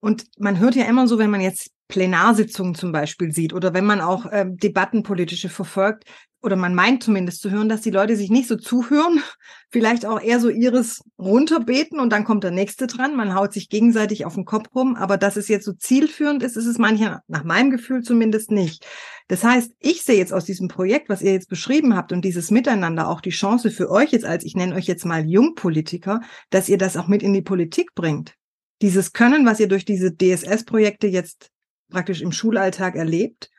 Und 0.00 0.26
man 0.38 0.58
hört 0.58 0.76
ja 0.76 0.84
immer 0.84 1.08
so, 1.08 1.18
wenn 1.18 1.30
man 1.30 1.40
jetzt 1.40 1.70
Plenarsitzungen 1.88 2.74
zum 2.74 2.92
Beispiel 2.92 3.32
sieht 3.32 3.54
oder 3.54 3.72
wenn 3.72 3.86
man 3.86 4.02
auch 4.02 4.26
äh, 4.26 4.44
Debattenpolitische 4.46 5.48
verfolgt, 5.48 6.04
oder 6.40 6.56
man 6.56 6.74
meint 6.74 7.02
zumindest 7.02 7.42
zu 7.42 7.50
hören, 7.50 7.68
dass 7.68 7.80
die 7.80 7.90
Leute 7.90 8.16
sich 8.16 8.30
nicht 8.30 8.48
so 8.48 8.56
zuhören, 8.56 9.22
vielleicht 9.70 10.06
auch 10.06 10.20
eher 10.20 10.40
so 10.40 10.48
ihres 10.48 11.02
runterbeten 11.18 11.98
und 11.98 12.10
dann 12.10 12.24
kommt 12.24 12.44
der 12.44 12.50
nächste 12.50 12.86
dran. 12.86 13.16
Man 13.16 13.34
haut 13.34 13.52
sich 13.52 13.68
gegenseitig 13.68 14.24
auf 14.24 14.34
den 14.34 14.44
Kopf 14.44 14.68
rum, 14.74 14.96
aber 14.96 15.16
dass 15.16 15.36
es 15.36 15.48
jetzt 15.48 15.64
so 15.64 15.72
zielführend 15.72 16.42
ist, 16.42 16.56
ist 16.56 16.66
es 16.66 16.78
manchmal 16.78 17.20
nach 17.26 17.44
meinem 17.44 17.70
Gefühl 17.70 18.02
zumindest 18.02 18.50
nicht. 18.50 18.86
Das 19.26 19.44
heißt, 19.44 19.72
ich 19.80 20.02
sehe 20.02 20.16
jetzt 20.16 20.32
aus 20.32 20.44
diesem 20.44 20.68
Projekt, 20.68 21.08
was 21.08 21.22
ihr 21.22 21.32
jetzt 21.32 21.48
beschrieben 21.48 21.96
habt 21.96 22.12
und 22.12 22.24
dieses 22.24 22.50
Miteinander 22.50 23.08
auch 23.08 23.20
die 23.20 23.30
Chance 23.30 23.70
für 23.70 23.90
euch 23.90 24.12
jetzt 24.12 24.24
als, 24.24 24.44
ich 24.44 24.54
nenne 24.54 24.74
euch 24.74 24.86
jetzt 24.86 25.04
mal 25.04 25.28
Jungpolitiker, 25.28 26.20
dass 26.50 26.68
ihr 26.68 26.78
das 26.78 26.96
auch 26.96 27.08
mit 27.08 27.22
in 27.22 27.32
die 27.32 27.42
Politik 27.42 27.94
bringt. 27.94 28.34
Dieses 28.80 29.12
Können, 29.12 29.44
was 29.44 29.60
ihr 29.60 29.68
durch 29.68 29.84
diese 29.84 30.16
DSS-Projekte 30.16 31.08
jetzt 31.08 31.50
praktisch 31.90 32.22
im 32.22 32.32
Schulalltag 32.32 32.94
erlebt, 32.94 33.50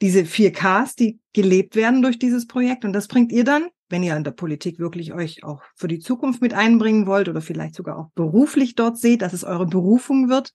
diese 0.00 0.24
vier 0.24 0.52
Ks, 0.52 0.94
die 0.94 1.20
gelebt 1.32 1.76
werden 1.76 2.02
durch 2.02 2.18
dieses 2.18 2.46
Projekt. 2.46 2.84
Und 2.84 2.92
das 2.92 3.08
bringt 3.08 3.32
ihr 3.32 3.44
dann, 3.44 3.68
wenn 3.88 4.02
ihr 4.02 4.16
in 4.16 4.24
der 4.24 4.30
Politik 4.30 4.78
wirklich 4.78 5.12
euch 5.12 5.44
auch 5.44 5.62
für 5.76 5.88
die 5.88 5.98
Zukunft 5.98 6.40
mit 6.40 6.54
einbringen 6.54 7.06
wollt 7.06 7.28
oder 7.28 7.42
vielleicht 7.42 7.74
sogar 7.74 7.98
auch 7.98 8.10
beruflich 8.14 8.74
dort 8.74 8.98
seht, 8.98 9.22
dass 9.22 9.32
es 9.32 9.44
eure 9.44 9.66
Berufung 9.66 10.28
wird, 10.28 10.52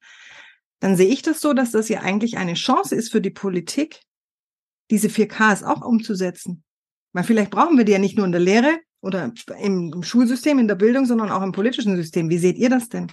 dann 0.79 0.95
sehe 0.95 1.10
ich 1.10 1.21
das 1.21 1.41
so, 1.41 1.53
dass 1.53 1.71
das 1.71 1.89
ja 1.89 2.01
eigentlich 2.01 2.38
eine 2.38 2.53
Chance 2.53 2.95
ist 2.95 3.12
für 3.12 3.21
die 3.21 3.29
Politik, 3.29 4.01
diese 4.89 5.10
vier 5.10 5.27
Ks 5.27 5.63
auch 5.63 5.81
umzusetzen. 5.86 6.63
Weil 7.13 7.23
vielleicht 7.23 7.51
brauchen 7.51 7.77
wir 7.77 7.86
die 7.86 7.93
ja 7.93 7.99
nicht 7.99 8.17
nur 8.17 8.25
in 8.25 8.31
der 8.31 8.41
Lehre 8.41 8.79
oder 9.01 9.31
im, 9.60 10.03
Schulsystem, 10.03 10.60
in 10.60 10.67
der 10.67 10.75
Bildung, 10.75 11.05
sondern 11.05 11.29
auch 11.29 11.43
im 11.43 11.51
politischen 11.51 11.95
System. 11.95 12.29
Wie 12.29 12.38
seht 12.38 12.58
ihr 12.58 12.69
das 12.69 12.89
denn? 12.89 13.12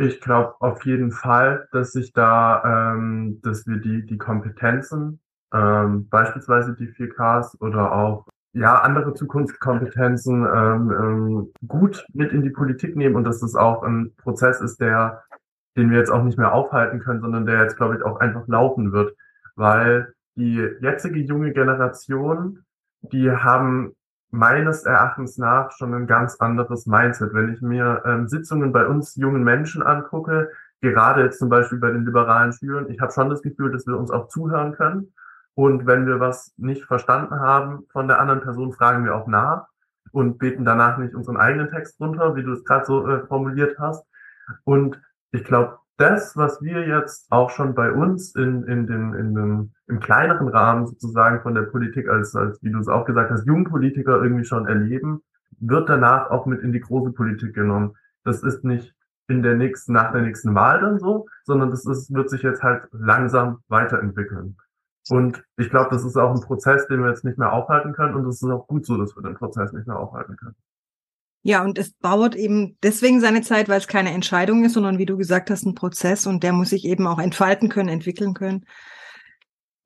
Ich 0.00 0.22
glaube 0.22 0.54
auf 0.60 0.86
jeden 0.86 1.12
Fall, 1.12 1.68
dass 1.72 1.92
sich 1.92 2.14
da, 2.14 2.94
ähm, 2.94 3.38
dass 3.42 3.66
wir 3.66 3.76
die, 3.76 4.06
die 4.06 4.16
Kompetenzen, 4.16 5.20
ähm, 5.52 6.08
beispielsweise 6.08 6.74
die 6.74 6.86
4Ks 6.86 7.60
oder 7.60 7.92
auch 7.92 8.26
ja 8.54 8.80
andere 8.80 9.12
Zukunftskompetenzen 9.12 10.46
ähm, 10.46 10.90
ähm, 10.90 11.52
gut 11.68 12.06
mit 12.14 12.32
in 12.32 12.40
die 12.40 12.48
Politik 12.48 12.96
nehmen 12.96 13.14
und 13.14 13.24
dass 13.24 13.40
das 13.40 13.54
auch 13.54 13.82
ein 13.82 14.14
Prozess 14.16 14.62
ist, 14.62 14.80
der, 14.80 15.22
den 15.76 15.90
wir 15.90 15.98
jetzt 15.98 16.10
auch 16.10 16.22
nicht 16.22 16.38
mehr 16.38 16.54
aufhalten 16.54 17.00
können, 17.00 17.20
sondern 17.20 17.44
der 17.44 17.62
jetzt, 17.62 17.76
glaube 17.76 17.96
ich, 17.96 18.02
auch 18.02 18.20
einfach 18.20 18.48
laufen 18.48 18.92
wird, 18.92 19.14
weil 19.54 20.14
die 20.34 20.66
jetzige 20.80 21.20
junge 21.20 21.52
Generation, 21.52 22.64
die 23.02 23.30
haben 23.30 23.94
meines 24.30 24.84
Erachtens 24.84 25.38
nach 25.38 25.72
schon 25.72 25.94
ein 25.94 26.06
ganz 26.06 26.36
anderes 26.36 26.86
Mindset. 26.86 27.34
Wenn 27.34 27.52
ich 27.52 27.60
mir 27.60 28.02
ähm, 28.06 28.28
Sitzungen 28.28 28.72
bei 28.72 28.86
uns 28.86 29.16
jungen 29.16 29.42
Menschen 29.42 29.82
angucke, 29.82 30.50
gerade 30.80 31.22
jetzt 31.22 31.38
zum 31.38 31.48
Beispiel 31.48 31.78
bei 31.78 31.90
den 31.90 32.04
liberalen 32.04 32.52
Schülern, 32.52 32.88
ich 32.90 33.00
habe 33.00 33.12
schon 33.12 33.30
das 33.30 33.42
Gefühl, 33.42 33.72
dass 33.72 33.86
wir 33.86 33.98
uns 33.98 34.10
auch 34.10 34.28
zuhören 34.28 34.72
können. 34.72 35.12
Und 35.54 35.86
wenn 35.86 36.06
wir 36.06 36.20
was 36.20 36.54
nicht 36.56 36.84
verstanden 36.84 37.40
haben 37.40 37.84
von 37.92 38.08
der 38.08 38.20
anderen 38.20 38.40
Person, 38.40 38.72
fragen 38.72 39.04
wir 39.04 39.14
auch 39.14 39.26
nach 39.26 39.66
und 40.12 40.38
beten 40.38 40.64
danach 40.64 40.98
nicht 40.98 41.14
unseren 41.14 41.36
eigenen 41.36 41.70
Text 41.70 42.00
runter, 42.00 42.36
wie 42.36 42.42
du 42.42 42.52
es 42.52 42.64
gerade 42.64 42.86
so 42.86 43.06
äh, 43.06 43.26
formuliert 43.26 43.78
hast. 43.78 44.06
Und 44.64 45.00
ich 45.32 45.44
glaube, 45.44 45.78
das, 45.96 46.36
was 46.36 46.62
wir 46.62 46.86
jetzt 46.86 47.30
auch 47.30 47.50
schon 47.50 47.74
bei 47.74 47.92
uns 47.92 48.34
in, 48.34 48.64
in 48.64 48.86
den, 48.86 49.14
in 49.14 49.34
den, 49.34 49.74
im 49.90 50.00
kleineren 50.00 50.48
Rahmen 50.48 50.86
sozusagen 50.86 51.42
von 51.42 51.54
der 51.54 51.62
Politik 51.62 52.08
als, 52.08 52.34
als, 52.34 52.62
wie 52.62 52.70
du 52.70 52.78
es 52.78 52.88
auch 52.88 53.04
gesagt 53.04 53.30
hast, 53.30 53.46
Jungpolitiker 53.46 54.22
irgendwie 54.22 54.44
schon 54.44 54.66
erleben, 54.66 55.22
wird 55.58 55.88
danach 55.88 56.30
auch 56.30 56.46
mit 56.46 56.60
in 56.62 56.72
die 56.72 56.80
große 56.80 57.12
Politik 57.12 57.54
genommen. 57.54 57.96
Das 58.24 58.42
ist 58.42 58.64
nicht 58.64 58.94
in 59.28 59.42
der 59.42 59.54
nächsten, 59.54 59.92
nach 59.92 60.12
der 60.12 60.22
nächsten 60.22 60.54
Wahl 60.54 60.80
dann 60.80 60.98
so, 60.98 61.26
sondern 61.44 61.70
das 61.70 61.84
ist, 61.86 62.12
wird 62.12 62.30
sich 62.30 62.42
jetzt 62.42 62.62
halt 62.62 62.84
langsam 62.92 63.58
weiterentwickeln. 63.68 64.56
Und 65.08 65.42
ich 65.56 65.70
glaube, 65.70 65.90
das 65.90 66.04
ist 66.04 66.16
auch 66.16 66.34
ein 66.34 66.40
Prozess, 66.40 66.86
den 66.86 67.02
wir 67.02 67.08
jetzt 67.08 67.24
nicht 67.24 67.38
mehr 67.38 67.52
aufhalten 67.52 67.92
können 67.92 68.14
und 68.14 68.26
es 68.26 68.42
ist 68.42 68.50
auch 68.50 68.66
gut 68.66 68.86
so, 68.86 68.96
dass 68.96 69.16
wir 69.16 69.22
den 69.22 69.34
Prozess 69.34 69.72
nicht 69.72 69.86
mehr 69.86 69.98
aufhalten 69.98 70.36
können. 70.36 70.56
Ja, 71.42 71.64
und 71.64 71.78
es 71.78 71.96
dauert 71.98 72.36
eben 72.36 72.76
deswegen 72.82 73.20
seine 73.20 73.40
Zeit, 73.40 73.68
weil 73.68 73.78
es 73.78 73.88
keine 73.88 74.12
Entscheidung 74.12 74.62
ist, 74.64 74.74
sondern 74.74 74.98
wie 74.98 75.06
du 75.06 75.16
gesagt 75.16 75.50
hast, 75.50 75.64
ein 75.64 75.74
Prozess 75.74 76.26
und 76.26 76.42
der 76.42 76.52
muss 76.52 76.70
sich 76.70 76.84
eben 76.84 77.06
auch 77.06 77.18
entfalten 77.18 77.70
können, 77.70 77.88
entwickeln 77.88 78.34
können. 78.34 78.66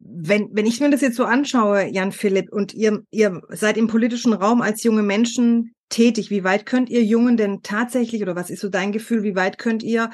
Wenn, 0.07 0.51
wenn 0.53 0.67
ich 0.67 0.81
mir 0.81 0.91
das 0.91 1.01
jetzt 1.01 1.17
so 1.17 1.25
anschaue, 1.25 1.89
Jan 1.91 2.13
Philipp, 2.13 2.53
und 2.53 2.75
ihr, 2.75 3.03
ihr 3.11 3.41
seid 3.49 3.77
im 3.79 3.87
politischen 3.87 4.35
Raum 4.35 4.61
als 4.61 4.83
junge 4.83 5.03
Menschen 5.03 5.75
tätig, 5.89 6.31
wie 6.31 6.45
weit 6.45 6.67
könnt 6.67 6.91
ihr 6.91 7.03
Jungen 7.03 7.37
denn 7.37 7.63
tatsächlich, 7.63 8.23
oder 8.23 8.37
was 8.37 8.51
ist 8.51 8.61
so 8.61 8.69
dein 8.69 8.93
Gefühl, 8.93 9.23
wie 9.23 9.35
weit 9.35 9.59
könnt 9.59 9.83
ihr 9.83 10.11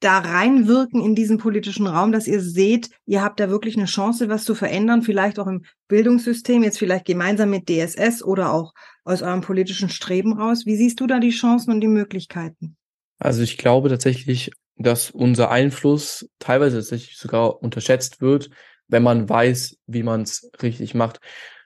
da 0.00 0.18
reinwirken 0.18 1.02
in 1.02 1.14
diesen 1.14 1.38
politischen 1.38 1.86
Raum, 1.86 2.12
dass 2.12 2.26
ihr 2.26 2.40
seht, 2.40 2.90
ihr 3.06 3.22
habt 3.22 3.40
da 3.40 3.48
wirklich 3.48 3.76
eine 3.76 3.86
Chance, 3.86 4.28
was 4.28 4.44
zu 4.44 4.54
verändern, 4.54 5.02
vielleicht 5.02 5.38
auch 5.38 5.46
im 5.46 5.64
Bildungssystem, 5.88 6.62
jetzt 6.62 6.78
vielleicht 6.78 7.06
gemeinsam 7.06 7.50
mit 7.50 7.68
DSS 7.68 8.22
oder 8.22 8.52
auch 8.52 8.74
aus 9.04 9.22
eurem 9.22 9.40
politischen 9.40 9.88
Streben 9.88 10.38
raus. 10.38 10.66
Wie 10.66 10.76
siehst 10.76 11.00
du 11.00 11.06
da 11.06 11.20
die 11.20 11.30
Chancen 11.30 11.72
und 11.72 11.80
die 11.80 11.88
Möglichkeiten? 11.88 12.76
Also 13.18 13.42
ich 13.42 13.56
glaube 13.56 13.88
tatsächlich, 13.88 14.50
dass 14.76 15.10
unser 15.10 15.50
Einfluss 15.50 16.28
teilweise 16.38 16.76
tatsächlich 16.76 17.16
sogar 17.16 17.62
unterschätzt 17.62 18.20
wird, 18.20 18.50
wenn 18.88 19.02
man 19.02 19.28
weiß, 19.28 19.78
wie 19.86 20.02
man 20.02 20.22
es 20.22 20.50
richtig 20.62 20.94
macht. 20.94 21.20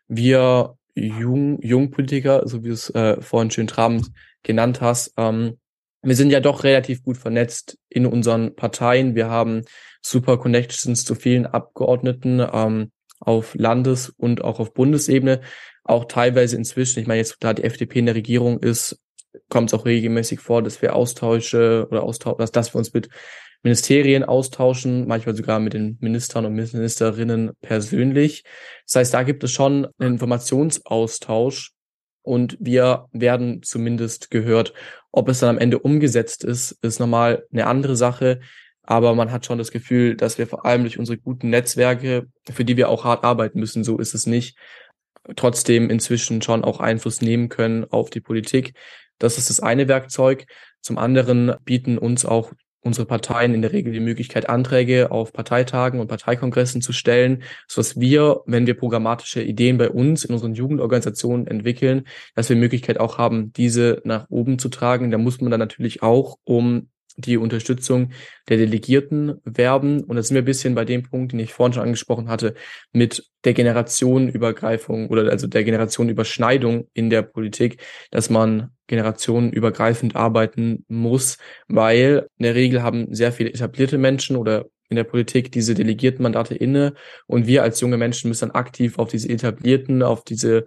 Wir 0.06 0.74
Jung, 0.94 1.60
Jungpolitiker, 1.62 2.46
so 2.46 2.64
wie 2.64 2.68
du 2.68 2.74
es 2.74 2.90
äh, 2.90 3.20
vorhin 3.20 3.50
schön 3.50 3.66
trabend 3.66 4.10
genannt 4.42 4.80
hast, 4.80 5.12
ähm, 5.16 5.58
wir 6.02 6.14
sind 6.14 6.30
ja 6.30 6.40
doch 6.40 6.64
relativ 6.64 7.02
gut 7.02 7.16
vernetzt 7.16 7.76
in 7.88 8.06
unseren 8.06 8.54
Parteien. 8.54 9.14
Wir 9.14 9.28
haben 9.28 9.64
super 10.00 10.38
Connections 10.38 11.04
zu 11.04 11.14
vielen 11.14 11.46
Abgeordneten 11.46 12.40
ähm, 12.52 12.92
auf 13.20 13.54
Landes- 13.54 14.10
und 14.10 14.44
auch 14.44 14.60
auf 14.60 14.74
Bundesebene. 14.74 15.40
Auch 15.82 16.04
teilweise 16.04 16.56
inzwischen, 16.56 17.00
ich 17.00 17.06
meine, 17.06 17.18
jetzt 17.18 17.36
da 17.40 17.52
die 17.52 17.64
FDP 17.64 17.98
in 17.98 18.06
der 18.06 18.14
Regierung 18.14 18.60
ist, 18.60 19.00
kommt 19.48 19.70
es 19.70 19.78
auch 19.78 19.86
regelmäßig 19.86 20.40
vor, 20.40 20.62
dass 20.62 20.82
wir 20.82 20.94
Austausche 20.94 21.86
oder 21.90 22.02
austauschen, 22.02 22.38
dass, 22.38 22.52
dass 22.52 22.74
wir 22.74 22.78
uns 22.78 22.92
mit 22.92 23.08
Ministerien 23.62 24.24
austauschen, 24.24 25.06
manchmal 25.06 25.34
sogar 25.34 25.58
mit 25.58 25.72
den 25.72 25.98
Ministern 26.00 26.46
und 26.46 26.54
Ministerinnen 26.54 27.52
persönlich. 27.60 28.44
Das 28.86 28.96
heißt, 28.96 29.14
da 29.14 29.22
gibt 29.24 29.42
es 29.44 29.50
schon 29.50 29.88
einen 29.98 30.14
Informationsaustausch 30.14 31.72
und 32.22 32.56
wir 32.60 33.06
werden 33.12 33.62
zumindest 33.62 34.30
gehört. 34.30 34.74
Ob 35.10 35.28
es 35.28 35.40
dann 35.40 35.50
am 35.50 35.58
Ende 35.58 35.78
umgesetzt 35.78 36.44
ist, 36.44 36.72
ist 36.82 37.00
nochmal 37.00 37.44
eine 37.52 37.66
andere 37.66 37.96
Sache. 37.96 38.40
Aber 38.82 39.14
man 39.14 39.32
hat 39.32 39.44
schon 39.44 39.58
das 39.58 39.70
Gefühl, 39.70 40.16
dass 40.16 40.38
wir 40.38 40.46
vor 40.46 40.64
allem 40.64 40.82
durch 40.82 40.98
unsere 40.98 41.18
guten 41.18 41.50
Netzwerke, 41.50 42.26
für 42.50 42.64
die 42.64 42.76
wir 42.76 42.88
auch 42.88 43.04
hart 43.04 43.24
arbeiten 43.24 43.58
müssen, 43.60 43.84
so 43.84 43.98
ist 43.98 44.14
es 44.14 44.26
nicht, 44.26 44.56
trotzdem 45.36 45.90
inzwischen 45.90 46.40
schon 46.42 46.64
auch 46.64 46.80
Einfluss 46.80 47.20
nehmen 47.20 47.48
können 47.48 47.84
auf 47.84 48.08
die 48.08 48.20
Politik. 48.20 48.74
Das 49.18 49.36
ist 49.36 49.50
das 49.50 49.60
eine 49.60 49.88
Werkzeug. 49.88 50.46
Zum 50.80 50.96
anderen 50.96 51.54
bieten 51.64 51.98
uns 51.98 52.24
auch 52.24 52.52
unsere 52.80 53.06
Parteien 53.06 53.54
in 53.54 53.62
der 53.62 53.72
Regel 53.72 53.92
die 53.92 54.00
Möglichkeit, 54.00 54.48
Anträge 54.48 55.10
auf 55.10 55.32
Parteitagen 55.32 56.00
und 56.00 56.08
Parteikongressen 56.08 56.80
zu 56.80 56.92
stellen, 56.92 57.42
so 57.66 57.80
dass 57.80 58.00
wir, 58.00 58.42
wenn 58.46 58.66
wir 58.66 58.74
programmatische 58.74 59.42
Ideen 59.42 59.78
bei 59.78 59.90
uns 59.90 60.24
in 60.24 60.32
unseren 60.32 60.54
Jugendorganisationen 60.54 61.46
entwickeln, 61.46 62.06
dass 62.34 62.48
wir 62.48 62.56
Möglichkeit 62.56 62.98
auch 62.98 63.18
haben, 63.18 63.52
diese 63.52 64.00
nach 64.04 64.26
oben 64.30 64.58
zu 64.58 64.68
tragen. 64.68 65.10
Da 65.10 65.18
muss 65.18 65.40
man 65.40 65.50
dann 65.50 65.60
natürlich 65.60 66.02
auch 66.02 66.38
um 66.44 66.88
die 67.18 67.36
Unterstützung 67.36 68.12
der 68.48 68.56
Delegierten 68.56 69.40
werben. 69.44 70.02
Und 70.04 70.16
da 70.16 70.22
sind 70.22 70.34
wir 70.34 70.42
ein 70.42 70.46
bisschen 70.46 70.74
bei 70.74 70.84
dem 70.84 71.02
Punkt, 71.02 71.32
den 71.32 71.40
ich 71.40 71.52
vorhin 71.52 71.72
schon 71.72 71.82
angesprochen 71.82 72.28
hatte, 72.28 72.54
mit 72.92 73.24
der 73.44 73.54
Generationenübergreifung 73.54 75.08
oder 75.08 75.30
also 75.30 75.46
der 75.46 75.64
Generationenüberschneidung 75.64 76.88
in 76.94 77.10
der 77.10 77.22
Politik, 77.22 77.82
dass 78.10 78.30
man 78.30 78.70
generationenübergreifend 78.86 80.16
arbeiten 80.16 80.84
muss, 80.88 81.38
weil 81.66 82.28
in 82.38 82.44
der 82.44 82.54
Regel 82.54 82.82
haben 82.82 83.14
sehr 83.14 83.32
viele 83.32 83.50
etablierte 83.50 83.98
Menschen 83.98 84.36
oder 84.36 84.66
in 84.88 84.96
der 84.96 85.04
Politik 85.04 85.52
diese 85.52 85.74
delegierten 85.74 86.22
Mandate 86.22 86.54
inne 86.54 86.94
und 87.26 87.46
wir 87.46 87.62
als 87.62 87.80
junge 87.80 87.98
Menschen 87.98 88.28
müssen 88.28 88.48
dann 88.48 88.56
aktiv 88.56 88.98
auf 88.98 89.10
diese 89.10 89.28
etablierten, 89.28 90.02
auf 90.02 90.24
diese 90.24 90.64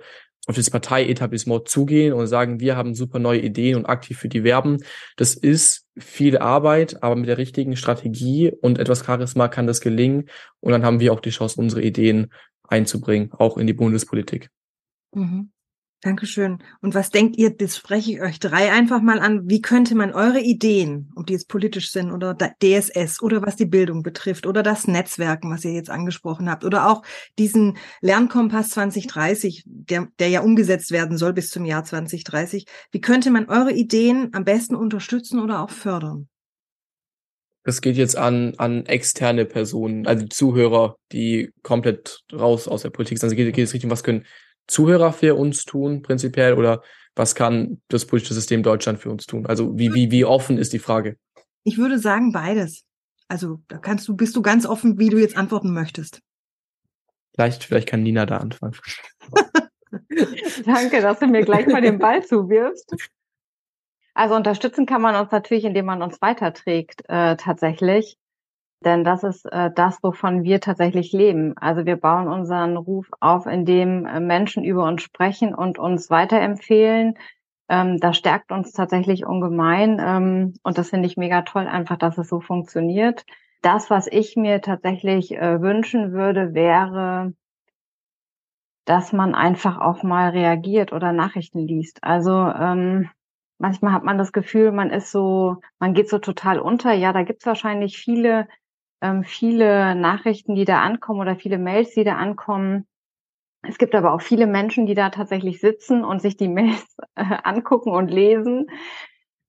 auf 0.51 0.57
das 0.57 0.69
Parteietablissement 0.69 1.67
zugehen 1.67 2.13
und 2.13 2.27
sagen, 2.27 2.59
wir 2.59 2.75
haben 2.75 2.93
super 2.93 3.19
neue 3.19 3.39
Ideen 3.39 3.77
und 3.77 3.85
aktiv 3.85 4.17
für 4.17 4.27
die 4.27 4.43
werben. 4.43 4.83
Das 5.15 5.33
ist 5.33 5.87
viel 5.97 6.37
Arbeit, 6.37 7.01
aber 7.01 7.15
mit 7.15 7.27
der 7.27 7.37
richtigen 7.37 7.75
Strategie 7.75 8.51
und 8.61 8.77
etwas 8.77 9.05
Charisma 9.05 9.47
kann 9.47 9.65
das 9.65 9.81
gelingen. 9.81 10.29
Und 10.59 10.73
dann 10.73 10.83
haben 10.83 10.99
wir 10.99 11.13
auch 11.13 11.21
die 11.21 11.29
Chance, 11.29 11.59
unsere 11.59 11.81
Ideen 11.81 12.31
einzubringen, 12.67 13.31
auch 13.31 13.57
in 13.57 13.65
die 13.65 13.73
Bundespolitik. 13.73 14.49
Mhm. 15.13 15.51
Dankeschön. 16.03 16.63
Und 16.81 16.95
was 16.95 17.11
denkt 17.11 17.37
ihr, 17.37 17.51
das 17.55 17.77
spreche 17.77 18.11
ich 18.11 18.21
euch 18.21 18.39
drei 18.39 18.71
einfach 18.71 19.01
mal 19.01 19.19
an, 19.19 19.47
wie 19.47 19.61
könnte 19.61 19.93
man 19.93 20.11
eure 20.11 20.39
Ideen, 20.39 21.11
ob 21.15 21.27
die 21.27 21.33
jetzt 21.33 21.47
politisch 21.47 21.91
sind 21.91 22.11
oder 22.11 22.35
DSS 22.35 23.21
oder 23.21 23.43
was 23.43 23.55
die 23.55 23.67
Bildung 23.67 24.01
betrifft 24.01 24.47
oder 24.47 24.63
das 24.63 24.87
Netzwerken, 24.87 25.51
was 25.51 25.63
ihr 25.63 25.73
jetzt 25.73 25.91
angesprochen 25.91 26.49
habt 26.49 26.65
oder 26.65 26.89
auch 26.89 27.03
diesen 27.37 27.77
Lernkompass 28.01 28.69
2030, 28.69 29.63
der, 29.67 30.07
der 30.17 30.29
ja 30.29 30.41
umgesetzt 30.41 30.89
werden 30.89 31.19
soll 31.19 31.33
bis 31.33 31.51
zum 31.51 31.65
Jahr 31.65 31.83
2030, 31.83 32.65
wie 32.91 33.01
könnte 33.01 33.29
man 33.29 33.47
eure 33.47 33.71
Ideen 33.71 34.29
am 34.33 34.43
besten 34.43 34.75
unterstützen 34.75 35.39
oder 35.39 35.61
auch 35.61 35.69
fördern? 35.69 36.27
Das 37.63 37.81
geht 37.81 37.95
jetzt 37.95 38.17
an, 38.17 38.55
an 38.57 38.87
externe 38.87 39.45
Personen, 39.45 40.07
also 40.07 40.25
Zuhörer, 40.25 40.95
die 41.11 41.51
komplett 41.61 42.21
raus 42.33 42.67
aus 42.67 42.81
der 42.81 42.89
Politik 42.89 43.19
sind. 43.19 43.27
Also 43.27 43.35
geht, 43.35 43.53
geht 43.53 43.65
es 43.65 43.73
richtig, 43.75 43.91
was 43.91 44.03
können 44.03 44.25
Zuhörer 44.67 45.13
für 45.13 45.35
uns 45.35 45.65
tun, 45.65 46.01
prinzipiell, 46.01 46.53
oder 46.53 46.81
was 47.15 47.35
kann 47.35 47.81
das 47.89 48.05
politische 48.05 48.33
System 48.33 48.63
Deutschland 48.63 48.99
für 48.99 49.09
uns 49.09 49.25
tun? 49.25 49.45
Also 49.45 49.77
wie, 49.77 49.93
wie, 49.93 50.11
wie 50.11 50.25
offen 50.25 50.57
ist 50.57 50.73
die 50.73 50.79
Frage? 50.79 51.17
Ich 51.63 51.77
würde 51.77 51.99
sagen 51.99 52.31
beides. 52.31 52.85
Also 53.27 53.59
da 53.67 53.77
kannst 53.77 54.07
du, 54.07 54.15
bist 54.15 54.35
du 54.35 54.41
ganz 54.41 54.65
offen, 54.65 54.97
wie 54.97 55.09
du 55.09 55.17
jetzt 55.17 55.37
antworten 55.37 55.73
möchtest. 55.73 56.21
Vielleicht, 57.33 57.63
vielleicht 57.63 57.87
kann 57.87 58.03
Nina 58.03 58.25
da 58.25 58.37
anfangen. 58.37 58.75
Danke, 60.65 61.01
dass 61.01 61.19
du 61.19 61.27
mir 61.27 61.43
gleich 61.43 61.67
mal 61.67 61.81
den 61.81 61.99
Ball 61.99 62.25
zuwirfst. 62.25 62.93
Also 64.13 64.35
unterstützen 64.35 64.85
kann 64.85 65.01
man 65.01 65.15
uns 65.15 65.31
natürlich, 65.31 65.63
indem 65.63 65.85
man 65.85 66.01
uns 66.01 66.21
weiterträgt, 66.21 67.03
äh, 67.07 67.37
tatsächlich. 67.37 68.17
Denn 68.83 69.03
das 69.03 69.23
ist 69.23 69.45
äh, 69.45 69.69
das, 69.75 70.01
wovon 70.01 70.43
wir 70.43 70.59
tatsächlich 70.59 71.11
leben. 71.11 71.55
Also 71.57 71.85
wir 71.85 71.97
bauen 71.97 72.27
unseren 72.27 72.77
Ruf 72.77 73.07
auf, 73.19 73.45
indem 73.45 74.05
äh, 74.05 74.19
Menschen 74.19 74.63
über 74.63 74.85
uns 74.85 75.03
sprechen 75.03 75.53
und 75.53 75.77
uns 75.77 76.09
weiterempfehlen. 76.09 77.15
Ähm, 77.69 77.99
das 77.99 78.17
stärkt 78.17 78.51
uns 78.51 78.71
tatsächlich 78.71 79.25
ungemein. 79.25 80.01
Ähm, 80.03 80.53
und 80.63 80.77
das 80.79 80.89
finde 80.89 81.07
ich 81.07 81.15
mega 81.15 81.43
toll, 81.43 81.67
einfach, 81.67 81.97
dass 81.97 82.17
es 82.17 82.27
so 82.27 82.41
funktioniert. 82.41 83.23
Das, 83.61 83.91
was 83.91 84.07
ich 84.07 84.35
mir 84.35 84.61
tatsächlich 84.61 85.31
äh, 85.37 85.61
wünschen 85.61 86.11
würde, 86.11 86.55
wäre, 86.55 87.33
dass 88.85 89.13
man 89.13 89.35
einfach 89.35 89.79
auch 89.79 90.01
mal 90.01 90.29
reagiert 90.31 90.91
oder 90.91 91.13
Nachrichten 91.13 91.59
liest. 91.59 92.03
Also 92.03 92.31
ähm, 92.31 93.09
manchmal 93.59 93.93
hat 93.93 94.03
man 94.03 94.17
das 94.17 94.31
Gefühl, 94.31 94.71
man 94.71 94.89
ist 94.89 95.11
so, 95.11 95.57
man 95.79 95.93
geht 95.93 96.09
so 96.09 96.17
total 96.17 96.59
unter. 96.59 96.93
Ja, 96.93 97.13
da 97.13 97.21
gibt's 97.21 97.45
wahrscheinlich 97.45 97.97
viele 97.99 98.47
ähm, 99.01 99.23
viele 99.23 99.95
Nachrichten, 99.95 100.55
die 100.55 100.65
da 100.65 100.81
ankommen 100.81 101.19
oder 101.19 101.35
viele 101.35 101.57
Mails, 101.57 101.93
die 101.93 102.03
da 102.03 102.15
ankommen. 102.15 102.85
Es 103.63 103.77
gibt 103.77 103.93
aber 103.95 104.13
auch 104.13 104.21
viele 104.21 104.47
Menschen, 104.47 104.85
die 104.85 104.95
da 104.95 105.09
tatsächlich 105.09 105.59
sitzen 105.59 106.03
und 106.03 106.21
sich 106.21 106.37
die 106.37 106.47
Mails 106.49 106.97
äh, 107.15 107.23
angucken 107.43 107.91
und 107.91 108.09
lesen. 108.09 108.67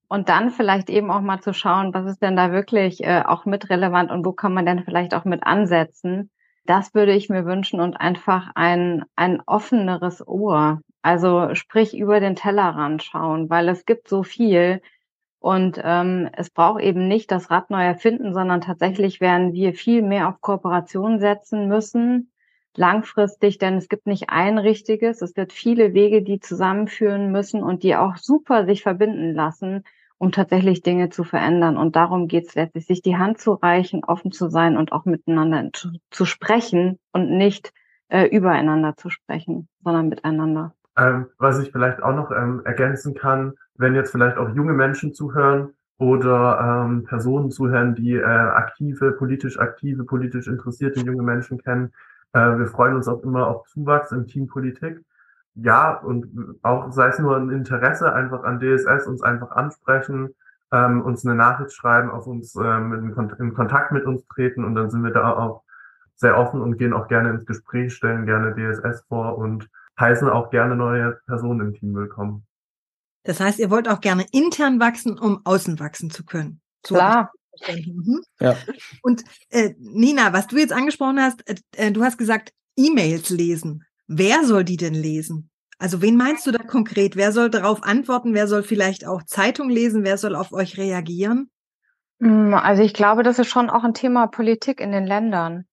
Und 0.08 0.28
dann 0.28 0.50
vielleicht 0.50 0.90
eben 0.90 1.10
auch 1.10 1.22
mal 1.22 1.40
zu 1.40 1.54
schauen, 1.54 1.94
was 1.94 2.04
ist 2.04 2.20
denn 2.20 2.36
da 2.36 2.52
wirklich 2.52 3.02
äh, 3.02 3.22
auch 3.24 3.46
mit 3.46 3.70
relevant 3.70 4.10
und 4.10 4.26
wo 4.26 4.32
kann 4.32 4.52
man 4.52 4.66
denn 4.66 4.84
vielleicht 4.84 5.14
auch 5.14 5.24
mit 5.24 5.42
ansetzen. 5.44 6.30
Das 6.66 6.94
würde 6.94 7.14
ich 7.14 7.28
mir 7.30 7.46
wünschen 7.46 7.80
und 7.80 7.96
einfach 7.96 8.50
ein, 8.54 9.04
ein 9.16 9.40
offeneres 9.46 10.26
Ohr. 10.26 10.80
Also 11.00 11.54
sprich 11.54 11.96
über 11.96 12.20
den 12.20 12.36
Tellerrand 12.36 13.02
schauen, 13.02 13.50
weil 13.50 13.68
es 13.68 13.86
gibt 13.86 14.08
so 14.08 14.22
viel, 14.22 14.82
und 15.42 15.80
ähm, 15.82 16.30
es 16.34 16.50
braucht 16.50 16.80
eben 16.80 17.08
nicht 17.08 17.32
das 17.32 17.50
Rad 17.50 17.68
neu 17.68 17.82
erfinden, 17.82 18.32
sondern 18.32 18.60
tatsächlich 18.60 19.20
werden 19.20 19.52
wir 19.52 19.74
viel 19.74 20.00
mehr 20.00 20.28
auf 20.28 20.40
Kooperation 20.40 21.18
setzen 21.18 21.66
müssen, 21.66 22.30
langfristig, 22.76 23.58
denn 23.58 23.76
es 23.76 23.88
gibt 23.88 24.06
nicht 24.06 24.30
ein 24.30 24.56
richtiges. 24.56 25.20
Es 25.20 25.36
wird 25.36 25.52
viele 25.52 25.94
Wege, 25.94 26.22
die 26.22 26.38
zusammenführen 26.38 27.32
müssen 27.32 27.64
und 27.64 27.82
die 27.82 27.96
auch 27.96 28.18
super 28.18 28.66
sich 28.66 28.84
verbinden 28.84 29.34
lassen, 29.34 29.82
um 30.16 30.30
tatsächlich 30.30 30.82
Dinge 30.82 31.10
zu 31.10 31.24
verändern. 31.24 31.76
Und 31.76 31.96
darum 31.96 32.28
geht 32.28 32.46
es 32.46 32.54
letztlich, 32.54 32.86
sich 32.86 33.02
die 33.02 33.16
Hand 33.16 33.38
zu 33.38 33.54
reichen, 33.54 34.04
offen 34.04 34.30
zu 34.30 34.48
sein 34.48 34.76
und 34.76 34.92
auch 34.92 35.06
miteinander 35.06 35.70
zu, 35.72 35.88
zu 36.12 36.24
sprechen 36.24 37.00
und 37.12 37.36
nicht 37.36 37.72
äh, 38.10 38.26
übereinander 38.26 38.96
zu 38.96 39.10
sprechen, 39.10 39.68
sondern 39.82 40.08
miteinander. 40.08 40.72
Ähm, 40.96 41.26
was 41.38 41.58
ich 41.58 41.72
vielleicht 41.72 42.00
auch 42.00 42.14
noch 42.14 42.30
ähm, 42.30 42.62
ergänzen 42.64 43.14
kann, 43.14 43.54
wenn 43.82 43.94
jetzt 43.94 44.12
vielleicht 44.12 44.38
auch 44.38 44.48
junge 44.54 44.72
Menschen 44.72 45.12
zuhören 45.12 45.74
oder 45.98 46.86
ähm, 46.86 47.04
Personen 47.04 47.50
zuhören, 47.50 47.94
die 47.94 48.14
äh, 48.14 48.24
aktive, 48.24 49.12
politisch 49.12 49.58
aktive, 49.58 50.04
politisch 50.04 50.48
interessierte 50.48 51.00
junge 51.00 51.22
Menschen 51.22 51.58
kennen. 51.62 51.92
Äh, 52.32 52.58
wir 52.58 52.66
freuen 52.66 52.96
uns 52.96 53.08
auch 53.08 53.22
immer 53.22 53.46
auf 53.48 53.66
Zuwachs 53.66 54.12
im 54.12 54.26
Team 54.26 54.46
Politik. 54.46 55.04
Ja, 55.54 55.98
und 55.98 56.58
auch 56.62 56.90
sei 56.92 57.08
es 57.08 57.18
nur 57.18 57.36
ein 57.36 57.50
Interesse 57.50 58.12
einfach 58.14 58.42
an 58.42 58.58
DSS, 58.58 59.06
uns 59.06 59.22
einfach 59.22 59.50
ansprechen, 59.50 60.34
ähm, 60.72 61.02
uns 61.02 61.26
eine 61.26 61.34
Nachricht 61.34 61.72
schreiben, 61.74 62.10
auf 62.10 62.26
uns 62.26 62.56
ähm, 62.56 62.94
in, 62.94 63.30
in 63.38 63.54
Kontakt 63.54 63.92
mit 63.92 64.06
uns 64.06 64.26
treten 64.28 64.64
und 64.64 64.74
dann 64.74 64.90
sind 64.90 65.02
wir 65.02 65.10
da 65.10 65.30
auch 65.36 65.62
sehr 66.16 66.38
offen 66.38 66.62
und 66.62 66.78
gehen 66.78 66.94
auch 66.94 67.08
gerne 67.08 67.30
ins 67.30 67.44
Gespräch, 67.44 67.94
stellen 67.94 68.24
gerne 68.24 68.54
DSS 68.54 69.04
vor 69.08 69.36
und 69.36 69.68
heißen 70.00 70.28
auch 70.30 70.50
gerne 70.50 70.74
neue 70.74 71.18
Personen 71.26 71.60
im 71.60 71.74
Team 71.74 71.94
willkommen. 71.94 72.46
Das 73.24 73.40
heißt, 73.40 73.58
ihr 73.58 73.70
wollt 73.70 73.88
auch 73.88 74.00
gerne 74.00 74.26
intern 74.32 74.80
wachsen, 74.80 75.18
um 75.18 75.40
außen 75.44 75.78
wachsen 75.78 76.10
zu 76.10 76.24
können. 76.24 76.60
So 76.84 76.94
Klar. 76.96 77.32
Mhm. 77.68 78.22
Ja. 78.40 78.56
Und 79.02 79.22
äh, 79.50 79.74
Nina, 79.78 80.32
was 80.32 80.46
du 80.46 80.56
jetzt 80.56 80.72
angesprochen 80.72 81.20
hast, 81.20 81.46
äh, 81.48 81.54
äh, 81.76 81.92
du 81.92 82.02
hast 82.02 82.18
gesagt, 82.18 82.52
E-Mails 82.76 83.30
lesen. 83.30 83.84
Wer 84.06 84.44
soll 84.44 84.64
die 84.64 84.76
denn 84.76 84.94
lesen? 84.94 85.50
Also 85.78 86.00
wen 86.00 86.16
meinst 86.16 86.46
du 86.46 86.50
da 86.50 86.62
konkret? 86.62 87.16
Wer 87.16 87.32
soll 87.32 87.50
darauf 87.50 87.82
antworten? 87.82 88.34
Wer 88.34 88.46
soll 88.46 88.62
vielleicht 88.62 89.06
auch 89.06 89.22
Zeitung 89.24 89.68
lesen? 89.68 90.04
Wer 90.04 90.16
soll 90.16 90.34
auf 90.34 90.52
euch 90.52 90.78
reagieren? 90.78 91.50
Mm, 92.18 92.54
also 92.54 92.82
ich 92.82 92.94
glaube, 92.94 93.22
das 93.22 93.38
ist 93.38 93.48
schon 93.48 93.68
auch 93.68 93.84
ein 93.84 93.94
Thema 93.94 94.28
Politik 94.28 94.80
in 94.80 94.92
den 94.92 95.06
Ländern. 95.06 95.66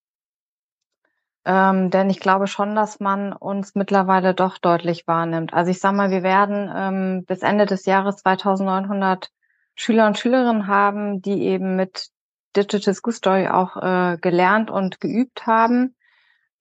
Ähm, 1.50 1.89
denn 1.89 2.12
ich 2.12 2.20
glaube 2.20 2.45
schon, 2.45 2.76
dass 2.76 3.00
man 3.00 3.34
uns 3.34 3.74
mittlerweile 3.74 4.36
doch 4.36 4.60
deutlich 4.60 5.08
wahrnimmt. 5.08 5.52
Also 5.52 5.72
ich 5.72 5.80
sage 5.80 5.95
mal, 5.95 6.12
wir 6.12 6.22
werden 6.22 6.72
ähm, 6.72 7.26
bis 7.26 7.41
Ende 7.41 7.66
des 7.66 7.88
Jahres 7.88 8.18
2900 8.18 9.32
Schüler 9.74 10.06
und 10.06 10.20
Schülerinnen 10.20 10.68
haben, 10.68 11.24
die 11.24 11.41
eben 11.45 11.76
mit 11.76 12.10
Digital 12.56 12.93
School 12.93 13.14
Story 13.14 13.47
auch 13.47 13.78
äh, 13.78 14.18
gelernt 14.22 14.70
und 14.70 15.02
geübt 15.02 15.47
haben. 15.47 15.95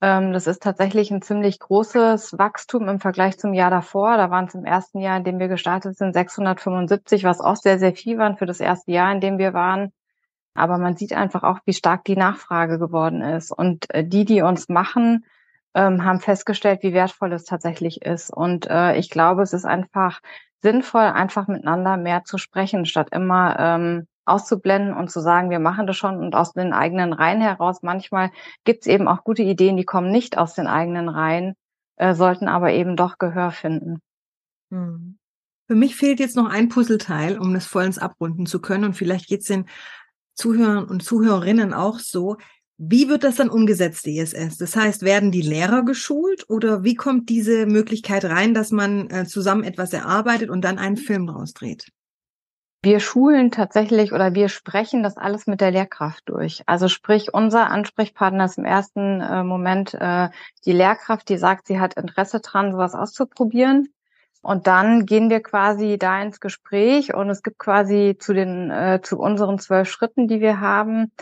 Ähm, 0.01 0.33
das 0.33 0.47
ist 0.47 0.63
tatsächlich 0.63 1.11
ein 1.11 1.21
ziemlich 1.21 1.59
großes 1.59 2.39
Wachstum 2.39 2.89
im 2.89 2.99
Vergleich 2.99 3.39
zum 3.39 3.53
Jahr 3.53 3.71
davor. 3.71 4.17
Da 4.17 4.31
waren 4.31 4.47
es 4.47 4.55
im 4.55 4.65
ersten 4.65 5.01
Jahr, 5.01 5.19
in 5.19 5.25
dem 5.25 5.39
wir 5.39 5.49
gestartet 5.49 5.99
sind, 5.99 6.15
675, 6.15 7.25
was 7.25 7.43
auch 7.43 7.57
sehr, 7.57 7.79
sehr 7.79 7.93
viel 7.93 8.17
waren 8.17 8.39
für 8.39 8.47
das 8.47 8.61
erste 8.61 8.91
Jahr, 8.93 9.13
in 9.13 9.21
dem 9.21 9.37
wir 9.37 9.53
waren. 9.53 9.93
Aber 10.59 10.79
man 10.79 10.97
sieht 10.97 11.13
einfach 11.13 11.43
auch, 11.43 11.61
wie 11.65 11.73
stark 11.73 12.05
die 12.05 12.17
Nachfrage 12.17 12.79
geworden 12.79 13.23
ist. 13.23 13.51
Und 13.51 13.93
äh, 13.95 14.05
die, 14.05 14.25
die 14.25 14.43
uns 14.43 14.69
machen, 14.69 15.25
ähm, 15.75 16.05
haben 16.05 16.21
festgestellt, 16.21 16.83
wie 16.83 16.93
wertvoll 16.93 17.33
es 17.33 17.45
tatsächlich 17.45 18.03
ist. 18.03 18.31
Und 18.31 18.67
äh, 18.69 18.97
ich 18.97 19.11
glaube, 19.11 19.43
es 19.43 19.53
ist 19.53 19.65
einfach 19.65 20.21
sinnvoll, 20.61 21.03
einfach 21.03 21.47
miteinander 21.49 21.97
mehr 21.97 22.25
zu 22.25 22.39
sprechen, 22.39 22.85
statt 22.85 23.09
immer 23.13 23.57
ähm, 23.59 24.07
auszublenden 24.25 24.95
und 24.95 25.11
zu 25.11 25.21
sagen, 25.21 25.51
wir 25.51 25.59
machen 25.59 25.87
das 25.87 25.97
schon 25.97 26.19
und 26.19 26.35
aus 26.35 26.53
den 26.53 26.73
eigenen 26.73 27.13
Reihen 27.13 27.41
heraus. 27.41 27.83
Manchmal 27.83 28.31
gibt 28.65 28.83
es 28.83 28.87
eben 28.87 29.09
auch 29.09 29.25
gute 29.25 29.43
Ideen, 29.43 29.77
die 29.77 29.85
kommen 29.85 30.11
nicht 30.11 30.37
aus 30.37 30.55
den 30.55 30.67
eigenen 30.67 31.09
Reihen, 31.09 31.55
äh, 31.97 32.15
sollten 32.15 32.49
aber 32.49 32.73
eben 32.73 32.97
doch 32.97 33.19
Gehör 33.19 33.51
finden. 33.51 34.01
Hm. 34.71 35.19
Für 35.67 35.75
mich 35.75 35.97
fehlt 35.97 36.19
jetzt 36.19 36.37
noch 36.37 36.49
ein 36.49 36.71
Puzzleteil, 36.71 37.39
um 37.39 37.53
das 37.53 37.67
vollends 37.67 37.99
abrunden 37.99 38.47
zu 38.47 38.61
können. 38.61 38.85
Und 38.85 38.95
vielleicht 38.95 39.29
geht 39.29 39.41
es 39.41 39.49
den 39.49 39.67
Zuhörern 40.39 40.85
und 40.85 41.03
Zuhörerinnen 41.03 41.75
auch 41.75 41.99
so. 41.99 42.37
Wie 42.79 43.09
wird 43.09 43.25
das 43.25 43.35
dann 43.35 43.51
umgesetzt, 43.51 44.07
DSS? 44.07 44.57
Das 44.57 44.77
heißt, 44.77 45.03
werden 45.03 45.33
die 45.33 45.43
Lehrer 45.43 45.85
geschult 45.85 46.49
oder 46.49 46.85
wie 46.85 46.95
kommt 46.95 47.29
diese 47.29 47.67
Möglichkeit 47.67 48.25
rein, 48.25 48.55
dass 48.55 48.71
man 48.71 49.11
äh, 49.11 49.27
zusammen 49.27 49.65
etwas 49.65 49.93
erarbeitet 49.93 50.49
und 50.49 50.63
dann 50.63 50.79
einen 50.79 50.97
Film 50.97 51.27
draus 51.27 51.55
dreht? 51.55 51.89
Wir 52.81 53.01
schulen 53.01 53.51
tatsächlich 53.51 54.13
oder 54.13 54.35
wir 54.35 54.49
sprechen 54.49 55.03
das 55.03 55.17
alles 55.17 55.49
mit 55.49 55.61
der 55.61 55.73
Lehrkraft 55.73 56.23
durch. 56.27 56.63
Also 56.67 56.87
sprich, 56.87 57.35
unser 57.35 57.69
Ansprechpartner 57.71 58.45
ist 58.45 58.59
im 58.59 58.65
ersten 58.65 59.21
äh, 59.21 59.43
Moment 59.43 59.95
äh, 59.95 60.29
die 60.65 60.73
Lehrkraft, 60.73 61.29
die 61.29 61.39
sagt, 61.39 61.67
sie 61.67 61.81
hat 61.81 61.95
Interesse 61.95 62.39
dran, 62.39 62.71
sowas 62.71 62.95
auszuprobieren. 62.95 63.89
Und 64.43 64.67
dann 64.67 65.05
gehen 65.05 65.31
wir 65.31 65.43
quasi 65.43 65.99
da 65.99 66.23
ins 66.23 66.41
Gespräch 66.41 67.15
und 67.15 67.29
es 67.31 67.43
gibt 67.43 67.59
quasi 67.59 68.17
zu 68.19 68.33
den 68.33 68.71
äh, 68.71 69.01
zu 69.03 69.19
unseren 69.19 69.59
zwölf 69.59 69.91
Schritten, 69.91 70.29
die 70.29 70.41
wir 70.41 70.61
haben, 70.61 71.13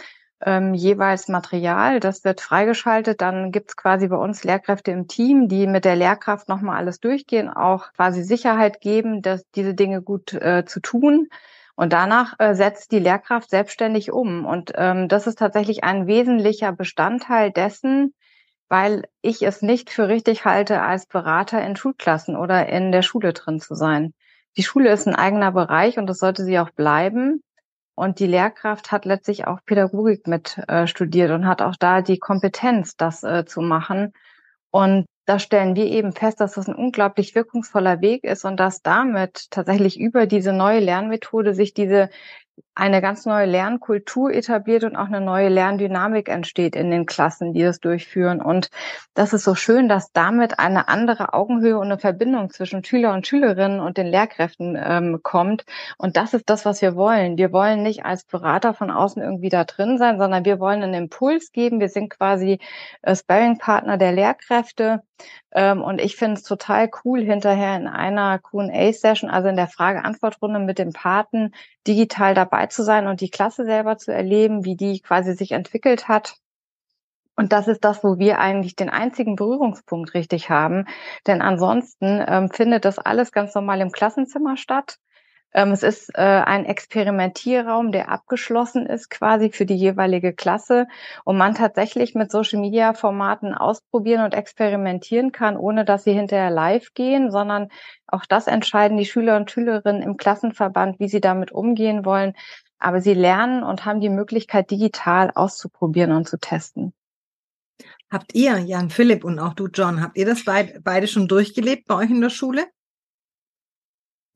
ähm, 0.45 0.75
jeweils 0.75 1.29
Material. 1.29 2.01
Das 2.01 2.25
wird 2.25 2.41
freigeschaltet. 2.41 3.21
Dann 3.21 3.53
gibt 3.53 3.71
es 3.71 3.77
quasi 3.77 4.09
bei 4.09 4.17
uns 4.17 4.45
Lehrkräfte 4.45 4.91
im 4.91 5.09
Team, 5.09 5.49
die 5.49 5.67
mit 5.67 5.85
der 5.85 5.97
Lehrkraft 5.97 6.49
nochmal 6.49 6.77
alles 6.77 7.01
durchgehen, 7.01 7.49
auch 7.49 7.93
quasi 7.95 8.23
Sicherheit 8.23 8.81
geben, 8.81 9.23
dass 9.23 9.49
diese 9.53 9.75
Dinge 9.75 10.03
gut 10.03 10.33
äh, 10.35 10.65
zu 10.67 10.81
tun. 10.81 11.29
Und 11.75 11.93
danach 11.93 12.35
äh, 12.39 12.55
setzt 12.55 12.93
die 12.93 12.99
Lehrkraft 12.99 13.51
selbstständig 13.51 14.11
um. 14.13 14.47
Und 14.47 14.73
ähm, 14.77 15.09
das 15.09 15.27
ist 15.27 15.39
tatsächlich 15.39 15.85
ein 15.85 16.07
wesentlicher 16.07 16.73
Bestandteil 16.73 17.51
dessen, 17.51 18.15
weil 18.69 19.05
ich 19.23 19.43
es 19.43 19.63
nicht 19.63 19.91
für 19.91 20.09
richtig 20.09 20.45
halte, 20.45 20.83
als 20.83 21.07
Berater 21.07 21.65
in 21.65 21.77
Schulklassen 21.77 22.37
oder 22.37 22.69
in 22.69 22.93
der 22.93 23.03
Schule 23.03 23.33
drin 23.33 23.61
zu 23.61 23.75
sein. 23.75 24.13
Die 24.57 24.63
Schule 24.63 24.91
ist 24.91 25.07
ein 25.07 25.15
eigener 25.15 25.53
Bereich 25.53 25.99
und 25.99 26.07
das 26.07 26.19
sollte 26.19 26.45
sie 26.45 26.59
auch 26.59 26.71
bleiben. 26.71 27.43
Und 27.95 28.19
die 28.19 28.27
Lehrkraft 28.27 28.93
hat 28.93 29.05
letztlich 29.05 29.47
auch 29.47 29.61
Pädagogik 29.65 30.27
mit 30.27 30.59
äh, 30.69 30.87
studiert 30.87 31.31
und 31.31 31.47
hat 31.47 31.63
auch 31.63 31.77
da 31.77 32.03
die 32.03 32.19
Kompetenz, 32.19 32.97
das 32.97 33.23
äh, 33.23 33.47
zu 33.47 33.63
machen. 33.63 34.13
Und 34.71 35.07
da 35.25 35.39
stellen 35.39 35.75
wir 35.75 35.87
eben 35.87 36.13
fest, 36.13 36.41
dass 36.41 36.55
das 36.55 36.69
ein 36.69 36.75
unglaublich 36.75 37.35
wirkungsvoller 37.35 38.01
Weg 38.01 38.25
ist 38.25 38.45
und 38.45 38.59
dass 38.59 38.83
damit 38.83 39.51
tatsächlich 39.51 39.99
über 39.99 40.27
diese 40.27 40.53
neue 40.53 40.81
Lernmethode 40.81 41.55
sich 41.55 41.73
diese 41.73 42.11
eine 42.77 43.01
ganz 43.01 43.25
neue 43.25 43.47
Lernkultur 43.47 44.33
etabliert 44.33 44.85
und 44.85 44.97
auch 44.97 45.07
eine 45.07 45.23
neue 45.23 45.49
Lerndynamik 45.49 46.29
entsteht 46.29 46.77
in 46.77 46.91
den 46.91 47.07
Klassen, 47.07 47.55
die 47.55 47.63
das 47.63 47.81
durchführen. 47.81 48.43
Und 48.43 48.71
das 49.15 49.33
ist 49.33 49.45
so 49.45 49.55
schön, 49.55 49.89
dass 49.89 50.13
damit 50.13 50.59
eine 50.59 50.87
andere 50.89 51.33
Augenhöhe 51.33 51.79
und 51.79 51.87
eine 51.87 51.99
Verbindung 51.99 52.51
zwischen 52.51 52.85
Schüler 52.85 53.15
und 53.15 53.27
Schülerinnen 53.27 53.81
und 53.81 53.97
den 53.97 54.07
Lehrkräften 54.07 54.79
ähm, 54.79 55.21
kommt. 55.23 55.65
Und 55.97 56.19
das 56.19 56.35
ist 56.35 56.51
das, 56.51 56.67
was 56.67 56.83
wir 56.83 56.97
wollen. 56.97 57.39
Wir 57.39 57.51
wollen 57.51 57.83
nicht 57.83 58.05
als 58.05 58.25
Berater 58.25 58.75
von 58.75 58.91
außen 58.91 59.23
irgendwie 59.23 59.49
da 59.49 59.65
drin 59.65 59.97
sein, 59.97 60.19
sondern 60.19 60.45
wir 60.45 60.61
wollen 60.61 60.83
einen 60.83 60.95
Impuls 60.95 61.53
geben. 61.53 61.81
Wir 61.81 61.89
sind 61.89 62.11
quasi 62.11 62.59
äh, 63.01 63.17
Sparring-Partner 63.17 63.97
der 63.97 64.13
Lehrkräfte. 64.13 65.03
Ähm, 65.53 65.83
und 65.83 65.99
ich 65.99 66.17
finde 66.17 66.35
es 66.35 66.43
total 66.43 66.91
cool, 67.05 67.23
hinterher 67.23 67.75
in 67.77 67.87
einer 67.87 68.39
Q&A-Session, 68.39 69.31
also 69.31 69.49
in 69.49 69.57
der 69.57 69.69
Frage-Antwort-Runde 69.69 70.59
mit 70.59 70.79
dem 70.79 70.93
Paten, 70.93 71.55
digital 71.87 72.35
dabei 72.35 72.66
zu 72.73 72.83
sein 72.83 73.07
und 73.07 73.21
die 73.21 73.31
Klasse 73.31 73.65
selber 73.65 73.99
zu 73.99 74.13
erleben, 74.13 74.65
wie 74.65 74.77
die 74.77 75.01
quasi 75.01 75.35
sich 75.35 75.53
entwickelt 75.53 76.09
hat. 76.09 76.37
Und 77.37 77.53
das 77.53 77.69
ist 77.69 77.85
das, 77.85 78.03
wo 78.03 78.19
wir 78.19 78.39
eigentlich 78.39 78.77
den 78.77 78.89
einzigen 78.89 79.37
Berührungspunkt 79.37 80.15
richtig 80.15 80.49
haben. 80.49 80.87
Denn 81.27 81.43
ansonsten 81.43 82.25
ähm, 82.27 82.51
findet 82.51 82.85
das 82.87 82.99
alles 82.99 83.31
ganz 83.31 83.55
normal 83.55 83.81
im 83.83 83.93
Klassenzimmer 83.93 84.57
statt. 84.57 84.99
Ähm, 85.57 85.73
es 85.73 85.83
ist 85.83 86.11
äh, 86.15 86.21
ein 86.21 86.67
Experimentierraum, 86.67 87.91
der 87.91 88.11
abgeschlossen 88.11 88.85
ist 88.85 89.09
quasi 89.09 89.51
für 89.51 89.65
die 89.65 89.75
jeweilige 89.75 90.35
Klasse 90.35 90.87
und 91.25 91.39
man 91.39 91.55
tatsächlich 91.55 92.15
mit 92.15 92.31
Social-Media-Formaten 92.31 93.55
ausprobieren 93.55 94.23
und 94.23 94.35
experimentieren 94.35 95.33
kann, 95.33 95.57
ohne 95.57 95.87
dass 95.87 96.05
sie 96.05 96.13
hinterher 96.13 96.51
live 96.51 96.93
gehen, 96.93 97.31
sondern 97.31 97.71
auch 98.07 98.27
das 98.27 98.49
entscheiden 98.49 98.99
die 98.99 99.07
Schüler 99.07 99.39
und 99.39 99.51
Schülerinnen 99.51 100.03
im 100.03 100.19
Klassenverband, 100.19 101.01
wie 101.01 101.09
sie 101.09 101.23
damit 101.23 101.53
umgehen 101.53 102.05
wollen. 102.05 102.35
Aber 102.79 103.01
sie 103.01 103.15
lernen 103.15 103.63
und 103.63 103.87
haben 103.87 104.03
die 104.03 104.11
Möglichkeit, 104.11 104.71
digital 104.71 105.31
auszuprobieren 105.35 106.13
und 106.13 106.29
zu 106.29 106.39
testen. 106.39 106.93
Habt 108.11 108.35
ihr, 108.35 108.59
Jan 108.59 108.91
Philipp 108.91 109.25
und 109.25 109.39
auch 109.39 109.55
du, 109.55 109.69
John, 109.69 110.03
habt 110.03 110.19
ihr 110.19 110.27
das 110.27 110.45
beide 110.45 111.09
schon 111.09 111.29
durchgelebt 111.29 111.87
bei 111.87 111.95
euch 111.95 112.11
in 112.11 112.21
der 112.21 112.29
Schule? 112.29 112.67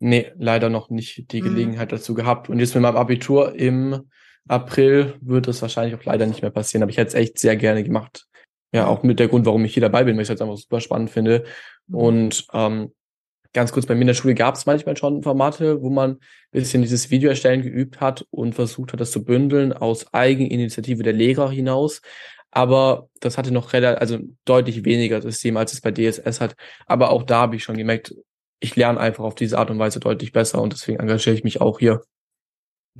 Nee, 0.01 0.33
leider 0.39 0.71
noch 0.71 0.89
nicht 0.89 1.31
die 1.31 1.43
mhm. 1.43 1.45
Gelegenheit 1.45 1.93
mhm. 1.93 1.97
dazu 1.97 2.15
gehabt. 2.15 2.49
Und 2.49 2.59
jetzt 2.59 2.75
mit 2.75 2.83
meinem 2.83 2.97
Abitur 2.97 3.55
im 3.55 4.09
April 4.49 5.15
wird 5.21 5.47
das 5.47 5.63
wahrscheinlich 5.63 5.95
auch 5.95 6.05
leider 6.05 6.27
nicht 6.27 6.43
mehr 6.43 6.51
passieren. 6.51 6.83
Aber 6.83 6.91
ich 6.91 6.97
hätte 6.97 7.09
es 7.09 7.15
echt 7.15 7.39
sehr 7.39 7.57
gerne 7.57 7.85
gemacht. 7.85 8.27
Ja, 8.73 8.87
auch 8.87 9.03
mit 9.03 9.19
der 9.19 9.29
Grund, 9.29 9.47
warum 9.47 9.65
ich 9.65 9.75
hier 9.75 9.83
dabei 9.83 10.05
bin, 10.05 10.17
weil 10.17 10.23
ich 10.23 10.27
es 10.27 10.31
halt 10.31 10.43
einfach 10.43 10.57
super 10.57 10.81
spannend 10.81 11.11
finde. 11.11 11.45
Mhm. 11.87 11.95
Und 11.95 12.47
ähm, 12.55 12.93
ganz 13.53 13.73
kurz, 13.73 13.87
bei 13.87 13.95
mir 13.95 14.03
in 14.03 14.07
der 14.07 14.15
Schule 14.15 14.35
gab 14.35 14.55
es 14.55 14.65
manchmal 14.65 14.97
schon 14.97 15.23
Formate, 15.23 15.83
wo 15.83 15.91
man 15.91 16.13
ein 16.13 16.19
bisschen 16.51 16.83
dieses 16.83 17.11
Video 17.11 17.29
erstellen 17.29 17.63
geübt 17.63 18.01
hat 18.01 18.27
und 18.31 18.55
versucht 18.55 18.93
hat, 18.93 19.01
das 19.01 19.11
zu 19.11 19.23
bündeln 19.23 19.73
aus 19.75 20.15
Eigeninitiative 20.15 21.03
der 21.03 21.13
Lehrer 21.13 21.51
hinaus. 21.51 22.01
Aber 22.53 23.09
das 23.21 23.39
hatte 23.39 23.53
noch 23.53 23.73
relativ, 23.75 24.01
also 24.01 24.19
deutlich 24.45 24.85
weniger 24.85 25.21
System, 25.21 25.57
als 25.57 25.73
es 25.73 25.81
bei 25.81 25.93
DSS 25.93 26.41
hat. 26.41 26.55
Aber 26.87 27.11
auch 27.11 27.23
da 27.23 27.43
habe 27.43 27.57
ich 27.57 27.63
schon 27.63 27.77
gemerkt, 27.77 28.15
ich 28.61 28.77
lerne 28.77 29.01
einfach 29.01 29.25
auf 29.25 29.35
diese 29.35 29.59
Art 29.59 29.71
und 29.71 29.79
Weise 29.79 30.01
deutlich 30.01 30.33
besser 30.33 30.61
und 30.61 30.73
deswegen 30.73 31.01
engagiere 31.01 31.35
ich 31.35 31.45
mich 31.45 31.61
auch 31.61 31.79
hier. 31.79 32.03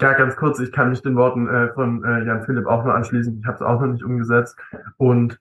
Ja, 0.01 0.15
ganz 0.15 0.37
kurz, 0.37 0.59
ich 0.61 0.73
kann 0.73 0.91
mich 0.91 1.03
den 1.03 1.17
Worten 1.17 1.49
äh, 1.49 1.73
von 1.75 2.03
äh, 2.05 2.25
Jan 2.25 2.45
Philipp 2.45 2.67
auch 2.67 2.85
nur 2.85 2.95
anschließen. 2.95 3.39
Ich 3.41 3.47
habe 3.47 3.57
es 3.57 3.63
auch 3.63 3.81
noch 3.81 3.89
nicht 3.89 4.05
umgesetzt 4.05 4.57
und 4.97 5.39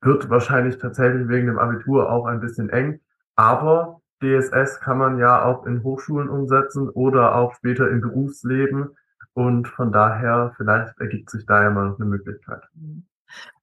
wird 0.00 0.28
wahrscheinlich 0.30 0.78
tatsächlich 0.78 1.28
wegen 1.28 1.46
dem 1.46 1.58
Abitur 1.58 2.10
auch 2.10 2.26
ein 2.26 2.40
bisschen 2.40 2.70
eng. 2.70 3.00
Aber 3.36 4.00
DSS 4.22 4.80
kann 4.80 4.98
man 4.98 5.18
ja 5.18 5.44
auch 5.44 5.66
in 5.66 5.82
Hochschulen 5.82 6.28
umsetzen 6.28 6.88
oder 6.88 7.36
auch 7.36 7.54
später 7.54 7.88
im 7.88 8.00
Berufsleben. 8.00 8.96
Und 9.32 9.68
von 9.68 9.92
daher, 9.92 10.52
vielleicht 10.56 10.98
ergibt 10.98 11.30
sich 11.30 11.46
da 11.46 11.62
ja 11.62 11.70
mal 11.70 11.90
noch 11.90 12.00
eine 12.00 12.08
Möglichkeit. 12.08 12.62
Mhm. 12.74 13.04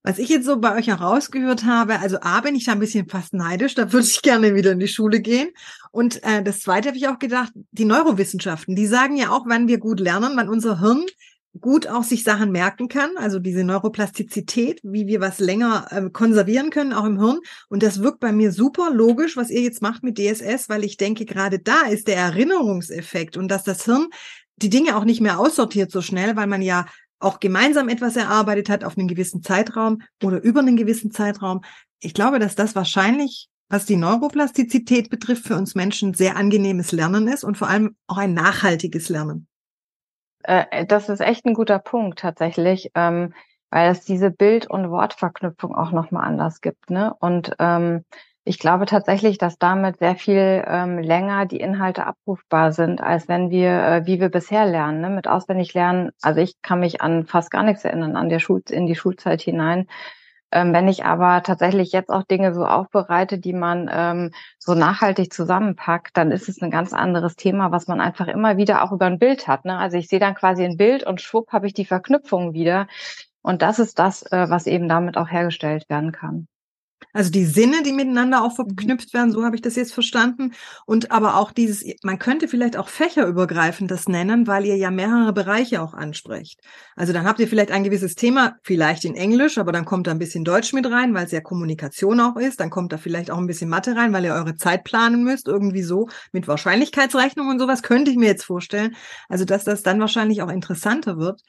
Was 0.03 0.20
ich 0.20 0.30
jetzt 0.30 0.45
so 0.45 0.57
bei 0.57 0.76
euch 0.76 0.88
herausgehört 0.88 1.65
habe, 1.65 1.99
also 1.99 2.20
A, 2.22 2.39
bin 2.41 2.55
ich 2.55 2.65
da 2.65 2.72
ein 2.72 2.80
bisschen 2.80 3.09
fast 3.09 3.34
neidisch, 3.34 3.76
da 3.76 3.91
würde 3.91 4.07
ich 4.07 4.22
gerne 4.24 4.55
wieder 4.55 4.72
in 4.72 4.80
die 4.80 4.88
Schule 4.88 5.20
gehen. 5.20 5.49
Und 5.91 6.24
äh, 6.24 6.43
das 6.43 6.61
Zweite 6.61 6.89
habe 6.89 6.97
ich 6.97 7.07
auch 7.07 7.20
gedacht, 7.20 7.51
die 7.72 7.86
Neurowissenschaften, 7.86 8.76
die 8.76 8.88
sagen 8.88 9.18
ja 9.18 9.32
auch, 9.32 9.45
wann 9.47 9.68
wir 9.68 9.80
gut 9.80 9.99
lernen, 9.99 10.34
wann 10.36 10.49
unser 10.49 10.80
Hirn 10.80 11.05
gut 11.59 11.88
auch 11.88 12.03
sich 12.03 12.24
Sachen 12.24 12.51
merken 12.51 12.88
kann, 12.88 13.11
also 13.18 13.39
diese 13.39 13.63
Neuroplastizität, 13.63 14.80
wie 14.84 15.07
wir 15.07 15.22
was 15.22 15.39
länger 15.39 15.88
äh, 15.89 16.09
konservieren 16.09 16.70
können, 16.70 16.93
auch 16.93 17.05
im 17.05 17.20
Hirn. 17.20 17.39
Und 17.70 17.84
das 17.84 18.01
wirkt 18.01 18.20
bei 18.20 18.32
mir 18.32 18.51
super 18.51 18.91
logisch, 18.91 19.38
was 19.38 19.49
ihr 19.49 19.61
jetzt 19.61 19.82
macht 19.82 20.03
mit 20.03 20.18
DSS, 20.18 20.70
weil 20.70 20.84
ich 20.84 20.97
denke, 20.97 21.26
gerade 21.26 21.59
da 21.59 21.82
ist 21.89 22.07
der 22.07 22.18
Erinnerungseffekt 22.18 23.38
und 23.38 23.49
dass 23.49 23.63
das 23.63 23.86
Hirn 23.86 24.07
die 24.57 24.70
Dinge 24.70 24.97
auch 24.97 25.03
nicht 25.03 25.22
mehr 25.22 25.39
aussortiert 25.39 25.91
so 25.91 26.01
schnell, 26.01 26.36
weil 26.36 26.47
man 26.47 26.61
ja 26.61 26.86
auch 27.20 27.39
gemeinsam 27.39 27.89
etwas 27.89 28.15
erarbeitet 28.15 28.70
hat 28.70 28.84
auf 28.84 28.97
einen 28.97 29.07
gewissen 29.07 29.41
Zeitraum 29.41 30.01
oder 30.24 30.41
über 30.41 30.59
einen 30.59 30.78
gewissen 30.78 31.11
Zeitraum. 31.11 31.61
Ich 31.99 32.13
glaube, 32.13 32.39
dass 32.39 32.55
das 32.55 32.76
wahrscheinlich, 32.76 33.49
was 33.70 33.86
die 33.86 33.95
Neuroplastizität 33.95 35.09
betrifft, 35.09 35.47
für 35.47 35.55
uns 35.55 35.76
Menschen 35.76 36.13
sehr 36.13 36.38
angenehmes 36.38 36.91
Lernen 36.91 37.28
ist 37.28 37.43
und 37.43 37.57
vor 37.57 37.70
allem 37.70 37.95
auch 38.07 38.18
ein 38.18 38.34
nachhaltiges 38.34 39.09
Lernen. 39.09 39.47
Äh, 40.43 40.86
das 40.86 41.09
ist 41.09 41.20
echt 41.20 41.45
ein 41.45 41.53
guter 41.53 41.80
Punkt 41.80 42.20
tatsächlich, 42.20 42.91
ähm, 42.95 43.34
weil 43.70 43.91
es 43.91 44.05
diese 44.05 44.32
Bild- 44.32 44.70
und 44.70 44.89
Wortverknüpfung 44.89 45.76
auch 45.76 45.91
nochmal 45.91 46.26
anders 46.26 46.61
gibt. 46.61 46.89
Ne? 46.89 47.13
Und 47.20 47.53
ähm, 47.59 48.05
ich 48.47 48.59
glaube 48.59 48.85
tatsächlich, 48.85 49.37
dass 49.37 49.57
damit 49.57 49.99
sehr 49.99 50.15
viel 50.15 50.63
ähm, 50.65 50.99
länger 50.99 51.45
die 51.45 51.59
Inhalte 51.59 52.05
abrufbar 52.05 52.71
sind, 52.71 53.01
als 53.01 53.27
wenn 53.27 53.49
wir, 53.49 53.69
äh, 53.71 54.05
wie 54.05 54.19
wir 54.19 54.29
bisher 54.29 54.65
lernen, 54.65 55.01
ne? 55.01 55.09
mit 55.09 55.27
auswendig 55.27 55.73
lernen. 55.73 56.11
Also 56.21 56.39
ich 56.41 56.61
kann 56.61 56.79
mich 56.79 57.01
an 57.01 57.25
fast 57.25 57.51
gar 57.51 57.63
nichts 57.63 57.83
erinnern, 57.83 58.15
an 58.15 58.29
der 58.29 58.39
Schul 58.39 58.61
in 58.69 58.87
die 58.87 58.95
Schulzeit 58.95 59.41
hinein. 59.41 59.87
Ähm, 60.51 60.73
wenn 60.73 60.87
ich 60.87 61.03
aber 61.03 61.43
tatsächlich 61.43 61.91
jetzt 61.91 62.09
auch 62.09 62.23
Dinge 62.23 62.53
so 62.53 62.65
aufbereite, 62.65 63.37
die 63.37 63.53
man 63.53 63.89
ähm, 63.91 64.31
so 64.59 64.75
nachhaltig 64.75 65.33
zusammenpackt, 65.33 66.15
dann 66.15 66.31
ist 66.31 66.47
es 66.47 66.61
ein 66.61 66.71
ganz 66.71 66.93
anderes 66.93 67.35
Thema, 67.35 67.71
was 67.71 67.87
man 67.87 67.99
einfach 67.99 68.27
immer 68.27 68.55
wieder 68.55 68.83
auch 68.83 68.93
über 68.93 69.07
ein 69.07 69.19
Bild 69.19 69.47
hat. 69.47 69.65
Ne? 69.65 69.77
Also 69.77 69.97
ich 69.97 70.07
sehe 70.07 70.19
dann 70.19 70.35
quasi 70.35 70.63
ein 70.63 70.77
Bild 70.77 71.03
und 71.03 71.21
schwupp 71.21 71.51
habe 71.51 71.67
ich 71.67 71.73
die 71.73 71.85
Verknüpfung 71.85 72.53
wieder. 72.53 72.87
Und 73.41 73.61
das 73.61 73.79
ist 73.79 73.99
das, 73.99 74.23
äh, 74.31 74.49
was 74.49 74.67
eben 74.67 74.87
damit 74.87 75.17
auch 75.17 75.29
hergestellt 75.29 75.89
werden 75.89 76.13
kann. 76.13 76.47
Also 77.13 77.31
die 77.31 77.45
Sinne, 77.45 77.83
die 77.83 77.93
miteinander 77.93 78.43
auch 78.43 78.51
mhm. 78.51 78.67
verknüpft 78.67 79.13
werden, 79.13 79.31
so 79.31 79.43
habe 79.43 79.55
ich 79.55 79.61
das 79.61 79.75
jetzt 79.75 79.93
verstanden. 79.93 80.53
Und 80.85 81.11
aber 81.11 81.37
auch 81.37 81.51
dieses, 81.51 81.83
man 82.03 82.19
könnte 82.19 82.47
vielleicht 82.47 82.77
auch 82.77 82.89
fächerübergreifend 82.89 83.89
das 83.89 84.07
nennen, 84.07 84.45
weil 84.45 84.65
ihr 84.65 84.75
ja 84.75 84.91
mehrere 84.91 85.33
Bereiche 85.33 85.81
auch 85.81 85.93
ansprecht. 85.93 86.59
Also 86.95 87.13
dann 87.13 87.25
habt 87.25 87.39
ihr 87.39 87.47
vielleicht 87.47 87.71
ein 87.71 87.83
gewisses 87.83 88.15
Thema, 88.15 88.57
vielleicht 88.61 89.05
in 89.05 89.15
Englisch, 89.15 89.57
aber 89.57 89.71
dann 89.71 89.85
kommt 89.85 90.07
da 90.07 90.11
ein 90.11 90.19
bisschen 90.19 90.43
Deutsch 90.43 90.73
mit 90.73 90.89
rein, 90.89 91.13
weil 91.13 91.25
es 91.25 91.31
ja 91.31 91.41
Kommunikation 91.41 92.19
auch 92.19 92.35
ist. 92.35 92.59
Dann 92.59 92.69
kommt 92.69 92.93
da 92.93 92.97
vielleicht 92.97 93.31
auch 93.31 93.37
ein 93.37 93.47
bisschen 93.47 93.69
Mathe 93.69 93.95
rein, 93.95 94.13
weil 94.13 94.25
ihr 94.25 94.33
eure 94.33 94.55
Zeit 94.55 94.83
planen 94.83 95.23
müsst, 95.23 95.47
irgendwie 95.47 95.83
so 95.83 96.07
mit 96.31 96.47
Wahrscheinlichkeitsrechnung 96.47 97.49
und 97.49 97.59
sowas, 97.59 97.81
könnte 97.81 98.11
ich 98.11 98.17
mir 98.17 98.27
jetzt 98.27 98.45
vorstellen. 98.45 98.95
Also 99.29 99.45
dass 99.45 99.63
das 99.63 99.81
dann 99.81 99.99
wahrscheinlich 99.99 100.41
auch 100.41 100.49
interessanter 100.49 101.17
wird. 101.17 101.41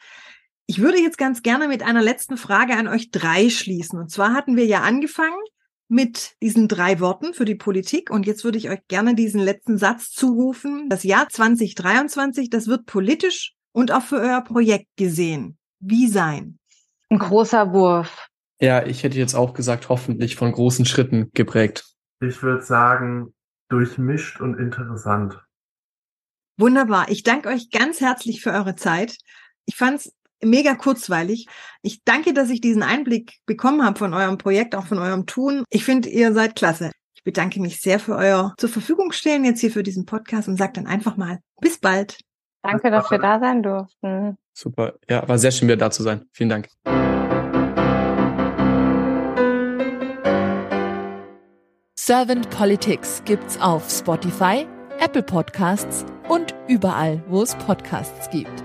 Ich 0.70 0.80
würde 0.80 1.00
jetzt 1.00 1.16
ganz 1.16 1.42
gerne 1.42 1.66
mit 1.66 1.82
einer 1.82 2.02
letzten 2.02 2.36
Frage 2.36 2.76
an 2.76 2.88
euch 2.88 3.10
drei 3.10 3.48
schließen. 3.48 3.98
Und 3.98 4.10
zwar 4.10 4.34
hatten 4.34 4.54
wir 4.54 4.66
ja 4.66 4.82
angefangen 4.82 5.40
mit 5.88 6.34
diesen 6.42 6.68
drei 6.68 7.00
Worten 7.00 7.32
für 7.32 7.46
die 7.46 7.54
Politik. 7.54 8.10
Und 8.10 8.26
jetzt 8.26 8.44
würde 8.44 8.58
ich 8.58 8.68
euch 8.68 8.80
gerne 8.86 9.14
diesen 9.14 9.40
letzten 9.40 9.78
Satz 9.78 10.10
zurufen. 10.10 10.90
Das 10.90 11.04
Jahr 11.04 11.26
2023, 11.26 12.50
das 12.50 12.66
wird 12.66 12.84
politisch 12.84 13.54
und 13.72 13.92
auch 13.92 14.02
für 14.02 14.20
euer 14.20 14.42
Projekt 14.42 14.88
gesehen. 14.96 15.56
Wie 15.80 16.06
sein? 16.06 16.58
Ein 17.08 17.18
großer 17.18 17.72
Wurf. 17.72 18.28
Ja, 18.60 18.84
ich 18.84 19.04
hätte 19.04 19.16
jetzt 19.16 19.34
auch 19.34 19.54
gesagt, 19.54 19.88
hoffentlich 19.88 20.36
von 20.36 20.52
großen 20.52 20.84
Schritten 20.84 21.30
geprägt. 21.32 21.86
Ich 22.20 22.42
würde 22.42 22.62
sagen, 22.62 23.32
durchmischt 23.70 24.42
und 24.42 24.58
interessant. 24.58 25.42
Wunderbar. 26.58 27.08
Ich 27.08 27.22
danke 27.22 27.48
euch 27.48 27.70
ganz 27.70 28.02
herzlich 28.02 28.42
für 28.42 28.50
eure 28.50 28.76
Zeit. 28.76 29.16
Ich 29.64 29.76
fand 29.76 30.00
es 30.00 30.12
mega 30.42 30.74
kurzweilig. 30.74 31.46
Ich 31.82 32.02
danke, 32.04 32.32
dass 32.32 32.50
ich 32.50 32.60
diesen 32.60 32.82
Einblick 32.82 33.38
bekommen 33.46 33.84
habe 33.84 33.98
von 33.98 34.14
eurem 34.14 34.38
Projekt, 34.38 34.74
auch 34.74 34.86
von 34.86 34.98
eurem 34.98 35.26
Tun. 35.26 35.64
Ich 35.70 35.84
finde, 35.84 36.08
ihr 36.08 36.32
seid 36.32 36.56
klasse. 36.56 36.92
Ich 37.14 37.24
bedanke 37.24 37.60
mich 37.60 37.80
sehr 37.80 37.98
für 37.98 38.16
euer 38.16 38.54
zur 38.58 38.68
Verfügung 38.68 39.12
stehen 39.12 39.44
jetzt 39.44 39.60
hier 39.60 39.72
für 39.72 39.82
diesen 39.82 40.06
Podcast 40.06 40.48
und 40.48 40.56
sage 40.56 40.74
dann 40.74 40.86
einfach 40.86 41.16
mal 41.16 41.40
bis 41.60 41.78
bald. 41.78 42.18
Danke, 42.62 42.90
dass 42.90 43.10
wir 43.10 43.18
da 43.18 43.40
sein 43.40 43.62
durften. 43.62 44.36
Super. 44.52 44.94
Ja, 45.08 45.26
war 45.28 45.38
sehr 45.38 45.50
schön, 45.50 45.68
wieder 45.68 45.76
da 45.76 45.90
zu 45.90 46.02
sein. 46.02 46.24
Vielen 46.32 46.48
Dank. 46.48 46.68
Servant 52.08 52.48
Politics 52.50 53.22
gibt's 53.24 53.60
auf 53.60 53.90
Spotify, 53.90 54.66
Apple 54.98 55.22
Podcasts 55.22 56.06
und 56.28 56.54
überall, 56.66 57.22
wo 57.28 57.42
es 57.42 57.54
Podcasts 57.56 58.30
gibt. 58.30 58.64